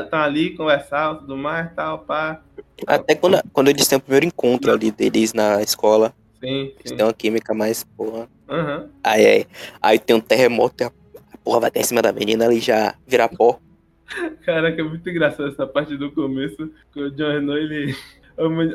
[0.03, 2.43] estão ali, conversavam, tudo mais, tal, pá.
[2.87, 6.97] Até quando, quando eles têm o primeiro encontro ali deles na escola, Sim, eles sim.
[6.97, 8.29] têm uma química mais, porra.
[8.49, 8.89] Aham.
[9.05, 9.47] Aí, aí,
[9.83, 10.93] aí tem um terremoto e a,
[11.45, 13.59] porra vai até em cima da menina ali já vira pó.
[14.45, 17.95] Caraca, é muito engraçado essa parte do começo, que o Jon Snow, ele...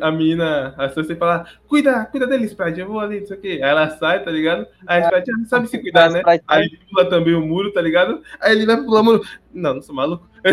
[0.02, 3.40] A menina, a Cersei fala, cuida, cuida dele, Sprite, eu vou ali, não sei o
[3.42, 3.48] quê.
[3.64, 4.68] Aí ela sai, tá ligado?
[4.86, 6.22] Aí a Sprite não sabe se cuidar, né?
[6.48, 8.22] Aí ele pula também o muro, tá ligado?
[8.40, 9.22] Aí ele vai pular o muro.
[9.54, 10.28] Não, não sou maluco.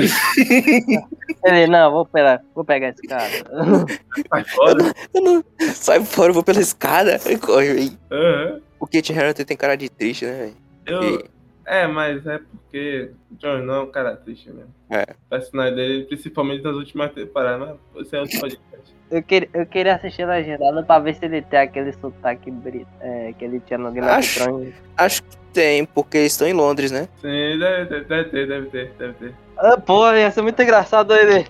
[1.45, 3.29] Ele, não, vou pegar, vou pegar esse cara.
[4.31, 4.95] Sai fora.
[5.15, 7.19] Eu não, sai fora, eu vou pela escada.
[7.31, 7.91] e Corre.
[8.11, 8.61] Aham.
[8.79, 10.55] O Kit Harington tem cara de triste, né, velho?
[10.87, 11.21] Eu...
[11.21, 11.25] E-
[11.65, 14.75] É, mas é porque o Jon Snow é um cara triste mesmo.
[14.91, 15.03] É.
[15.03, 18.95] O personagem dele, principalmente nas últimas temporadas, mas esse é outro podcast.
[19.13, 23.35] Eu queria, eu queria assistir legendado pra ver se ele tem aquele sotaque brit, é,
[23.39, 24.43] que ele tinha no Game of Acho.
[24.43, 24.75] Thrones.
[24.97, 27.07] Acho que tem, porque eles estão em Londres, né?
[27.21, 29.35] Sim, deve ter, deve ter, deve ter, deve ter.
[29.59, 31.47] Ah, pô, ia ser muito engraçado ele.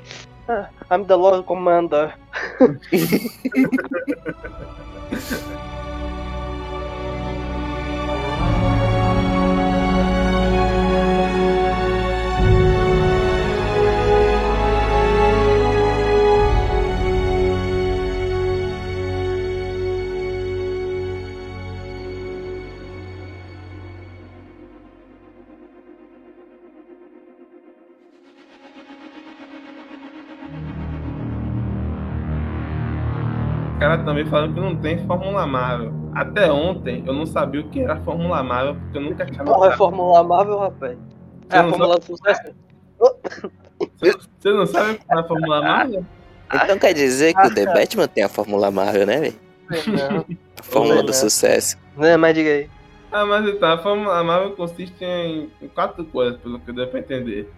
[0.49, 2.13] Ah, I'm the Lord Commander.
[34.13, 35.93] também falam que não tem Fórmula Marvel.
[36.14, 39.72] Até ontem eu não sabia o que era Fórmula Marvel, porque eu nunca tinha Porra,
[39.72, 39.76] é.
[39.76, 40.99] Fórmula Marvel, rapaz.
[41.51, 42.55] É a Fórmula do Sucesso.
[42.99, 46.05] Você você não sabe o que é a Fórmula Marvel?
[46.55, 47.80] Então quer dizer que Ah, o The cara.
[47.80, 49.34] Batman tem a Fórmula Marvel, né, velho?
[50.61, 51.13] A Fórmula Não, do né?
[51.14, 51.79] sucesso.
[51.97, 52.71] não, mas diga aí.
[53.11, 57.01] Ah, mas então, a Fórmula Marvel consiste em, em quatro coisas, pelo que deu pra
[57.01, 57.51] entender.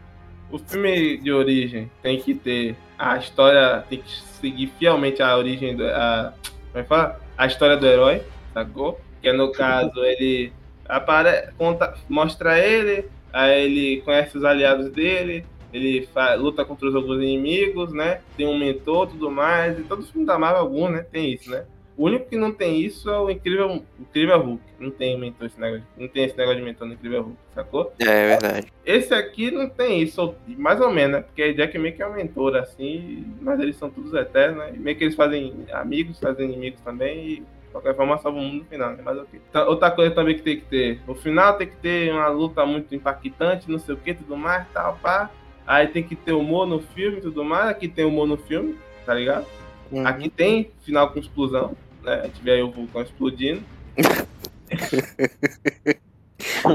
[0.51, 5.77] O filme de origem tem que ter a história, tem que seguir fielmente a origem
[5.77, 5.87] do.
[5.87, 6.33] A,
[6.73, 7.21] como é fala?
[7.37, 8.23] A história do herói,
[8.53, 9.01] sacou?
[9.21, 10.53] Que é no caso, ele
[10.89, 16.09] apare, conta, mostra ele, aí ele conhece os aliados dele, ele
[16.39, 18.21] luta contra os alguns inimigos, né?
[18.37, 21.05] Tem um mentor tudo mais, e todo filme da Marvel algum, né?
[21.11, 21.65] Tem isso, né?
[21.97, 24.63] O único que não tem isso é o Incrível, Incrível Hulk.
[24.81, 25.87] Não tem mentor esse negócio.
[25.97, 27.93] Não tem esse negócio de mentor no Incrível Hulk, sacou?
[28.01, 28.73] É verdade.
[28.85, 31.23] Esse aqui não tem isso, mais ou menos, né?
[31.23, 34.73] Porque Jack meio que é um mentor, assim, mas eles são todos eternos, né?
[34.75, 38.45] E meio que eles fazem amigos, fazem inimigos também, e de qualquer forma salvam o
[38.45, 38.99] mundo no final, né?
[39.05, 39.41] Mas ok.
[39.49, 42.67] Então, outra coisa também que tem que ter, no final tem que ter uma luta
[42.67, 45.31] muito impactante, não sei o que, tudo mais, tal, pá.
[45.67, 48.77] Aí tem que ter humor no filme e tudo mais, aqui tem humor no filme,
[49.07, 49.47] tá ligado?
[49.91, 50.07] Uhum.
[50.07, 52.21] Aqui tem final com explosão, né?
[52.21, 53.63] A gente vê aí o vulcão explodindo.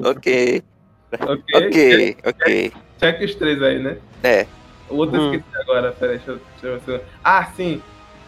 [0.04, 0.64] Ok,
[1.22, 1.68] Ok.
[1.68, 2.72] ok, ok.
[3.00, 3.98] Check os três aí, né?
[4.24, 4.46] É.
[4.90, 5.26] O outro eu Hum.
[5.36, 7.82] esqueci agora, peraí, deixa eu, deixa eu ver se eu- Ah, sim.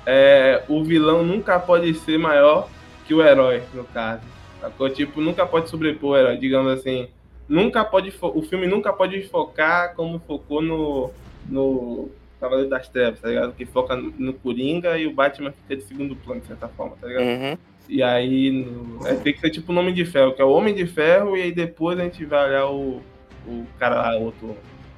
[0.06, 2.68] É, o vilão nunca pode ser maior
[3.06, 4.22] que o herói, no caso.
[4.60, 4.90] Sacou?
[4.90, 7.08] Tipo, nunca pode sobrepor o herói, digamos assim.
[7.48, 11.12] Nunca pode fo- o filme nunca pode focar como focou no,
[11.48, 12.10] no
[12.42, 13.54] Cavaleiro das Trevas, tá ligado?
[13.54, 17.08] Que foca no, Coringa e o Batman fica de segundo plano, de certa forma, tá
[17.08, 17.24] ligado?
[17.24, 17.58] Uhum.
[17.88, 20.52] E aí no- é, tem que ser tipo o Nome de Ferro, que é o
[20.52, 23.02] Homem de Ferro, e aí depois a gente vai olhar o,
[23.48, 24.58] o cara lá, o outro,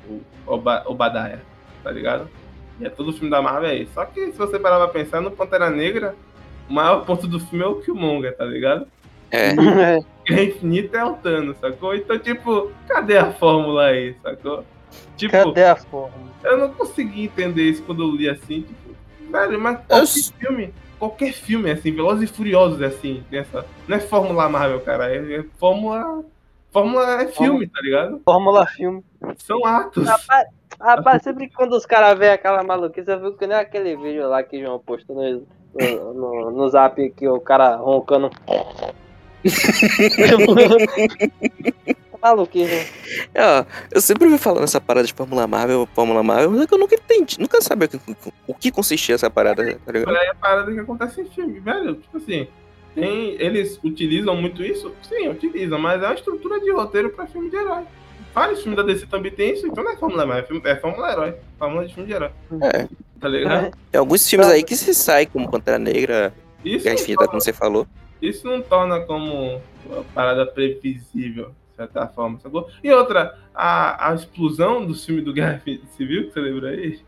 [0.10, 1.40] o Oba, Obadiah,
[1.84, 2.30] tá ligado?
[2.80, 3.92] E é todo o filme da Marvel é isso.
[3.94, 6.16] Só que se você parar pra pensar, no Pantera Negra,
[6.70, 8.88] o maior ponto do filme é o Killmonger, tá ligado?
[9.32, 9.54] É.
[10.26, 11.94] Guerra Infinita é o Thanos, sacou?
[11.96, 14.64] Então, tipo, cadê a fórmula aí, sacou?
[15.18, 16.14] Tipo, Cadê a forma?
[16.44, 18.96] eu não consegui entender isso quando eu li assim, tipo,
[19.32, 23.40] velho, mas Eu qualquer s- filme, qualquer filme, assim, Velozes e Furiosos, é assim, tem
[23.40, 26.24] essa, não é Fórmula Marvel, cara, é, é Fórmula,
[26.72, 28.22] Fórmula é filme, tá ligado?
[28.26, 29.04] Fórmula filme.
[29.38, 30.08] São atos.
[30.08, 30.48] Rapaz,
[30.80, 34.28] rapaz, sempre que quando os caras veem aquela maluquice, você viu que nem aquele vídeo
[34.28, 38.30] lá que o João postou no, no, no, no zap aqui, o cara roncando.
[42.24, 42.92] maluquice.
[43.36, 46.74] Ó, eu sempre ouvi falando essa parada de Fórmula Marvel, Fórmula Marvel, mas é que
[46.74, 50.16] eu nunca entendi, nunca sabia o que, o que consistia essa parada, tá ligado?
[50.16, 52.48] É a parada que acontece em filme, velho, tipo assim,
[52.96, 54.94] tem, eles utilizam muito isso?
[55.08, 57.84] Sim, utilizam, mas é uma estrutura de roteiro pra filme de herói.
[58.34, 60.76] Vários filmes da DC também tem isso, então não é Fórmula Marvel, é, filme- é
[60.78, 62.32] Fórmula Herói, Fórmula de filme de herói,
[62.64, 62.88] É.
[63.20, 63.72] tá ligado?
[63.92, 66.34] Tem alguns filmes aí que se sai como Pantera Negra,
[66.66, 67.86] Isso Guerra Infinita, como você falou.
[68.20, 72.70] isso não torna como uma parada previsível, de certa forma, sacou?
[72.84, 75.62] E outra, a, a explosão do filme do Guerra
[75.98, 77.00] Civil, que você lembra aí?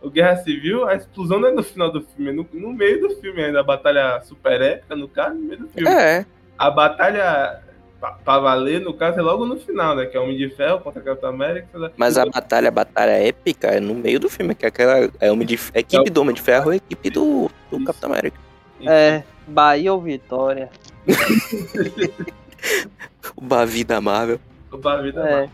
[0.00, 3.00] O Guerra Civil, a explosão não é no final do filme, é no, no meio
[3.00, 5.90] do filme ainda, a batalha super épica, no caso, no meio do filme.
[5.90, 6.24] É,
[6.56, 7.60] A batalha
[8.00, 10.06] pra, pra valer, no caso, é logo no final, né?
[10.06, 11.92] Que é Homem de Ferro contra Capitão América.
[11.98, 15.30] mas a batalha, a batalha épica é no meio do filme, que é aquela é
[15.30, 17.84] Homem de, a equipe do Homem de Ferro e a equipe do, do.
[17.84, 18.38] Capitão América.
[18.80, 20.70] É, Bahia ou Vitória?
[23.36, 24.40] O Bavi da Marvel.
[24.72, 25.48] O Bavi da É.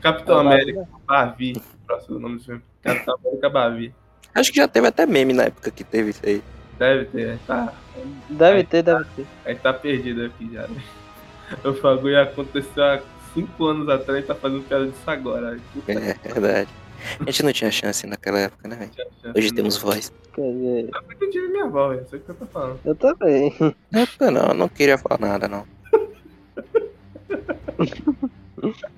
[0.00, 1.60] Capitão É, América, Bavi.
[1.86, 2.62] Próximo nome do filme.
[2.82, 3.94] Capitão América Bavi.
[4.34, 6.42] Acho que já teve até meme na época que teve isso aí.
[6.78, 7.72] Deve ter, aí tá,
[8.28, 9.26] Deve ter, deve ter.
[9.44, 10.66] aí tá perdido aqui já.
[10.66, 10.82] né?
[11.64, 13.00] O bagulho aconteceu há
[13.32, 15.56] cinco anos atrás e tá fazendo piada disso agora.
[15.72, 16.68] Puta É, verdade.
[17.20, 18.90] A gente não tinha chance naquela época, né, velho?
[19.36, 19.54] Hoje né?
[19.56, 20.12] temos voz.
[20.34, 22.06] Quer dizer, Eu que eu tive minha avó, velho.
[22.08, 22.80] Sei o que eu tô falando.
[22.84, 23.54] eu também.
[23.90, 25.64] Na época não, eu não queria falar nada, não.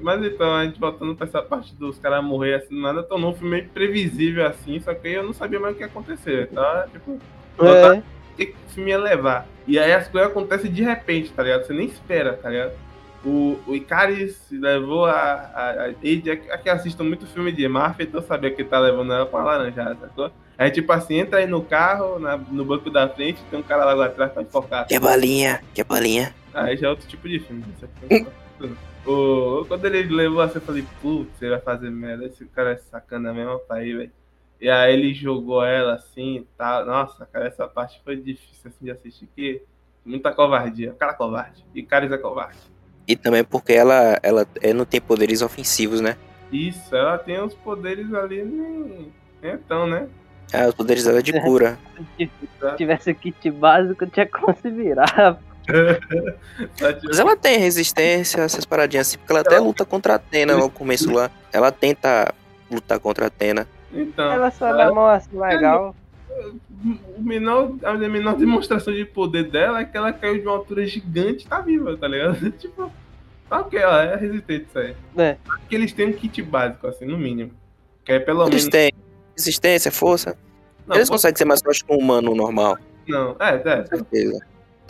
[0.00, 3.34] Mas então, a gente voltando pra essa parte dos caras morrer assim, nada tornou um
[3.34, 6.86] filme meio previsível assim, só que eu não sabia mais o que ia acontecer, tá?
[6.90, 7.18] Tipo,
[7.60, 8.02] É, o
[8.36, 9.46] que o filme ia levar.
[9.66, 11.66] E aí as coisas acontecem de repente, tá ligado?
[11.66, 12.72] Você nem espera, tá ligado?
[13.22, 15.12] O, o Icaris levou a.
[15.12, 15.86] a,
[16.54, 19.94] a que assistam muito filme de Marvel, então sabia que tá levando ela pra laranjada,
[20.00, 20.30] sacou?
[20.56, 23.92] Aí, tipo assim, entra aí no carro, na- no banco da frente, tem um cara
[23.92, 24.86] lá atrás pra enfocar.
[24.86, 26.34] Que balinha, que balinha.
[26.52, 27.64] Aí já é outro tipo de filme.
[28.10, 28.24] É
[29.06, 32.26] o, quando ele levou assim, eu falei, putz, ele vai fazer merda.
[32.26, 34.12] Esse cara é sacana mesmo pra ir, velho.
[34.60, 36.84] E aí ele jogou ela assim e tal.
[36.84, 39.28] Nossa, cara, essa parte foi difícil assim de assistir.
[39.34, 39.62] Que
[40.04, 40.90] muita covardia.
[40.90, 41.64] O cara é covarde.
[41.74, 42.58] E Caris é covarde.
[43.08, 46.16] E também porque ela, ela é, não tem poderes ofensivos, né?
[46.52, 50.08] Isso, ela tem os poderes ali nem, nem então, né?
[50.52, 51.78] Ah, os poderes dela é de cura.
[52.16, 52.30] se
[52.76, 55.38] tivesse kit básico, tinha como se virar.
[57.06, 60.70] Mas ela tem resistência, essas paradinhas assim, porque ela até luta contra a Atena no
[60.70, 61.30] começo lá.
[61.52, 62.32] Ela tenta
[62.70, 63.66] lutar contra a Atena.
[63.92, 65.94] Então, Ela só dá mão assim legal.
[67.16, 70.86] o menor, a menor demonstração de poder dela é que ela caiu de uma altura
[70.86, 72.50] gigante e tá viva, tá ligado?
[72.52, 72.90] tipo,
[73.48, 74.94] tá ok, ela é resistente isso aí.
[75.16, 75.36] É.
[75.44, 77.50] Porque eles têm um kit básico, assim, no mínimo.
[78.04, 78.68] Que é pelo Eles menos.
[78.68, 78.92] têm
[79.36, 80.36] resistência, força.
[80.86, 82.78] Não, Eles pô- conseguem ser mais fortes que um humano normal.
[83.08, 83.84] não, é, é.
[83.86, 84.40] Certeza.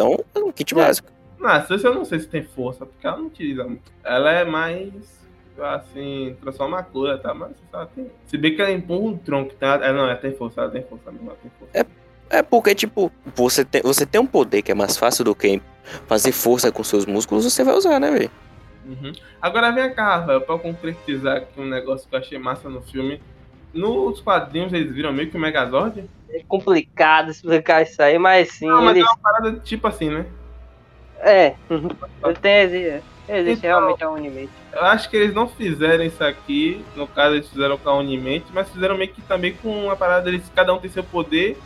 [0.01, 0.77] Então, é um kit É.
[0.77, 1.09] básico.
[1.39, 3.90] Não, essa eu não sei se tem força, porque ela não utiliza muito.
[4.05, 5.20] Ela é mais.
[5.59, 7.35] Assim, transforma a cura, tá?
[7.35, 8.10] Mas ela tem.
[8.27, 9.78] Se bem que ela empurra um tronco, tá?
[9.82, 11.86] É, não, ela tem força, ela tem força mesmo, ela tem força.
[12.32, 15.60] É porque, tipo, você tem, você tem um poder que é mais fácil do que
[16.06, 18.31] fazer força com seus músculos, você vai usar, né, velho?
[18.86, 19.12] Uhum.
[19.43, 23.20] Agora vem cá, Rafael, pra concretizar aqui um negócio que eu achei massa no filme.
[23.72, 26.05] Nos quadrinhos eles viram meio que o Megazord?
[26.30, 29.09] É complicado explicar isso aí, mas sim, Não, mas eles.
[29.09, 30.26] é uma parada tipo assim, né?
[31.20, 34.48] É, ele tem, ele Existe Então- realmente a Unimate.
[34.72, 38.47] Eu acho que eles não fizeram isso aqui, no caso eles fizeram com a Unimente,
[38.52, 41.56] mas fizeram meio que também com uma parada deles, cada um tem seu poder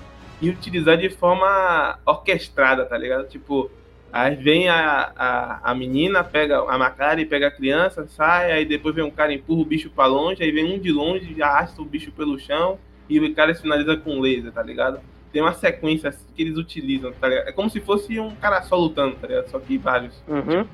[0.43, 3.27] e utilizar de forma orquestrada, tá ligado?
[3.29, 3.71] Tipo,
[4.17, 8.95] aí vem a, a, a menina, pega a Macari, pega a criança, sai, aí depois
[8.95, 11.85] vem um cara, empurra o bicho pra longe, aí vem um de longe, arrasta o
[11.85, 12.79] bicho pelo chão
[13.09, 15.01] e o cara finaliza com laser, tá ligado?
[15.33, 17.49] Tem uma sequência assim que eles utilizam, tá ligado?
[17.49, 19.49] É como se fosse um cara só lutando, tá ligado?
[19.49, 20.65] Só que vários Uhum.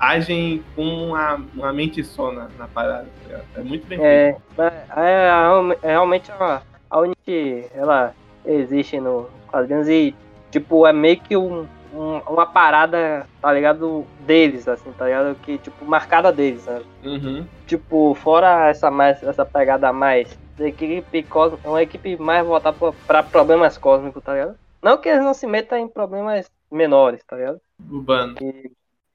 [0.00, 3.04] agem com uma, uma mente só na, na parada.
[3.22, 3.44] tá ligado?
[3.56, 4.02] É muito bem feito.
[4.04, 8.12] É, é, é, é realmente a, a Unity, ela
[8.44, 10.14] existe no quadrinhos e,
[10.50, 15.34] tipo, é meio que um, um- uma parada, tá ligado, deles, assim, tá ligado?
[15.42, 16.82] Que, tipo, marcada deles, né?
[17.04, 17.46] Uhum.
[17.66, 22.76] Tipo, fora essa, mais, essa pegada a mais da equipe cósmica, uma equipe mais voltada
[22.76, 24.56] pra, pra problemas cósmicos, tá ligado?
[24.82, 27.60] Não que eles não se metam em problemas menores, tá ligado?
[27.90, 28.34] Urbano.
[28.40, 28.70] E,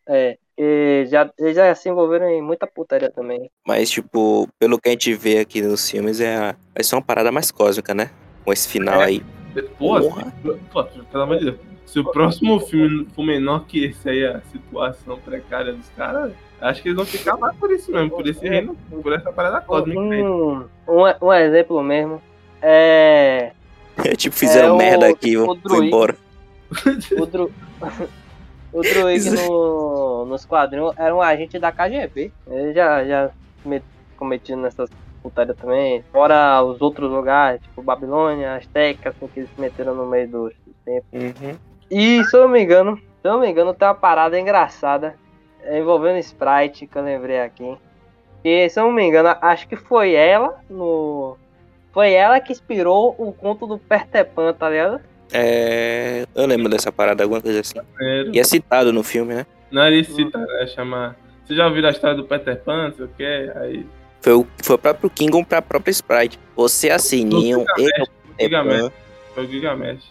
[0.08, 3.50] é, e já, eles já se envolveram em muita putaria também.
[3.66, 7.02] Mas, tipo, pelo que a gente vê aqui nos filmes, é, a- vai ser uma
[7.02, 8.10] parada mais cósmica, né?
[8.44, 9.06] Com esse final É.
[9.06, 9.22] aí.
[9.78, 10.00] Pô,
[10.72, 11.58] pô, pelo amor de Deus.
[11.86, 16.82] Se o próximo filme for menor que esse aí, a situação precária dos caras, acho
[16.82, 20.00] que eles vão ficar lá por isso mesmo, por esse reino, por essa parada cósmica.
[20.00, 22.22] Um, um, um exemplo mesmo
[22.62, 23.52] é
[24.18, 25.88] tipo, fizeram É, o- merda aqui, o druid.
[25.88, 26.16] embora.
[27.20, 27.52] o, dru...
[28.74, 32.32] o Druid no, nos quadrinhos era um agente da KGB.
[32.48, 33.30] Ele já, já
[33.64, 33.84] me-
[34.18, 34.90] cometido nessas
[35.24, 36.04] putarias também.
[36.12, 40.52] Fora os outros lugares, tipo Babilônia, Azteca, assim, que eles se meteram no meio do
[40.86, 41.06] tempo.
[41.14, 41.56] Uhum.
[41.90, 45.16] E se eu não me engano, se eu não me engano, tem uma parada engraçada
[45.62, 47.78] é, envolvendo Sprite que eu lembrei aqui.
[48.44, 51.38] E se eu não me engano, acho que foi ela no.
[51.94, 55.00] Foi ela que inspirou o conto do Pertepan, tá ligado?
[55.32, 57.80] É, eu lembro dessa parada, alguma coisa assim.
[58.32, 59.46] E é citado no filme, né?
[59.72, 60.68] Não, ele cita, né?
[60.68, 61.16] Chama.
[61.46, 63.52] Você já ouviu a história do Peter Pan, não sei o que?
[63.56, 63.86] Aí.
[64.24, 66.40] Foi o, foi o próprio Kingdom pra própria Sprite.
[66.56, 66.96] Você ele
[68.38, 68.82] é Gilgamesh.
[68.82, 68.92] Pan.
[69.36, 70.04] Foi o Gilgamesh.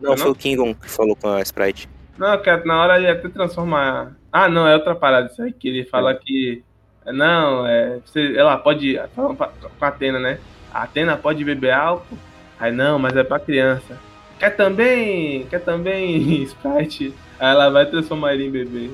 [0.00, 0.16] Não, Não?
[0.16, 1.88] foi o Kingdom que falou com a Sprite.
[2.16, 4.16] Não, que na hora ele até transforma.
[4.30, 6.62] Ah, não, é outra parada isso aí, que ele fala que.
[7.06, 7.98] Não, é.
[8.04, 9.00] Você, ela pode.
[9.16, 9.36] Com
[9.84, 10.38] a Atena, né?
[10.72, 12.16] A Atena pode beber álcool.
[12.60, 13.98] Aí não, mas é pra criança.
[14.38, 15.44] Quer também.
[15.46, 17.12] Quer também Sprite?
[17.38, 18.90] Aí ela vai transformar ele em bebê.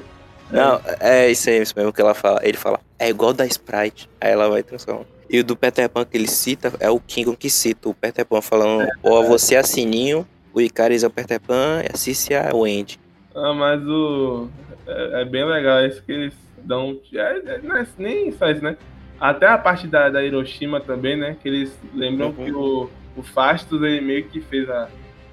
[0.51, 2.41] Não, é isso aí isso mesmo que ela fala.
[2.43, 4.09] Ele fala, é igual da Sprite.
[4.21, 5.05] Aí ela vai transformar.
[5.29, 7.89] E o do Peter Pan que ele cita é o Kingdom que cita.
[7.89, 11.83] O Peter Pan falando, ó, você é a Sininho, o Icaris é o Peter Pan
[11.83, 12.99] e a Cici é a Wendy.
[13.35, 14.49] Ah, mas o.
[14.87, 17.01] É, é bem legal isso que eles dão.
[17.15, 18.77] É, é, não é nem só isso, né?
[19.19, 21.37] Até a parte da, da Hiroshima também, né?
[21.41, 22.45] Que eles lembram Uhum.
[22.45, 24.89] que o, o Fastos ele meio que fez a.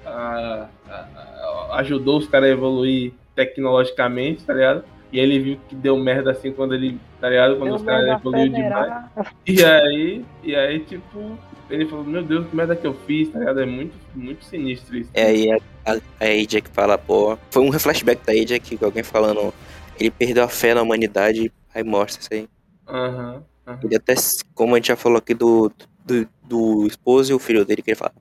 [0.06, 4.82] a- a- a- ajudou os caras a evoluir tecnologicamente, tá ligado?
[5.12, 7.56] E ele viu que deu merda assim quando ele, tá ligado?
[7.56, 9.04] Quando os caras evoluíram demais.
[9.46, 11.36] E aí, e aí, tipo,
[11.68, 13.60] ele falou, meu Deus, que merda que eu fiz, tá ligado?
[13.60, 15.10] É muito, muito sinistro isso.
[15.14, 17.36] É aí a, a, que fala, pô.
[17.50, 19.52] Foi um flashback da com alguém falando.
[19.98, 21.52] Ele perdeu a fé na humanidade.
[21.74, 22.48] Aí mostra isso aí.
[22.88, 23.42] Aham.
[23.66, 23.78] aham.
[23.82, 24.14] Ele até,
[24.54, 25.72] como a gente já falou aqui do,
[26.04, 28.12] do, do esposo e o filho dele, que ele fala.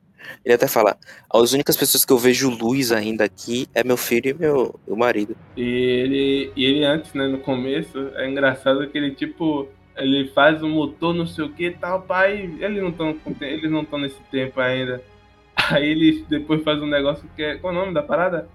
[0.44, 0.98] Ele até fala,
[1.32, 4.98] as únicas pessoas que eu vejo luz ainda aqui é meu filho e meu, meu
[4.98, 5.36] marido.
[5.56, 10.64] E ele, e ele antes, né, no começo, é engraçado que ele, tipo, ele faz
[10.64, 14.00] um motor, não sei o que e tal, pai, eles não estão eles não estão
[14.00, 15.02] nesse tempo ainda.
[15.72, 18.48] Aí ele depois faz um negócio que é, qual é o nome da parada?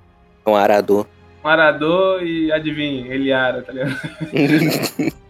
[0.47, 1.07] Um arador.
[1.45, 3.95] Um arador e adivinha, ele ara, tá ligado?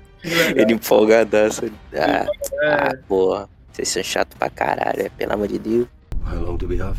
[0.57, 1.66] ele empolgadaço.
[1.95, 2.27] Ah,
[2.62, 3.49] É, ah, porra.
[3.73, 5.89] Vocês são chatos pra caralho, pelo amor de Deus.
[6.26, 6.98] How long do we have?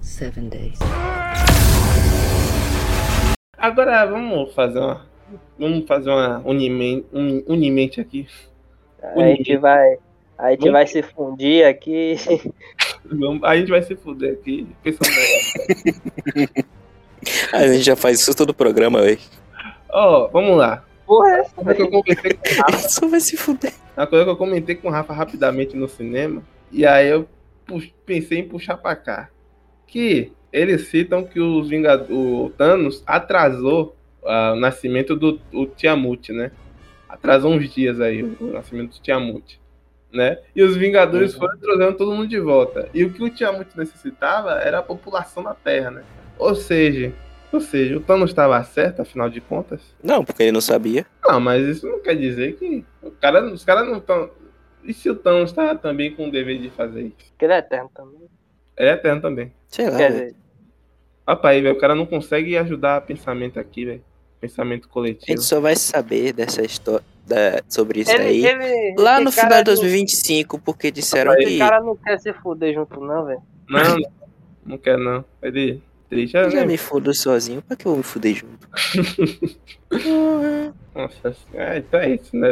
[0.00, 0.78] Seven days.
[3.56, 5.06] Agora vamos fazer uma,
[5.58, 8.26] vamos fazer uma unimente, un- unimente aqui.
[9.02, 9.96] A gente vai.
[10.36, 12.16] A gente Vamos- vai se fundir aqui.
[13.42, 14.66] A gente vai se fuder aqui,
[17.52, 19.18] a gente já faz isso todo o programa, velho.
[19.90, 20.82] Ó, vamos lá.
[21.06, 23.74] Porra, é essa, coisa que eu conversei com o Rafa Só vai se fuder.
[23.96, 26.42] Uma coisa que eu comentei com o Rafa rapidamente no cinema,
[26.72, 27.28] e aí eu
[28.04, 29.28] pensei em puxar pra cá.
[29.86, 36.32] Que eles citam que os Vingad o Thanos atrasou ah, o nascimento do o Tiamut,
[36.32, 36.50] né?
[37.08, 39.60] Atrasou uns dias aí o, o nascimento do Tiamut,
[40.12, 40.38] né?
[40.54, 41.40] E os Vingadores Uhum.
[41.40, 42.88] foram trazendo todo mundo de volta.
[42.94, 46.02] E o que o Tiamut necessitava era a população da Terra, né?
[46.38, 47.12] Ou seja,
[47.52, 49.80] ou seja, o Thanos estava certo, afinal de contas.
[50.02, 51.06] Não, porque ele não sabia.
[51.24, 54.28] Não, mas isso não quer dizer que o cara, os caras não estão.
[54.84, 57.32] E se o Thanos tá também com o dever de fazer isso?
[57.38, 58.20] que ele é eterno também.
[58.76, 59.52] Ele é eterno também.
[59.68, 60.34] Sei lá, Quer dizer,
[61.26, 61.74] Opa aí, velho.
[61.74, 64.04] O cara não consegue ajudar pensamento aqui, velho.
[64.40, 65.26] pensamento A coletivo.
[65.26, 69.48] gente só vai saber dessa história da- sobre isso Ele, aí ele, lá no final
[69.48, 73.40] de não- 2025, porque disseram Rapaz, que cara não quer se fuder junto, não, velho.
[73.70, 73.96] Não,
[74.66, 75.24] não quer não.
[75.42, 75.80] Ele
[76.10, 76.36] triste.
[76.36, 76.66] É, eu já né?
[76.66, 78.68] me fudo sozinho, pra que eu vou me fuder junto?
[80.94, 82.48] Nossa, é, então é isso, né?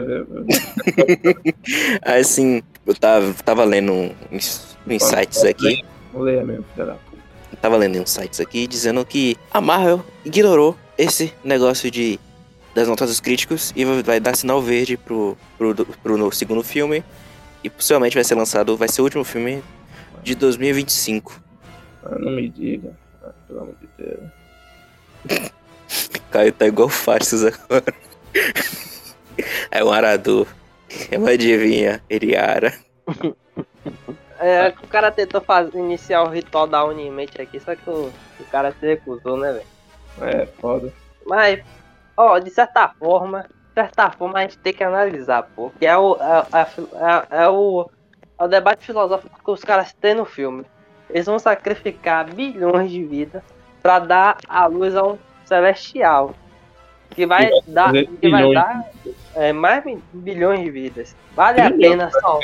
[2.02, 3.92] Assim, eu tava, tava lendo
[4.30, 7.22] uns, uns sites aqui, Vou ler mesmo, filha da puta.
[7.52, 12.18] eu tava lendo uns sites aqui dizendo que a Marvel ignorou esse negócio de
[12.74, 17.04] das notas dos críticos e vai dar sinal verde pro, pro, pro segundo filme
[17.62, 19.62] e possivelmente vai ser lançado, vai ser o último filme
[20.22, 21.40] de 2025.
[22.04, 22.96] Ah, não me diga.
[23.22, 25.50] Ah, pelo amor de Deus.
[26.30, 27.94] Caio tá igual faixas agora.
[29.70, 30.46] É um arador.
[31.10, 32.72] É uma adivinha, ele ara.
[34.38, 38.44] É, o cara tentou fazer, iniciar o ritual da Unimente aqui, só que o, o
[38.50, 39.66] cara se recusou, né, velho?
[40.20, 40.92] É, foda.
[41.26, 41.62] Mas,
[42.16, 45.70] ó, de certa forma, de certa forma a gente tem que analisar, pô.
[45.78, 47.88] Que é o, é, é- é- é o,
[48.38, 50.64] é o debate filosófico que os caras têm no filme.
[51.08, 53.42] Eles vão sacrificar bilhões de vidas
[53.82, 56.34] pra dar a luz a um celestial.
[57.14, 58.90] Que vai Que vai dar, que vai dar
[59.36, 61.16] é, mais bi- bilhões de vidas.
[61.34, 62.40] Vale a pena só.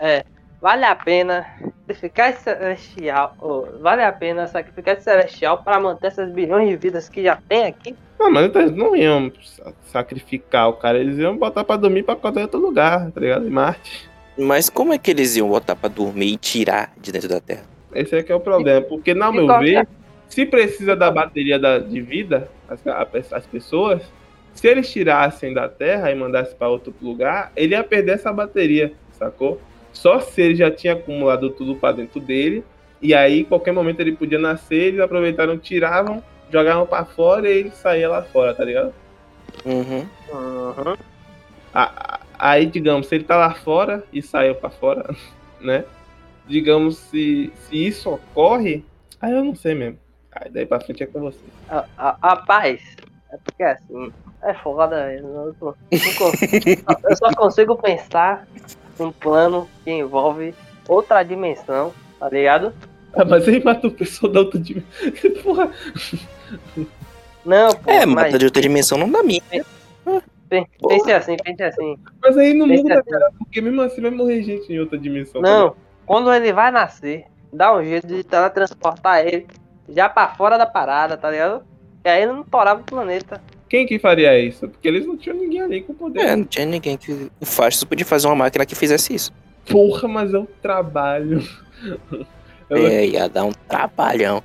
[0.00, 0.22] Né?
[0.60, 1.46] Vale a pena
[1.86, 3.36] sacrificar esse celestial.
[3.40, 7.38] ô, vale a pena sacrificar esse celestial para manter essas bilhões de vidas que já
[7.48, 7.94] tem aqui?
[8.18, 12.14] Não, mas eles não iam sa- sacrificar o cara, eles iam botar pra dormir pra
[12.14, 13.46] acordar em outro lugar, tá ligado?
[13.46, 14.08] Em Marte.
[14.38, 17.62] Mas como é que eles iam botar pra dormir e tirar de dentro da Terra?
[17.94, 19.86] Esse é que é o problema, porque, na meu ver,
[20.28, 22.80] se precisa da bateria da, de vida, as,
[23.32, 24.02] as pessoas,
[24.52, 28.92] se eles tirassem da Terra e mandassem pra outro lugar, ele ia perder essa bateria,
[29.12, 29.60] sacou?
[29.92, 32.64] Só se ele já tinha acumulado tudo pra dentro dele,
[33.00, 37.70] e aí, qualquer momento ele podia nascer, eles aproveitaram, tiravam, jogavam pra fora e ele
[37.70, 38.92] saía lá fora, tá ligado?
[39.64, 40.06] Uhum.
[40.30, 40.96] Uhum.
[41.74, 45.14] A- a- Aí, digamos, se ele tá lá fora e saiu pra fora,
[45.60, 45.84] né?
[46.46, 48.84] Digamos, se, se isso ocorre,
[49.20, 49.98] aí eu não sei mesmo.
[50.40, 51.38] Aí daí pra frente é com você.
[51.68, 52.82] A- a- Rapaz,
[53.32, 55.90] é porque assim, é foda, eu, não tô- não
[57.10, 58.46] eu só consigo pensar
[58.98, 60.54] num plano que envolve
[60.88, 62.72] outra dimensão, tá ligado?
[63.14, 64.90] Ah, mas aí mata o pessoal da outra dimensão.
[65.42, 65.70] Porra,
[67.44, 69.40] Não, pô, É, mas mata de outra dimensão não dá minha.
[70.50, 71.96] pen- pense assim, pense assim.
[72.20, 73.10] mas aí não Pense muda, assim.
[73.10, 75.40] cara, porque mesmo assim vai morrer gente em outra dimensão.
[75.40, 79.46] Não, quando ele vai nascer, dá um jeito de teletransportar ele
[79.88, 81.64] já pra fora da parada, tá ligado?
[82.04, 83.40] E aí ele não torava o planeta.
[83.68, 84.68] Quem que faria isso?
[84.68, 86.20] Porque eles não tinham ninguém ali com poder.
[86.20, 87.30] É, não tinha ninguém que.
[87.40, 89.32] O Fastos podia fazer uma máquina que fizesse isso.
[89.68, 91.42] Porra, mas é um trabalho.
[92.70, 94.42] Eu É, ia dar um trabalhão.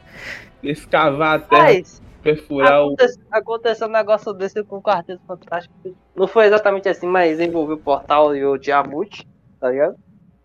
[0.63, 2.93] escavar a terra, Mas perfurar o.
[2.93, 5.73] Aconte- Aconteceu um negócio desse com o Quarteto Fantástico.
[6.15, 9.27] Não foi exatamente assim, mas envolveu o Portal e o Tiamut,
[9.59, 9.95] tá ligado?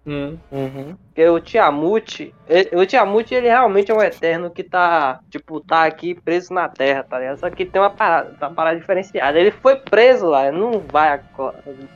[0.07, 0.39] Hum.
[0.53, 0.97] Uhum.
[1.07, 5.85] Porque o Tiamut, ele- o Tiamut, ele realmente é um eterno que tá, tipo, tá
[5.85, 7.39] aqui preso na Terra, tá ligado?
[7.39, 9.39] Só que tem uma parada, uma parada diferenciada.
[9.39, 11.21] Ele foi preso lá, ele não vai,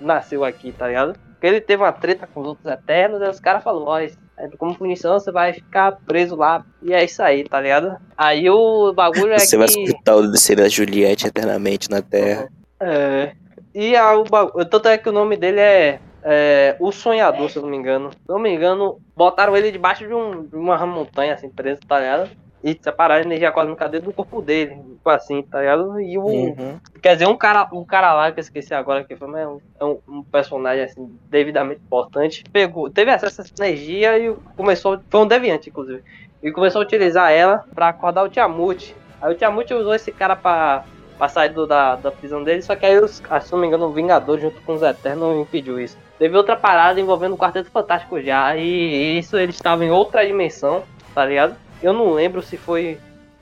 [0.01, 1.17] nasceu aqui, tá ligado?
[1.41, 4.01] Porque ele teve uma treta com os outros eternos, aí os caras falaram, ó,
[4.59, 6.65] como punição você vai ficar preso lá.
[6.83, 7.97] E é isso aí, tá ligado?
[8.17, 9.57] Aí o bagulho é Você que...
[9.57, 12.49] vai escutar o descer da Juliette eternamente na Terra.
[12.81, 13.33] É.
[13.75, 14.65] E a, o bagulho.
[14.67, 18.11] Tanto é que o nome dele é, é, O Sonhador, se eu não me engano.
[18.11, 21.81] Se eu não me engano, botaram ele debaixo de, um, de uma montanha, assim, preso,
[21.87, 22.31] tá ligado?
[22.63, 24.75] E separaram a energia cósmica dele do corpo dele.
[24.75, 25.99] Tipo assim, tá ligado?
[26.01, 26.25] E o.
[26.27, 26.79] Uhum.
[27.03, 29.47] Quer dizer, um cara, um cara lá que eu esqueci agora que foi, mas é
[29.49, 32.43] um, é um, um personagem assim, devidamente importante.
[32.53, 35.01] Pegou, teve acesso a essa energia e começou.
[35.11, 36.03] Foi um deviante, inclusive.
[36.43, 38.95] E começou a utilizar ela pra acordar o Tiamut.
[39.23, 40.85] Aí o Tiamut usou esse cara pra,
[41.17, 43.67] pra sair do- da, da prisão dele, só que aí os, ah, se não me
[43.67, 45.97] engano, o Vingador junto com os Eternos impediu isso.
[46.21, 48.55] Teve outra parada envolvendo o Quarteto Fantástico já.
[48.55, 50.83] E isso ele estava em outra dimensão,
[51.15, 51.57] tá ligado?
[51.83, 52.99] Eu não lembro se foi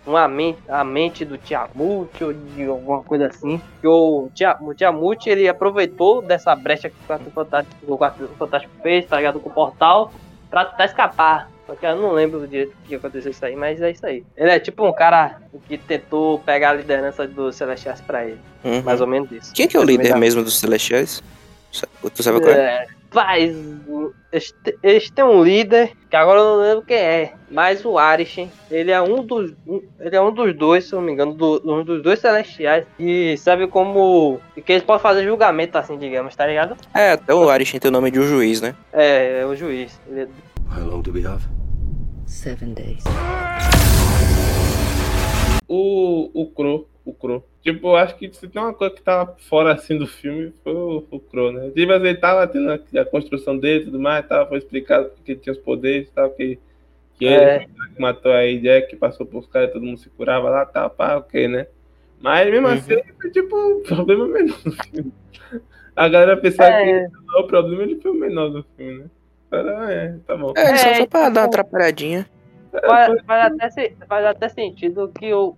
[0.07, 3.61] uma mente, a mente do Tiamut ou de alguma coisa assim.
[3.81, 8.31] Que o, Tia, o Tiamut ele aproveitou dessa brecha que o Quarteto Fantástico, o Quarteto
[8.39, 9.41] Fantástico fez, tá ligado?
[9.41, 10.13] Com o portal,
[10.49, 11.51] pra tentar escapar.
[11.67, 14.25] Só que eu não lembro direito o que aconteceu isso aí, mas é isso aí.
[14.37, 18.39] Ele é tipo um cara que tentou pegar a liderança dos Celestiais pra ele.
[18.63, 18.83] Uhum.
[18.83, 19.53] Mais ou menos isso.
[19.53, 21.21] Quem é que é o líder mesmo dos Celestiais?
[21.71, 22.59] Tu sabe qual é?
[22.85, 23.55] É, Faz.
[24.83, 27.33] Eles têm um líder, que agora eu não lembro quem é.
[27.51, 29.53] Mas o Arishem, ele é um dos.
[29.67, 32.19] um- ele é um dos dois, se eu não me engano, do- um dos dois
[32.19, 32.85] celestiais.
[32.99, 34.41] E sabe como.
[34.65, 36.77] Que eles podem fazer julgamento, assim, digamos, tá ligado?
[36.95, 38.75] É, até o Arishin tem o nome de um juiz, né?
[38.93, 39.99] É, é o juiz.
[40.07, 40.29] Ele é-
[40.79, 41.43] How long do we have?
[42.27, 43.03] Seven days.
[45.67, 47.43] O, o Cro, o Cro.
[47.73, 51.05] Tipo, acho que se tem uma coisa que tava fora assim do filme, foi o,
[51.11, 51.71] o Crow, né?
[51.71, 55.11] Tipo, assim, ele tava tendo a, a construção dele e tudo mais, tava, foi explicado
[55.23, 56.59] que ele tinha os poderes, tal, que,
[57.19, 57.59] que É.
[57.59, 60.89] ele que matou aí Jack, que passou por caras, todo mundo se curava lá, tal,
[60.89, 61.67] pá, ok, né?
[62.21, 62.75] Mas mesmo Uhum.
[62.75, 65.13] assim, foi tipo um problema menor do filme.
[65.95, 67.07] A galera pensava que É,
[67.39, 69.11] o problema ele foi o menor do filme, né?
[69.53, 70.55] Era, é, tá bom.
[70.57, 72.27] É, só, É, só pra dar uma atrapalhadinha.
[72.85, 75.57] faz, faz até, faz até sentido que o,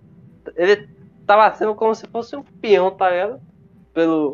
[0.55, 0.87] ele
[1.31, 3.39] tava sendo como se fosse um peão, tá ligado?
[3.93, 4.33] Pelo,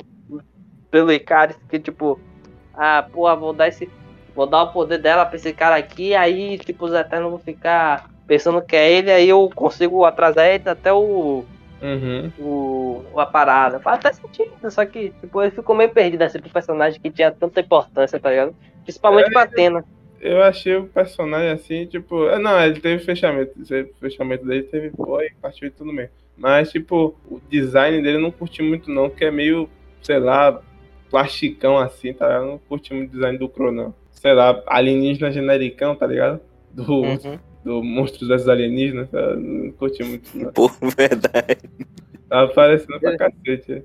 [0.90, 2.20] pelo Icaris, que tipo,
[2.74, 3.88] ah, porra, vou dar esse.
[4.36, 8.10] Vou dar o poder dela pra esse cara aqui, aí tipo, os Eternos vão ficar
[8.28, 11.46] pensando que é ele, aí eu consigo atrasar ele até o.
[11.80, 12.32] Uhum.
[12.40, 13.80] o, a parada.
[13.80, 17.32] Faz até sentido, só que tipo, ele ficou meio perdido assim pro personagem que tinha
[17.32, 18.56] tanta importância, tá ligado?
[18.84, 19.86] Principalmente pra Atena.
[20.20, 22.24] Eu achei o personagem assim, tipo.
[22.28, 23.54] ah, Não, ele teve fechamento.
[23.60, 26.10] O fechamento dele teve pô e partiu e tudo bem.
[26.38, 29.68] Mas, tipo, o design dele eu não curti muito, não, que é meio,
[30.02, 30.62] sei lá,
[31.10, 32.44] plasticão assim, tá ligado?
[32.44, 33.94] Eu não curti muito o design do Crow, não.
[34.12, 36.40] Sei lá, alienígena genericão, tá ligado?
[36.72, 37.40] Do, Uhum.
[37.64, 40.52] do Monstros versus Alienígenas, eu não curti muito, não.
[40.52, 41.58] Pô, verdade.
[42.30, 43.84] Tava parecendo pra cacete.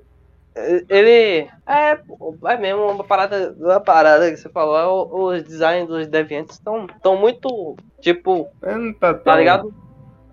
[0.87, 1.97] Ele é,
[2.45, 6.85] é mesmo uma parada, uma parada que você falou, é os designs dos deviantes estão
[7.01, 9.23] tão muito, tipo, É, não tá tão...
[9.23, 9.73] tá ligado?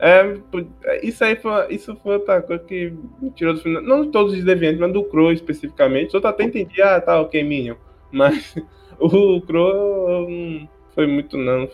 [0.01, 0.67] É, pu-
[1.03, 2.91] isso aí foi, isso foi outra coisa que
[3.21, 3.81] me tirou do filme.
[3.83, 6.09] Não de todos os deviantes, mas do Crow especificamente.
[6.09, 7.77] Os outros até entendi, ah, tá, ok, Minion.
[8.11, 8.55] Mas
[8.99, 11.69] o Crow não foi muito, não.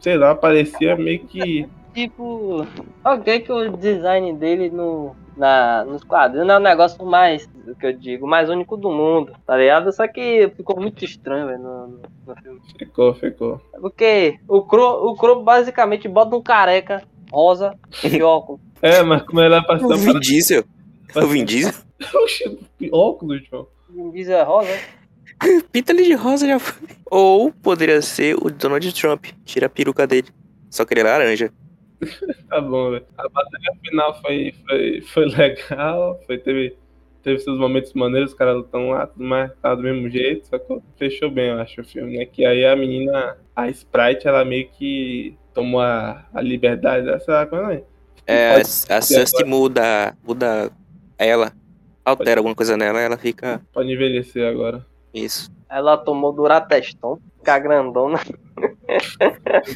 [0.00, 1.68] Sei lá, parecia meio que.
[1.94, 2.66] Tipo,
[3.04, 7.86] ok que o design dele no, na, nos quadrinhos é um negócio mais, o que
[7.86, 9.92] eu digo, mais único do mundo, tá ligado?
[9.92, 12.60] Só que ficou muito estranho, velho, no, no, no filme.
[12.78, 13.60] Ficou, ficou.
[13.80, 17.02] Porque o Crow, o Crow basicamente bota um careca
[17.32, 18.60] rosa de óculos.
[18.82, 20.64] É, mas como ela passou O Vin Diesel.
[21.14, 21.74] O Vin Diesel.
[22.14, 22.58] Oxi,
[22.90, 23.66] óculos, João.
[23.88, 24.70] Vin Diesel é rosa,
[25.72, 26.88] Pinta ele de rosa já foi.
[27.10, 29.26] Ou poderia ser o Donald Trump.
[29.44, 30.28] Tira a peruca dele.
[30.68, 31.52] Só que ele é laranja.
[32.48, 33.04] Tá bom, velho.
[33.16, 36.20] A batalha final foi, foi, foi legal.
[36.26, 36.76] Foi, teve,
[37.22, 40.46] teve seus momentos maneiros, os caras lutando lá, tudo mais, tá do mesmo jeito.
[40.46, 42.26] Só que fechou bem, eu acho, o filme, né?
[42.26, 47.46] Que aí a menina, a Sprite, ela meio que tomou a, a liberdade dessa.
[47.46, 47.82] Como é?
[48.26, 50.70] É, Pode a a muda, muda
[51.18, 51.52] ela.
[52.04, 53.60] Altera alguma coisa nela, ela fica.
[53.72, 54.84] Pode envelhecer agora.
[55.12, 55.50] Isso.
[55.68, 58.20] ela tomou Durateston, ficar grandona.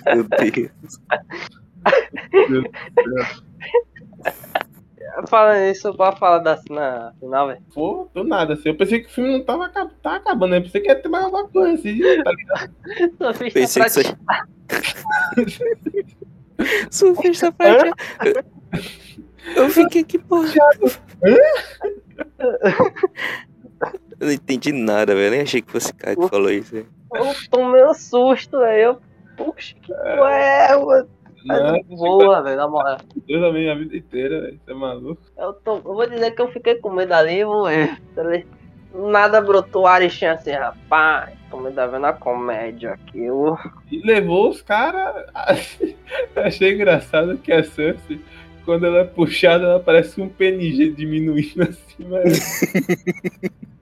[0.06, 0.98] Meu Deus.
[5.28, 7.62] Falando isso, pra falar da cena final, velho.
[7.72, 8.68] Pô, do nada, assim.
[8.70, 10.58] Eu pensei que o filme não tava, tava acabando, né?
[10.58, 12.74] Eu pensei que ia ter mais alguma coisa, assim, tá ligado?
[13.52, 14.06] Pensei que isso aí.
[16.90, 17.96] Surfista prateado.
[19.56, 20.48] Eu fiquei aqui, porra.
[24.20, 25.30] Eu não entendi nada, velho.
[25.32, 26.72] Nem achei que fosse Caio que falou isso.
[26.72, 26.88] velho.
[27.14, 28.82] Eu tomei um susto, velho.
[28.82, 29.00] Eu,
[29.36, 31.08] Puxa, que ué, mano.
[31.44, 32.98] Não, Boa, velho, na moral.
[33.26, 34.60] Deus a minha vida inteira, velho.
[34.64, 35.22] Você é maluco?
[35.36, 37.40] Eu, tô, eu vou dizer que eu fiquei com medo ali,
[38.14, 38.46] velho.
[38.94, 41.36] Nada brotou Aristinha assim, rapaz.
[41.50, 43.24] Tô medo da vendo a comédia aqui.
[43.24, 43.58] Eu...
[43.90, 45.26] E levou os caras.
[46.36, 48.20] Achei engraçado que a Cersei,
[48.64, 52.72] quando ela é puxada, ela parece um PNG diminuindo assim, mas.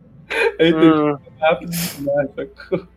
[0.58, 2.88] Eu entendi Hum, rápido demais, sacou?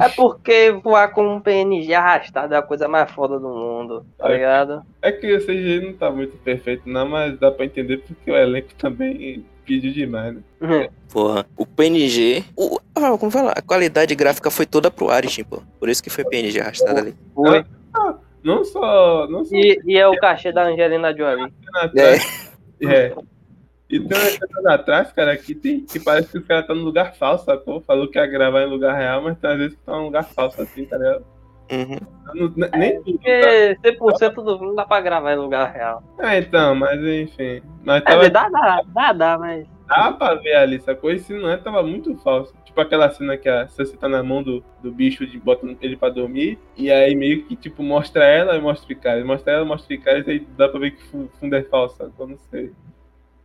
[0.00, 4.28] É porque voar com um PNG arrastado é a coisa mais foda do mundo, tá
[4.30, 4.34] É.
[4.34, 4.82] ligado?
[5.00, 8.36] é que o CGI não tá muito perfeito, não, mas dá pra entender porque o
[8.36, 10.88] elenco também pediu demais, né?
[11.12, 11.46] Porra.
[11.56, 12.44] O PNG.
[12.56, 13.52] O, ah, como falar?
[13.56, 15.62] A qualidade gráfica foi toda pro Arishin, pô.
[15.78, 17.14] Por isso que foi PNG arrastado ali.
[17.34, 17.64] Foi.
[18.42, 19.26] Não só.
[19.28, 21.52] Não só E, e é o cachê da Angelina Jolie.
[21.76, 22.24] atrás,
[22.82, 23.14] é.
[23.92, 26.82] E tem uma cena atrás, cara, que, tem, que parece que os caras estão no
[26.84, 27.80] lugar falso, sacou?
[27.82, 30.24] Falou que ia gravar em lugar real, mas tem às vezes que tá em lugar
[30.24, 31.24] falso, assim, tá ligado?
[31.70, 31.98] Uhum.
[32.34, 33.22] Não- ne- nem tudo, tá?
[33.22, 36.02] Porque 100% do filme dá pra gravar em lugar real.
[36.18, 37.62] É, então, mas enfim.
[37.84, 39.66] Mas É, tava, dá, dá, dá, dá, mas.
[39.86, 41.10] dá pra ver ali, sacou?
[41.10, 42.54] E se não é, tava muito falso.
[42.64, 45.96] Tipo aquela cena que a Cersei tá na mão do, do bicho, de bota ele
[45.96, 49.24] pra dormir, e aí meio que, tipo, mostra ela e mostra o Icaris.
[49.24, 52.26] Mostra ela, mostra o Icaris, aí dá pra ver que o fundo é falso, sacou?
[52.26, 52.72] Não sei.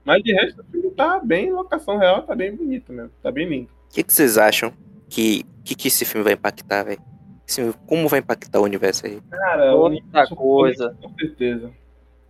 [0.07, 3.45] Mas de resto, o filme tá bem, locação real tá bem bonito mesmo, tá bem
[3.45, 3.69] lindo.
[3.91, 4.71] O que, que vocês acham
[5.09, 7.01] que, que, que esse filme vai impactar, velho?
[7.85, 9.19] Como vai impactar o universo aí?
[9.29, 10.97] Cara, Muita universo coisa.
[11.01, 11.71] Com certeza.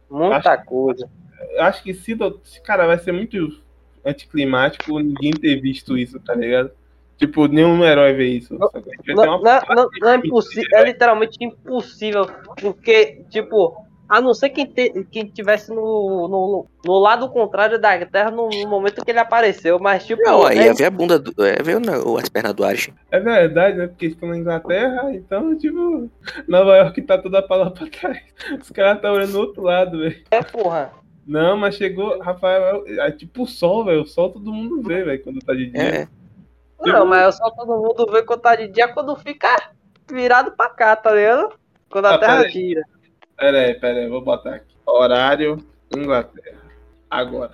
[0.10, 1.08] Muita coisa.
[1.52, 2.18] Eu acho que se,
[2.64, 3.62] cara, vai ser muito
[4.04, 6.72] anticlimático ninguém ter visto isso, tá ligado?
[7.16, 8.56] Tipo, nenhum herói ver isso.
[8.58, 8.72] Não,
[9.08, 12.26] não, não, não é impossível, é literalmente impossível,
[12.60, 18.06] porque, tipo, A não ser quem, te, quem tivesse no, no, no lado contrário da
[18.06, 19.78] Terra no, no momento que ele apareceu.
[19.80, 20.22] Mas, tipo.
[20.24, 21.34] Não, aí é- ia ver a bunda do.
[21.46, 22.90] É, ver o- as pernas do Ares.
[23.12, 23.88] É verdade, né?
[23.88, 26.10] Porque eles estão na Inglaterra, então, tipo,
[26.48, 28.22] Nova York tá toda pra lá pra trás.
[28.62, 30.24] Os caras estão olhando do outro lado, velho.
[30.32, 30.92] é, porra.
[31.26, 34.04] Não, mas chegou, Rafael, é, é tipo o sol, velho.
[34.04, 35.82] O sol todo mundo vê, velho, quando tá de dia.
[35.82, 36.08] É.
[36.80, 39.50] Não, mas só todo mundo vê quando tá de dia quando fica
[40.10, 41.50] virado pra cá, tá ligado?
[41.90, 42.82] Quando a Ah, Terra gira.
[43.38, 44.76] Pera aí, pera aí, vou botar aqui.
[44.86, 45.58] Horário,
[45.96, 46.58] Inglaterra.
[47.10, 47.52] Agora.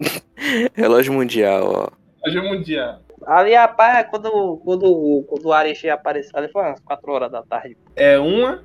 [0.74, 2.28] Relógio mundial, ó.
[2.28, 3.00] É mundial.
[3.26, 7.76] Ali, rapaz, quando, quando, quando o Arechi apareceu, ali foi umas 4 horas da tarde.
[7.94, 8.60] É 1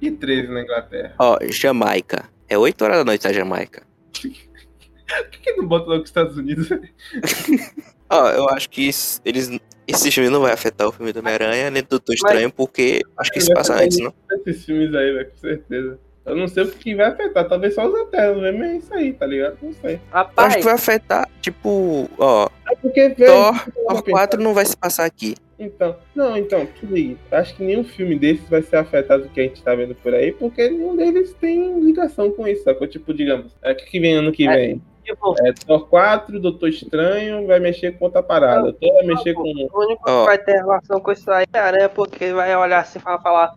[0.00, 1.14] e 13 na Inglaterra.
[1.18, 2.28] Ó, Jamaica.
[2.48, 3.82] É 8 horas da noite a Jamaica.
[4.12, 6.68] Por que, que não bota logo os Estados Unidos?
[8.10, 8.90] Ó, eu acho que
[9.24, 9.60] eles.
[9.86, 13.32] Esse filme não vai afetar o filme do Homem-Aranha nem do Doutor Estranho, porque acho
[13.32, 14.12] que isso passa antes, não?
[14.46, 15.98] Esses filmes aí, velho, com certeza.
[16.24, 17.48] Eu não sei o que vai afetar.
[17.48, 18.62] Talvez só os eternos mesmo.
[18.62, 19.58] É isso aí, tá ligado?
[19.60, 19.94] Não sei.
[19.96, 23.26] Eu Rapaz, acho que vai afetar, tipo, ó, É porque, velho.
[23.32, 25.34] Thor, Thor tava 4 não vai se passar aqui.
[25.58, 27.16] Então, não, então, se liga.
[27.32, 30.14] Acho que nenhum filme desses vai ser afetado do que a gente tá vendo por
[30.14, 32.86] aí, porque nenhum deles tem ligação com isso, sacou?
[32.86, 34.54] Tipo, digamos, é o que que vem ano que É.
[34.56, 34.82] vem?
[35.14, 38.72] Tipo, É Thor 4, Doutor Estranho vai mexer com outra parada.
[38.72, 39.42] Thor vai mexer com.
[39.42, 40.20] o único Ó.
[40.20, 42.98] que vai ter relação com isso aí é a aranha, porque ele vai olhar assim
[42.98, 43.54] e vai falar,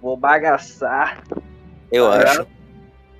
[0.00, 1.22] vou bagaçar.
[1.90, 2.46] Eu Tá acho.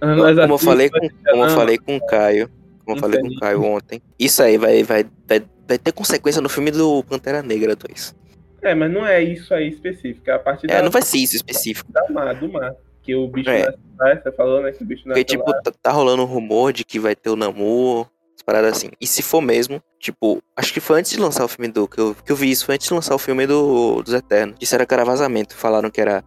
[0.00, 0.98] Mas Como eu assim, falei com,
[1.30, 2.50] como eu falei com o Caio.
[2.84, 4.02] Como eu falei com o Caio ontem.
[4.18, 8.16] Isso aí vai, vai, vai, vai ter consequência no filme do Pantera Negra 2.
[8.62, 10.28] É, mas não é isso aí específico.
[10.30, 11.92] É a partir É, da, não vai ser isso específico.
[11.92, 12.74] da mar, do mar.
[13.02, 13.66] Que o bicho É.
[13.98, 14.72] lá, você falou, né?
[14.72, 15.60] Que o bicho Porque, tipo, lá.
[15.62, 18.06] tá, tá rolando um rumor de que vai ter o Namor,
[18.36, 18.90] as paradas assim.
[19.00, 21.88] E se for mesmo, tipo, acho que foi antes de lançar o filme do.
[21.88, 24.56] Que eu, que eu vi isso, foi antes de lançar o filme do, dos Eternos.
[24.58, 25.56] Disseram que era vazamento.
[25.56, 26.24] Falaram que era.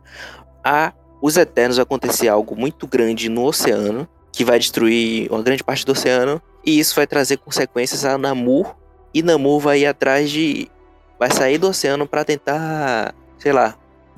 [0.63, 0.93] A.
[1.21, 5.85] Os Eternos vai acontecer algo muito grande no oceano, que vai destruir uma grande parte
[5.85, 6.41] do oceano.
[6.65, 8.75] E isso vai trazer consequências a Namor.
[9.13, 10.67] E Namor vai ir atrás de.
[11.17, 13.75] Vai sair do oceano pra tentar, sei lá,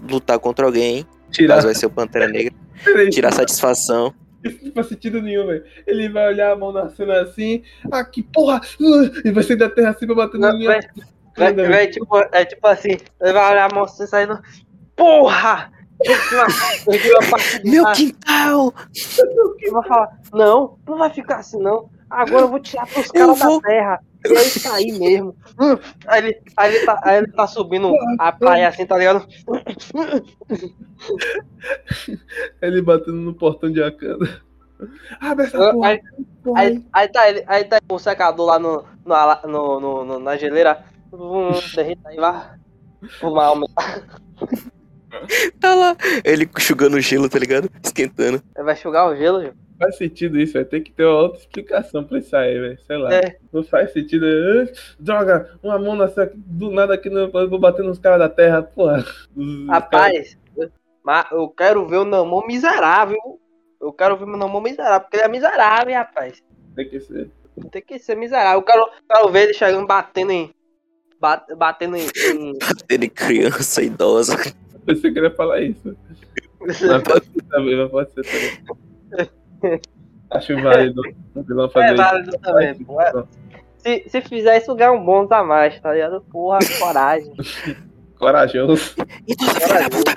[0.09, 1.05] lutar contra alguém.
[1.31, 2.53] Tirar, Caso vai ser o Pantera Negra.
[3.11, 4.13] Tirar satisfação.
[4.43, 5.63] Isso não faz sentido nenhum, velho.
[5.85, 8.61] Ele vai olhar a mão na cena assim, ah, que porra!
[8.79, 10.69] Uh, e vai sair da terra assim pra bater no Não, linha.
[10.69, 14.39] vai- Vai, vai, tipo, é tipo assim, ele vai olhar a mão assim saindo.
[14.95, 15.71] Porra!
[17.63, 18.73] Meu quintal!
[19.61, 21.89] Eu vou falar, não, não vai ficar assim não.
[22.09, 23.99] Agora eu vou tirar pros caras vou- da terra.
[24.25, 25.35] E é isso aí mesmo.
[25.59, 25.77] Hum,
[26.07, 29.25] Aí ele, aí, ele tá, aí ele tá subindo a praia assim, tá ligado?
[32.61, 34.41] Ele batendo no portão de Akanda.
[35.19, 35.89] Abre essa Eu- porra.
[35.89, 36.01] Aí,
[36.55, 40.35] aí, aí tá ele, aí tá o secador lá no, no, no, no- no- na
[40.37, 40.83] geleira.
[41.11, 42.49] Hum, derreta aí, vai.
[43.19, 43.67] Fumar uma.
[45.59, 45.95] Tá lá.
[46.23, 47.69] Ele enxugando o gelo, tá ligado?
[47.83, 48.41] Esquentando.
[48.55, 49.53] Ele vai enxugar o gelo, Gil.
[49.79, 52.79] Faz sentido isso, vai ter que ter uma outra explicação pra isso aí, velho.
[52.87, 53.13] Sei lá.
[53.13, 53.37] É.
[53.53, 54.25] Não faz sentido.
[54.99, 58.29] Droga, uma mão na cena, do nada aqui no, eu vou bater nos caras da
[58.29, 59.05] terra, porra.
[59.69, 60.37] Rapaz,
[61.03, 63.17] mas eu quero ver o Namor miserável.
[63.79, 66.43] Eu quero ver o Namor miserável, porque ele é miserável, hein, rapaz.
[66.75, 67.29] Tem que ser.
[67.71, 68.59] Tem que ser miserável.
[68.59, 70.49] Eu quero, quero ver ele chegando batendo em.
[71.19, 72.05] bat- Batendo em.
[72.33, 72.53] em-
[72.89, 74.33] Ele criança, idosa.
[74.73, 75.95] Eu pensei que ele ia falar isso.
[76.59, 79.29] Mas pode ser também, mas pode ser também.
[80.29, 81.01] Acho válido
[81.35, 82.03] o vilão fazer É isso.
[82.03, 82.97] válido também, pô.
[83.77, 86.19] Se, se fizer isso, ganha um bônus a mais, tá ligado?
[86.29, 87.33] Porra, coragem.
[88.19, 88.95] Corajoso.
[89.27, 90.11] Idosa, filha da puta!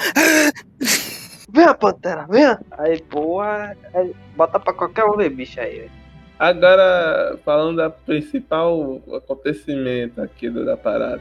[1.53, 2.61] Venha, Pantera, venha.
[2.73, 3.77] Aí, porra.
[3.93, 5.91] aí bota pra qualquer um ver bicho aí.
[6.39, 11.21] Agora, falando da principal acontecimento aqui do- da parada.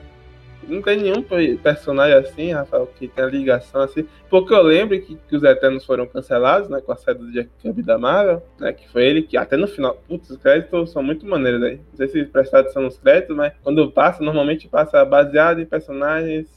[0.68, 4.06] Não tem nenhum pe- personagem assim, Rafael, que tenha ligação assim.
[4.30, 6.81] Porque eu lembro que, que os Eternos foram cancelados, né?
[6.81, 8.72] Com a saída do Jack Kirby da Marvel, né?
[8.73, 11.76] Que foi ele que, até no final, putz, os créditos são muito maneiros aí.
[11.77, 16.48] Não sei se prestaram atenção nos créditos, mas quando passa, normalmente passa baseado em personagens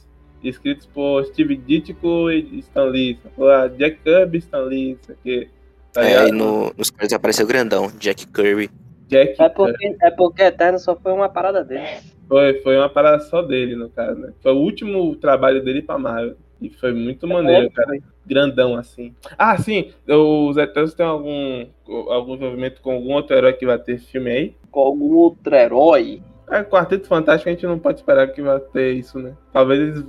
[0.43, 3.17] escritos por Steve Ditko e Stan Lee.
[3.39, 5.49] Ah, Jack Kirby e Stan Lee, isso aqui.
[5.93, 8.69] Tá É, no, nos créditos apareceu grandão, Jack Kirby.
[9.13, 11.87] Jack É porque, é porque Eterno só foi uma parada dele.
[12.27, 14.33] Foi, foi uma parada só dele, no caso, né?
[14.41, 16.35] Foi o último trabalho dele pra Marvel.
[16.61, 17.91] E foi muito maneiro, cara.
[18.25, 19.13] Grandão, assim.
[19.37, 19.91] Ah, sim.
[20.07, 21.67] Os Eternos têm algum,
[22.09, 24.55] algum envolvimento com algum outro herói que vai ter filme aí?
[24.71, 26.23] Com algum outro herói.
[26.49, 29.33] É, Quarteto Fantástico a gente não pode esperar que vai ter isso, né?
[29.51, 30.05] Talvez eles.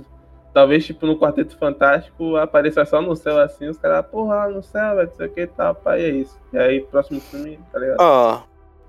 [0.53, 4.63] Talvez, tipo, no Quarteto Fantástico apareça só no céu assim, os caras, porra, lá no
[4.63, 6.39] céu, vai não sei o que e tal, pai, é isso.
[6.53, 7.97] E aí, próximo filme, tá ligado?
[7.99, 8.41] Ó,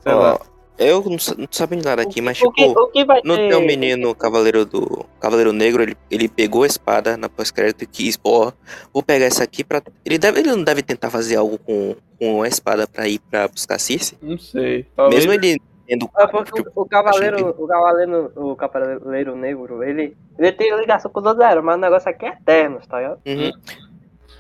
[0.02, 0.40] Sei ó, lá.
[0.78, 2.78] Eu não, não sabendo nada aqui, mas o, que, tipo.
[2.78, 3.48] o que vai Não ter...
[3.48, 5.06] tem um menino Cavaleiro do.
[5.18, 8.52] Cavaleiro Negro, ele, ele pegou a espada na pós-crédito e quis, ó,
[8.92, 9.82] vou pegar essa aqui pra.
[10.04, 13.48] Ele, deve, ele não deve tentar fazer algo com, com a espada pra ir pra
[13.48, 14.18] buscar Circe?
[14.20, 14.84] Não sei.
[14.94, 15.24] Talvez.
[15.24, 16.08] Mesmo ele tendo.
[16.08, 21.20] Porque tipo, o, o cavaleiro, o cavaleiro, o cavaleiro negro, ele, ele tem ligação com
[21.20, 23.20] os outros eras, mas o negócio aqui é eterno, tá ligado?
[23.26, 23.50] Uhum.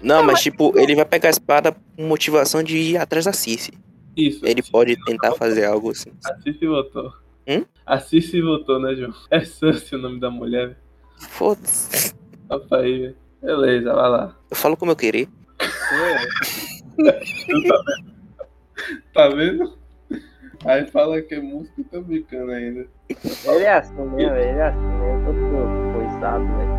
[0.02, 3.72] Não, mas tipo, ele vai pegar a espada com motivação de ir atrás da Circe.
[4.16, 4.44] Isso.
[4.46, 6.10] Ele pode tentar fazer algo assim.
[6.24, 7.12] A Cici votou.
[7.46, 7.64] Hum?
[7.84, 9.12] A Cici votou, né, João?
[9.30, 10.68] É Sansi o nome da mulher.
[10.68, 10.76] velho.
[11.18, 12.14] Foda-se.
[12.48, 13.16] Opa aí, velho.
[13.42, 14.36] Beleza, vai lá.
[14.50, 15.28] Eu falo como eu querer.
[19.12, 19.76] Tá vendo?
[20.64, 22.86] Aí fala que é música e tá brincando ainda.
[23.08, 26.76] Ele é assim mesmo, ele é assim mesmo, todo coisado, né?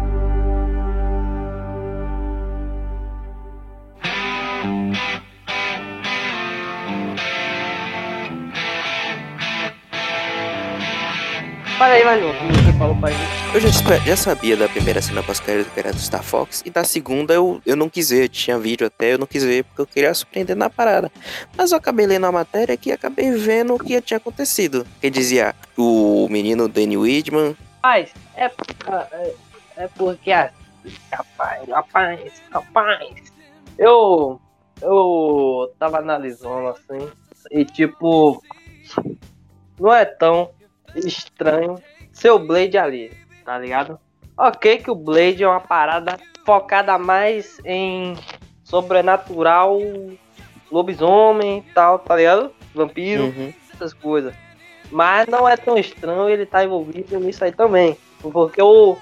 [11.78, 13.54] Fala aí, Manu, o que você falou pra gente?
[13.54, 17.62] Eu já, já sabia da primeira cena pós-crédito do Star Fox, e da segunda eu,
[17.66, 20.56] eu não quis ver, tinha vídeo até, eu não quis ver, porque eu queria surpreender
[20.56, 21.12] na parada.
[21.56, 24.88] Mas eu acabei lendo a matéria que acabei vendo o que tinha acontecido.
[24.99, 27.56] Que dizia o menino Danny Widman,
[27.88, 29.34] Rapaz, é, é,
[29.78, 30.32] é porque
[31.12, 33.34] rapaz, rapaz, rapaz.
[33.78, 34.41] Eu,
[34.82, 37.08] eu tava analisando assim,
[37.52, 38.44] e tipo,
[39.80, 40.49] não é tão
[40.95, 41.76] estranho
[42.11, 43.11] ser o Blade ali,
[43.45, 43.99] tá ligado?
[44.38, 48.15] Ok que o Blade é uma parada focada mais em
[48.64, 49.80] sobrenatural,
[50.72, 52.51] lobisomem e tal, tá ligado?
[52.73, 53.53] Vampiro Uhum.
[53.73, 54.34] essas coisas.
[54.91, 57.97] Mas não é tão estranho ele estar envolvido nisso aí também.
[58.22, 58.95] Porque o,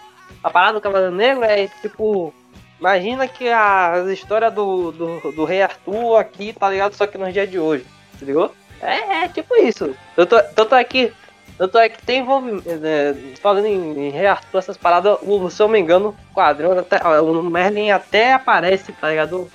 [0.44, 2.34] a parada do Cavaleiro Negro é tipo.
[2.80, 6.94] Imagina que as histórias do, do, do Rei Arthur aqui, tá ligado?
[6.94, 7.86] Só que nos dias de hoje.
[8.20, 8.54] Se ligou?
[8.82, 9.96] É, é tipo isso.
[10.16, 11.14] Tanto, tanto é que.
[11.58, 12.68] Tanto é que tem envolvimento.
[12.70, 16.80] é, falando em, em Rei essas paradas, o, se eu não me engano, o quadrinho,
[16.80, 19.50] até, o Merlin até aparece, tá ligado?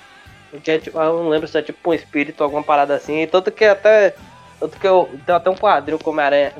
[0.63, 3.25] Que é, tipo, eu não lembro se é tipo um espírito, alguma parada assim.
[3.27, 4.15] Tanto que até.
[4.59, 6.13] Tanto que eu tem até um quadril com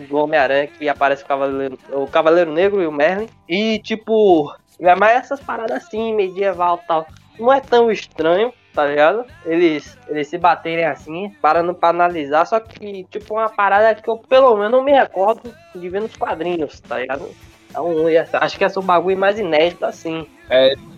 [0.08, 3.30] do Homem-Aranha que aparece o Cavaleiro, o Cavaleiro Negro e o Merlin.
[3.48, 7.08] E tipo, é mais essas paradas assim, medieval e tal.
[7.40, 9.26] Não é tão estranho, tá ligado?
[9.46, 14.18] Eles, eles se baterem assim, parando pra analisar, só que, tipo, uma parada que eu
[14.18, 17.30] pelo menos não me recordo de ver nos quadrinhos, tá ligado?
[17.72, 17.96] Então,
[18.34, 20.28] acho que é o bagulho mais inédito assim.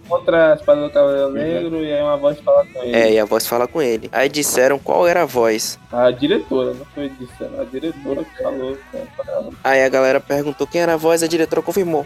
[0.07, 2.95] Contra a espada do Cavaleiro Negro e aí uma voz fala com ele.
[2.95, 4.09] É, e a voz fala com ele.
[4.11, 5.79] Aí disseram qual era a voz.
[5.91, 8.77] A diretora, não foi disso, a diretora que falou.
[8.91, 9.49] cara, ela.
[9.63, 12.05] Aí a galera perguntou quem era a voz, a diretora confirmou.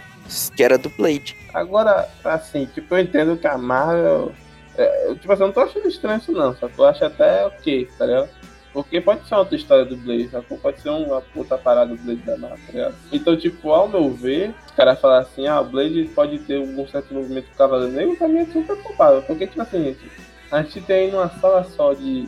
[0.56, 1.35] Que era do Blade.
[1.53, 4.31] Agora, assim, tipo, eu entendo que a Marvel.
[4.78, 7.90] É, tipo assim, eu não tô achando estranho isso não, só eu acho até ok,
[7.98, 8.30] tá ligado?
[8.78, 10.56] Porque pode ser uma outra história do Blade, sacou?
[10.60, 12.95] Pode ser uma puta parada do Blade da Marvel, tá ligado?
[13.12, 16.88] Então, tipo, ao meu ver, os caras falar assim, ah, o Blade pode ter algum
[16.88, 19.24] certo movimento com o Cavaleiro Negro, pra mim é super culpável.
[19.24, 20.12] Porque, tipo assim, gente,
[20.52, 22.28] a gente tem numa sala só de,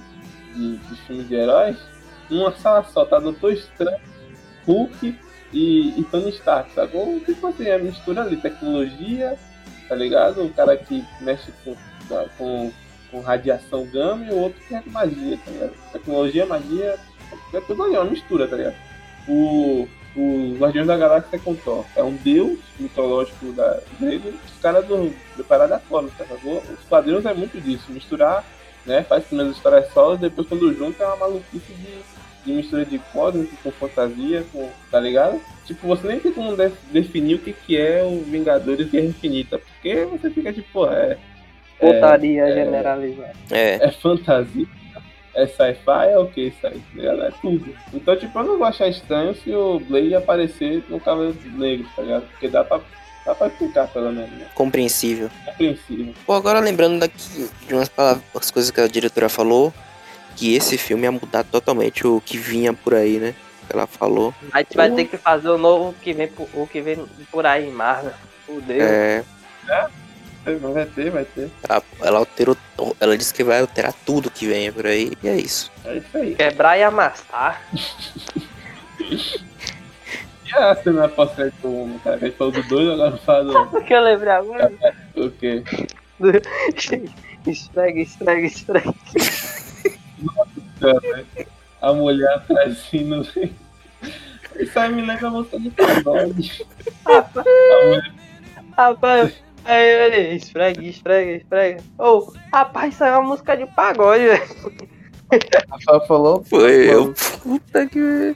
[0.56, 1.78] de, de filmes de heróis,
[2.32, 4.00] numa sala só, tá Doutor Estranho,
[4.66, 5.16] Hulk
[5.54, 7.20] e, e Tony Stark, sacou?
[7.20, 9.38] Tipo assim, é mistura ali, tecnologia,
[9.88, 10.44] tá ligado?
[10.44, 11.76] O cara que mexe com,
[12.38, 12.72] com,
[13.12, 15.74] com radiação gama e o outro que é magia, tá ligado?
[15.92, 16.96] Tecnologia, magia,
[17.54, 18.76] é tudo ali, é uma mistura, tá ligado?
[19.28, 24.62] O, o Guardiões da Galáxia é com Thor, é um deus mitológico da grego, os
[24.62, 26.64] caras do, do Parada Cósmica, sacou?
[26.72, 28.44] Os quadrinhos é muito disso, misturar,
[28.86, 29.04] né?
[29.04, 33.54] Faz primeiras histórias solas, depois quando junta é uma maluquice de de mistura de cósmico
[33.62, 35.42] com fantasia, com, tá ligado?
[35.66, 39.60] Tipo, você nem tem como de- definir o que, que é o Vingadores Guerra Infinita,
[39.60, 41.18] porque você fica tipo, é,
[41.80, 42.54] Putaria é.
[42.54, 43.34] generalizada.
[43.52, 43.86] É.
[43.86, 44.68] é fantasia,
[45.34, 47.24] é sci-fi, é o que isso aí, ligado?
[47.24, 47.74] É tudo.
[47.94, 52.02] Então, tipo, eu não vou achar estranho se o Blade aparecer no Cavaleiro Negro, tá
[52.02, 52.24] ligado?
[52.32, 52.82] Porque dá pra,
[53.26, 54.46] dá pra explicar, pelo menos, né?
[54.54, 55.30] Compreensível.
[55.46, 56.14] Compreensível.
[56.26, 59.74] Pô, agora lembrando daqui de umas palavras, umas coisas que a diretora falou,
[60.36, 63.34] que esse filme ia mudar totalmente o que vinha por aí, né?
[63.72, 64.34] Ela falou.
[64.52, 67.46] A gente vai ter que fazer o novo que vem, por- o que vem por
[67.46, 68.14] aí em Marvel.
[68.46, 68.82] Fudeu.
[68.82, 69.24] É,
[70.58, 71.50] Vai ter, vai ter.
[71.68, 72.58] ela, ela alterou.
[73.00, 75.12] Ela disse que vai alterar tudo que vem por aí.
[75.22, 75.72] E é isso.
[75.86, 76.36] É isso aí.
[76.36, 77.62] Quebrar e amassar.
[79.00, 82.18] E a cena pós-crédito do um, cara?
[82.18, 83.78] Que a gente falou do dois, agora fala do.
[83.78, 84.74] O que eu lembrei agora?
[85.16, 85.64] O quê?
[87.48, 88.94] Esfrega, esfrega, esfrega.
[91.82, 93.22] A mulher atrás assim no.
[93.22, 96.68] Isso aí me lembra a música de pagode.
[97.06, 98.20] A mulher
[98.80, 99.34] Rapaz,
[99.66, 101.84] aí ele esfrega, esfrega, esfrega.
[101.98, 104.90] Ô, rapaz, isso é uma música de pagode, velho.
[105.70, 106.44] Rafael falou.
[106.44, 107.14] Foi eu.
[107.44, 108.36] Puta que.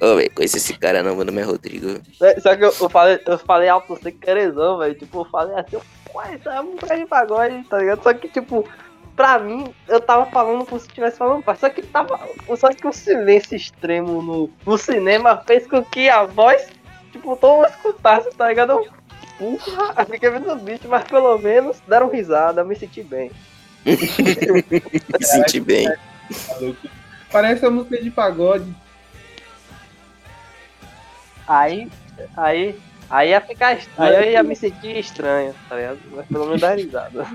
[0.00, 1.88] Ô, velho, conheci esse cara não, meu nome é Rodrigo.
[2.20, 4.94] Né, Só que eu, eu falei, eu falei alto sem querezão, velho.
[4.94, 5.78] Tipo, eu falei assim,
[6.14, 8.02] ué, isso é cara de pagode, tá ligado?
[8.02, 8.68] Só que, tipo,
[9.14, 11.56] pra mim, eu tava falando como se estivesse falando, pai.
[11.56, 12.20] Só que tava.
[12.56, 16.68] Só que o silêncio extremo no, no cinema fez com que a voz,
[17.12, 18.72] tipo, todo mundo escutasse, tá ligado?
[18.72, 18.86] Eu,
[19.38, 23.30] Porra, eu fiquei vendo o bicho, mas pelo menos deram risada, eu me senti bem.
[23.86, 25.86] Me senti bem.
[27.30, 28.74] Parece a música de pagode.
[31.46, 31.88] Aí,
[32.36, 32.76] aí,
[33.08, 33.74] aí ia ficar.
[33.74, 36.00] est- Aí eu ia me sentir estranho, tá ligado?
[36.10, 37.26] Mas pelo menos dar risada.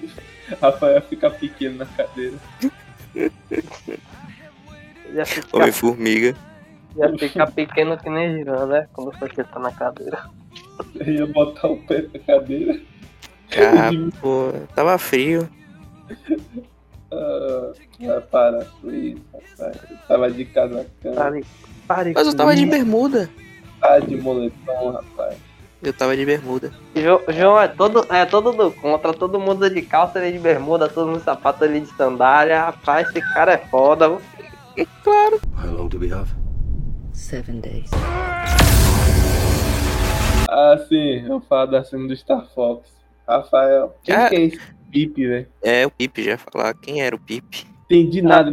[0.60, 2.36] Rafael fica pequeno na cadeira.
[5.12, 6.36] Ia ficar, Homem-Formiga.
[6.96, 8.86] ia ficar pequeno que nem girando, né?
[8.92, 10.22] Quando foi sentar na cadeira.
[10.94, 12.80] Eu ia botar o pé na cadeira.
[13.56, 13.90] Ah,
[14.20, 15.48] pô, tava frio.
[17.12, 17.72] Ah,
[18.08, 19.76] ah, para com isso, rapaz.
[19.90, 21.14] Eu tava de casacão.
[21.14, 21.44] Pare,
[21.86, 22.12] pare.
[22.14, 23.28] Mas eu tava de bermuda.
[23.80, 25.36] Tá de moletom, rapaz.
[25.82, 26.70] Eu tava de bermuda.
[26.94, 30.88] Jo- João é todo, é todo do contra, todo mundo de calça, ele de bermuda,
[30.88, 32.64] todo mundo de sapato, ele de sandália.
[32.66, 34.08] Rapaz, esse cara é foda.
[34.10, 34.20] viu?
[35.06, 36.30] How long do we have?
[37.12, 37.90] Seven days.
[40.52, 42.88] Ah, sim, eu falo da cena do Star Fox.
[43.28, 44.28] Rafael, quem Ah.
[44.28, 44.60] que é esse
[44.90, 45.46] Pipe, velho?
[45.62, 46.74] É, o Pipe já ia falar.
[46.74, 47.64] Quem era o Pipe?
[47.84, 48.50] Entendi nada.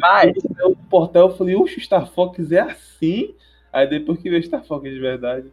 [0.60, 3.34] Eu, o portal, eu falei, oxe, o Star Fox é assim?
[3.74, 5.52] Aí depois que veio Star Fox de verdade.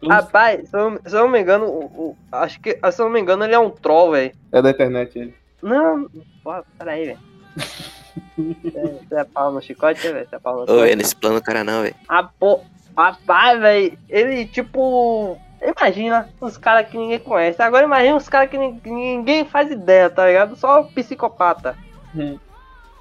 [0.00, 0.08] Sei.
[0.08, 3.12] Rapaz, se eu, se eu não me engano, o, o- acho que, se eu não
[3.12, 4.32] me engano, ele é um troll, velho.
[4.50, 5.34] É da internet ele.
[5.62, 6.08] Não,
[6.42, 7.18] pô, peraí, velho.
[8.36, 10.26] Você é pau no chicote, velho?
[10.28, 10.90] Você é pau no Ô, chicote?
[10.92, 11.94] é nesse plano, cara, não, velho.
[12.08, 12.60] Ah, pô,
[12.96, 15.38] rapaz, velho, ele tipo.
[15.64, 17.62] Imagina os caras que ninguém conhece.
[17.62, 20.56] Agora imagina os caras que, nin- que ninguém faz ideia, tá ligado?
[20.56, 21.76] Só psicopata.
[22.14, 22.38] Hum.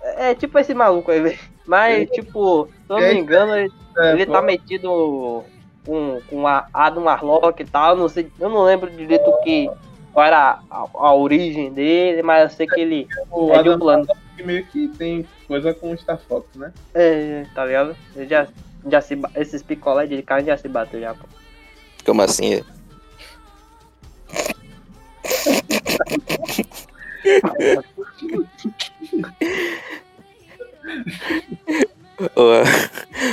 [0.01, 1.39] É, é tipo esse maluco aí, velho.
[1.65, 5.43] Mas, tipo, se eu não me engano, ele, É, ele tá metido
[5.85, 7.95] com, com a Adam Warlock e tal.
[7.95, 9.69] Não sei, eu não lembro direito que,
[10.13, 13.79] qual era a, a origem dele, mas eu sei que ele o é de um
[13.79, 14.07] plano.
[14.43, 16.73] Meio que tem coisa com o Star Fox, né?
[16.93, 17.95] É, tá ligado?
[18.15, 18.47] Ele já,
[18.87, 21.25] já se, esses picolés de carne já se bateu já, pô.
[22.05, 22.55] Como assim?
[22.55, 22.63] é?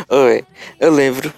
[0.09, 0.45] Ô, véi,
[0.79, 1.33] eu lembro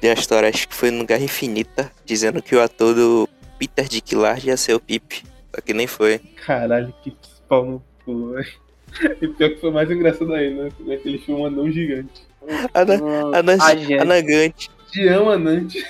[0.00, 3.28] de uma história, acho que foi no Guerra Infinita, dizendo que o ator do
[3.58, 5.22] Peter Dick Large ia ser o Pip.
[5.54, 6.18] Só que nem foi.
[6.44, 7.14] Caralho, que
[7.48, 8.48] pau no cu, velho.
[9.20, 10.70] E pior que foi mais engraçado ainda, né?
[10.80, 12.22] Naquele filme Anão Gigante.
[12.74, 14.70] Ana, gente- Anagante.
[14.90, 15.84] Te amo, Anante.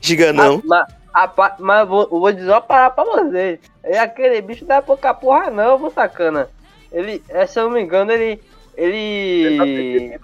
[0.00, 0.62] Giganão.
[1.20, 3.58] Ah, mas, mas eu vou, vou dizer uma parada pra você.
[3.82, 6.48] É aquele bicho não é pouca porra não, vou sacana.
[6.92, 8.40] Ele, é, se eu não me engano, ele.
[8.76, 10.14] Ele.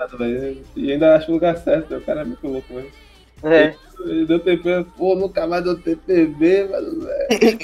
[0.77, 2.91] E ainda acho o lugar certo, o cara é muito louco mesmo.
[3.43, 3.75] É,
[4.05, 7.59] Ele deu TP, pô, nunca mais deu TPB, mano, velho.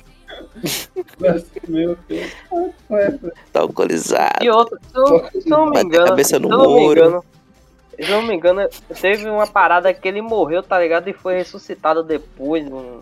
[1.36, 2.32] Assim, meu Deus.
[2.90, 3.32] Essa?
[3.52, 4.42] Tá alcoolizado.
[4.44, 6.06] e outro, se eu, se eu não me engano.
[6.06, 7.00] cabeça no se eu não me muro.
[7.00, 7.24] engano.
[7.96, 8.66] Se eu não me engano,
[9.00, 11.08] teve uma parada que ele morreu, tá ligado?
[11.08, 12.66] E foi ressuscitado depois.
[12.70, 13.00] um-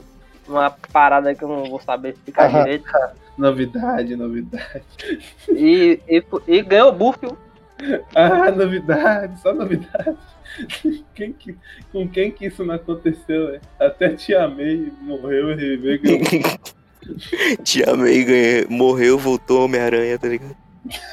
[0.49, 2.63] uma parada que eu não vou saber explicar Aham.
[2.65, 2.91] direito.
[3.37, 4.83] Novidade, novidade.
[5.51, 7.19] E, e, e ganhou o buff.
[8.15, 10.17] Ah, novidade, só novidade.
[11.15, 11.55] Quem que,
[11.93, 13.61] com quem que isso não aconteceu, velho?
[13.79, 16.19] Até Tia May morreu e reviveu.
[16.19, 16.59] ganhou.
[17.63, 18.67] Te amei, ganhei.
[18.71, 20.57] Morreu, voltou Homem-Aranha, tá ligado?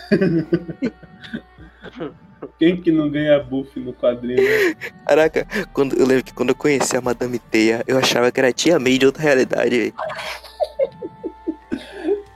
[2.58, 4.76] Quem que não ganha buff no quadrinho, né?
[5.06, 8.54] Caraca, quando, eu lembro que quando eu conheci a Madame Teia, eu achava que era
[8.54, 9.94] Tia May de outra realidade, velho.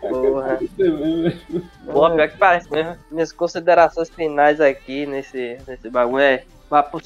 [0.01, 0.59] Porra.
[1.85, 2.97] Pior que parece mesmo.
[3.11, 6.43] Minhas considerações finais aqui nesse, nesse bagulho é.
[6.69, 7.01] Vá pro,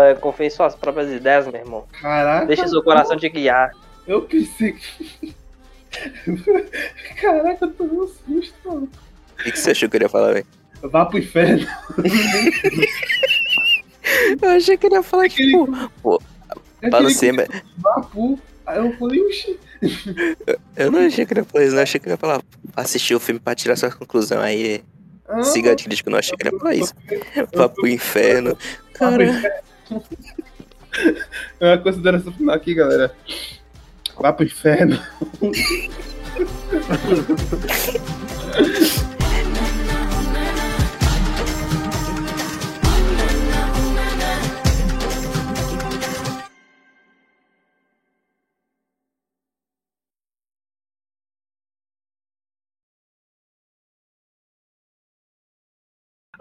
[0.00, 1.84] é, confie em suas próprias ideias, meu irmão.
[2.00, 3.72] Caraca, Deixe seu coração te guiar.
[4.06, 5.34] eu pensei que.
[7.20, 8.88] Caraca, eu tô um susto, mano.
[9.38, 10.46] O que, que você achou que eu ia falar, velho?
[10.82, 11.66] Vá pro inferno.
[14.42, 15.68] Eu achei que ele ia falar, tipo,
[16.80, 18.38] É pra não aquele ser, mas que Vá pro.
[18.66, 19.58] Aí eu falei, oxi.
[20.76, 21.78] eu não achei que ele ia falar isso, não.
[21.78, 22.42] Eu achei que ele ia falar,
[22.76, 24.40] assistir o filme pra tirar sua conclusão.
[24.40, 24.82] Aí,
[25.28, 26.94] Ah, siga a crítica, não achei que ele ia falar isso.
[27.54, 28.56] Vá pro inferno.
[28.94, 29.62] Cara,
[31.60, 33.14] É uma consideração final aqui, galera.
[34.18, 34.98] Vá pro inferno.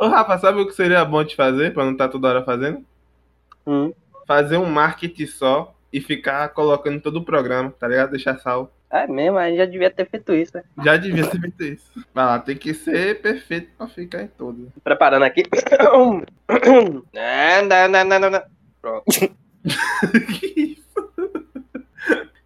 [0.02, 2.84] Ô, Rafa, sabe o que seria bom de fazer pra não estar toda hora fazendo?
[3.68, 3.94] Hum.
[4.26, 8.10] Fazer um marketing só e ficar colocando todo o programa, tá ligado?
[8.10, 8.74] Deixar sal.
[8.90, 10.64] É mesmo, a gente já devia ter feito isso, né?
[10.84, 11.92] Já devia ter feito isso.
[12.16, 14.70] Vai lá, tem que ser perfeito pra ficar em todos.
[14.84, 15.44] Preparando aqui.
[17.14, 18.44] Não, não, não, não, não.
[18.82, 19.06] Pronto.
[20.40, 21.12] que isso?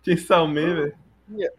[0.04, 0.94] Que salmei, velho.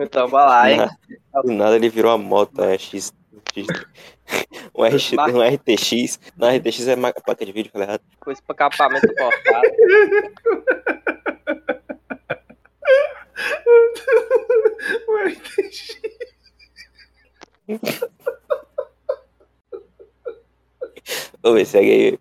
[0.00, 0.88] então, vai lá, hein?
[1.44, 3.12] Do nada ele virou a moto, a X.
[3.12, 3.21] X
[4.74, 6.20] um, RX, um RTX.
[6.36, 8.02] Não, RTX é placa de vídeo, falei errado.
[8.20, 9.68] Com esse escapamento cortado.
[15.08, 15.36] Ué,
[21.42, 22.18] Vamos ver, segue aí.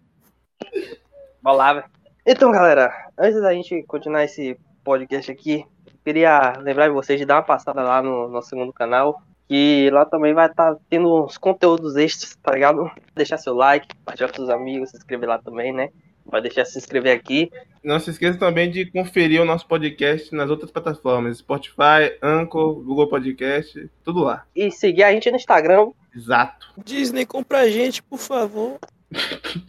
[1.41, 1.85] Vamos lá, velho.
[2.25, 5.65] Então, galera, antes da gente continuar esse podcast aqui,
[6.03, 9.21] queria lembrar vocês de dar uma passada lá no nosso segundo canal,
[9.51, 12.89] que lá também vai estar tendo uns conteúdos extras, tá ligado?
[13.13, 15.89] Deixar seu like, compartilhar com seus amigos, se inscrever lá também, né?
[16.25, 17.51] Vai deixar se inscrever aqui.
[17.83, 23.09] Não se esqueça também de conferir o nosso podcast nas outras plataformas: Spotify, Anchor, Google
[23.09, 24.45] Podcast, tudo lá.
[24.55, 25.91] E seguir a gente no Instagram.
[26.15, 26.71] Exato.
[26.85, 28.79] Disney, compra a gente, por favor.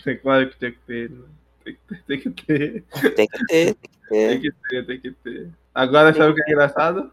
[0.05, 1.11] Tem, claro que tem que ter.
[1.11, 1.25] né?
[1.65, 2.85] Tem que ter, tem que ter.
[3.17, 4.41] Tem que ter, tem que Tem ter.
[4.41, 5.49] que ter, tem que ter.
[5.75, 7.11] Agora, sabe o que é engraçado?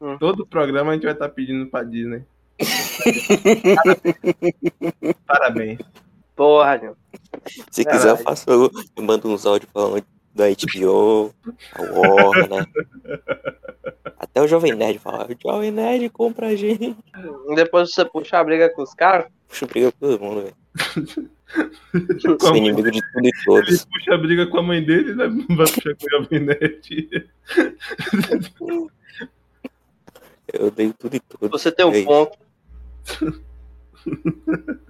[0.00, 0.16] Hum.
[0.18, 2.22] Todo programa a gente vai estar pedindo pra Disney.
[5.26, 5.78] Parabéns.
[6.34, 6.96] Porra, meu.
[7.70, 8.00] Se Caralho.
[8.02, 8.50] quiser, eu faço.
[8.50, 10.04] Eu eu mando uns áudios falando
[10.34, 11.34] da HBO,
[11.74, 12.66] a Warner?
[14.18, 16.96] Até o Jovem Nerd fala: o Jovem Nerd compra a gente.
[17.54, 20.56] Depois você puxa a briga com os caras, Puxa briga com todo mundo, velho.
[22.38, 23.84] Com a Sou inimigo de tudo e Ele todos.
[23.84, 25.26] puxa a briga com a mãe dele, né?
[25.50, 27.28] Vai puxar com o Jovem Nerd.
[30.52, 31.50] Eu odeio tudo e todos.
[31.50, 32.38] você tem um É ponto.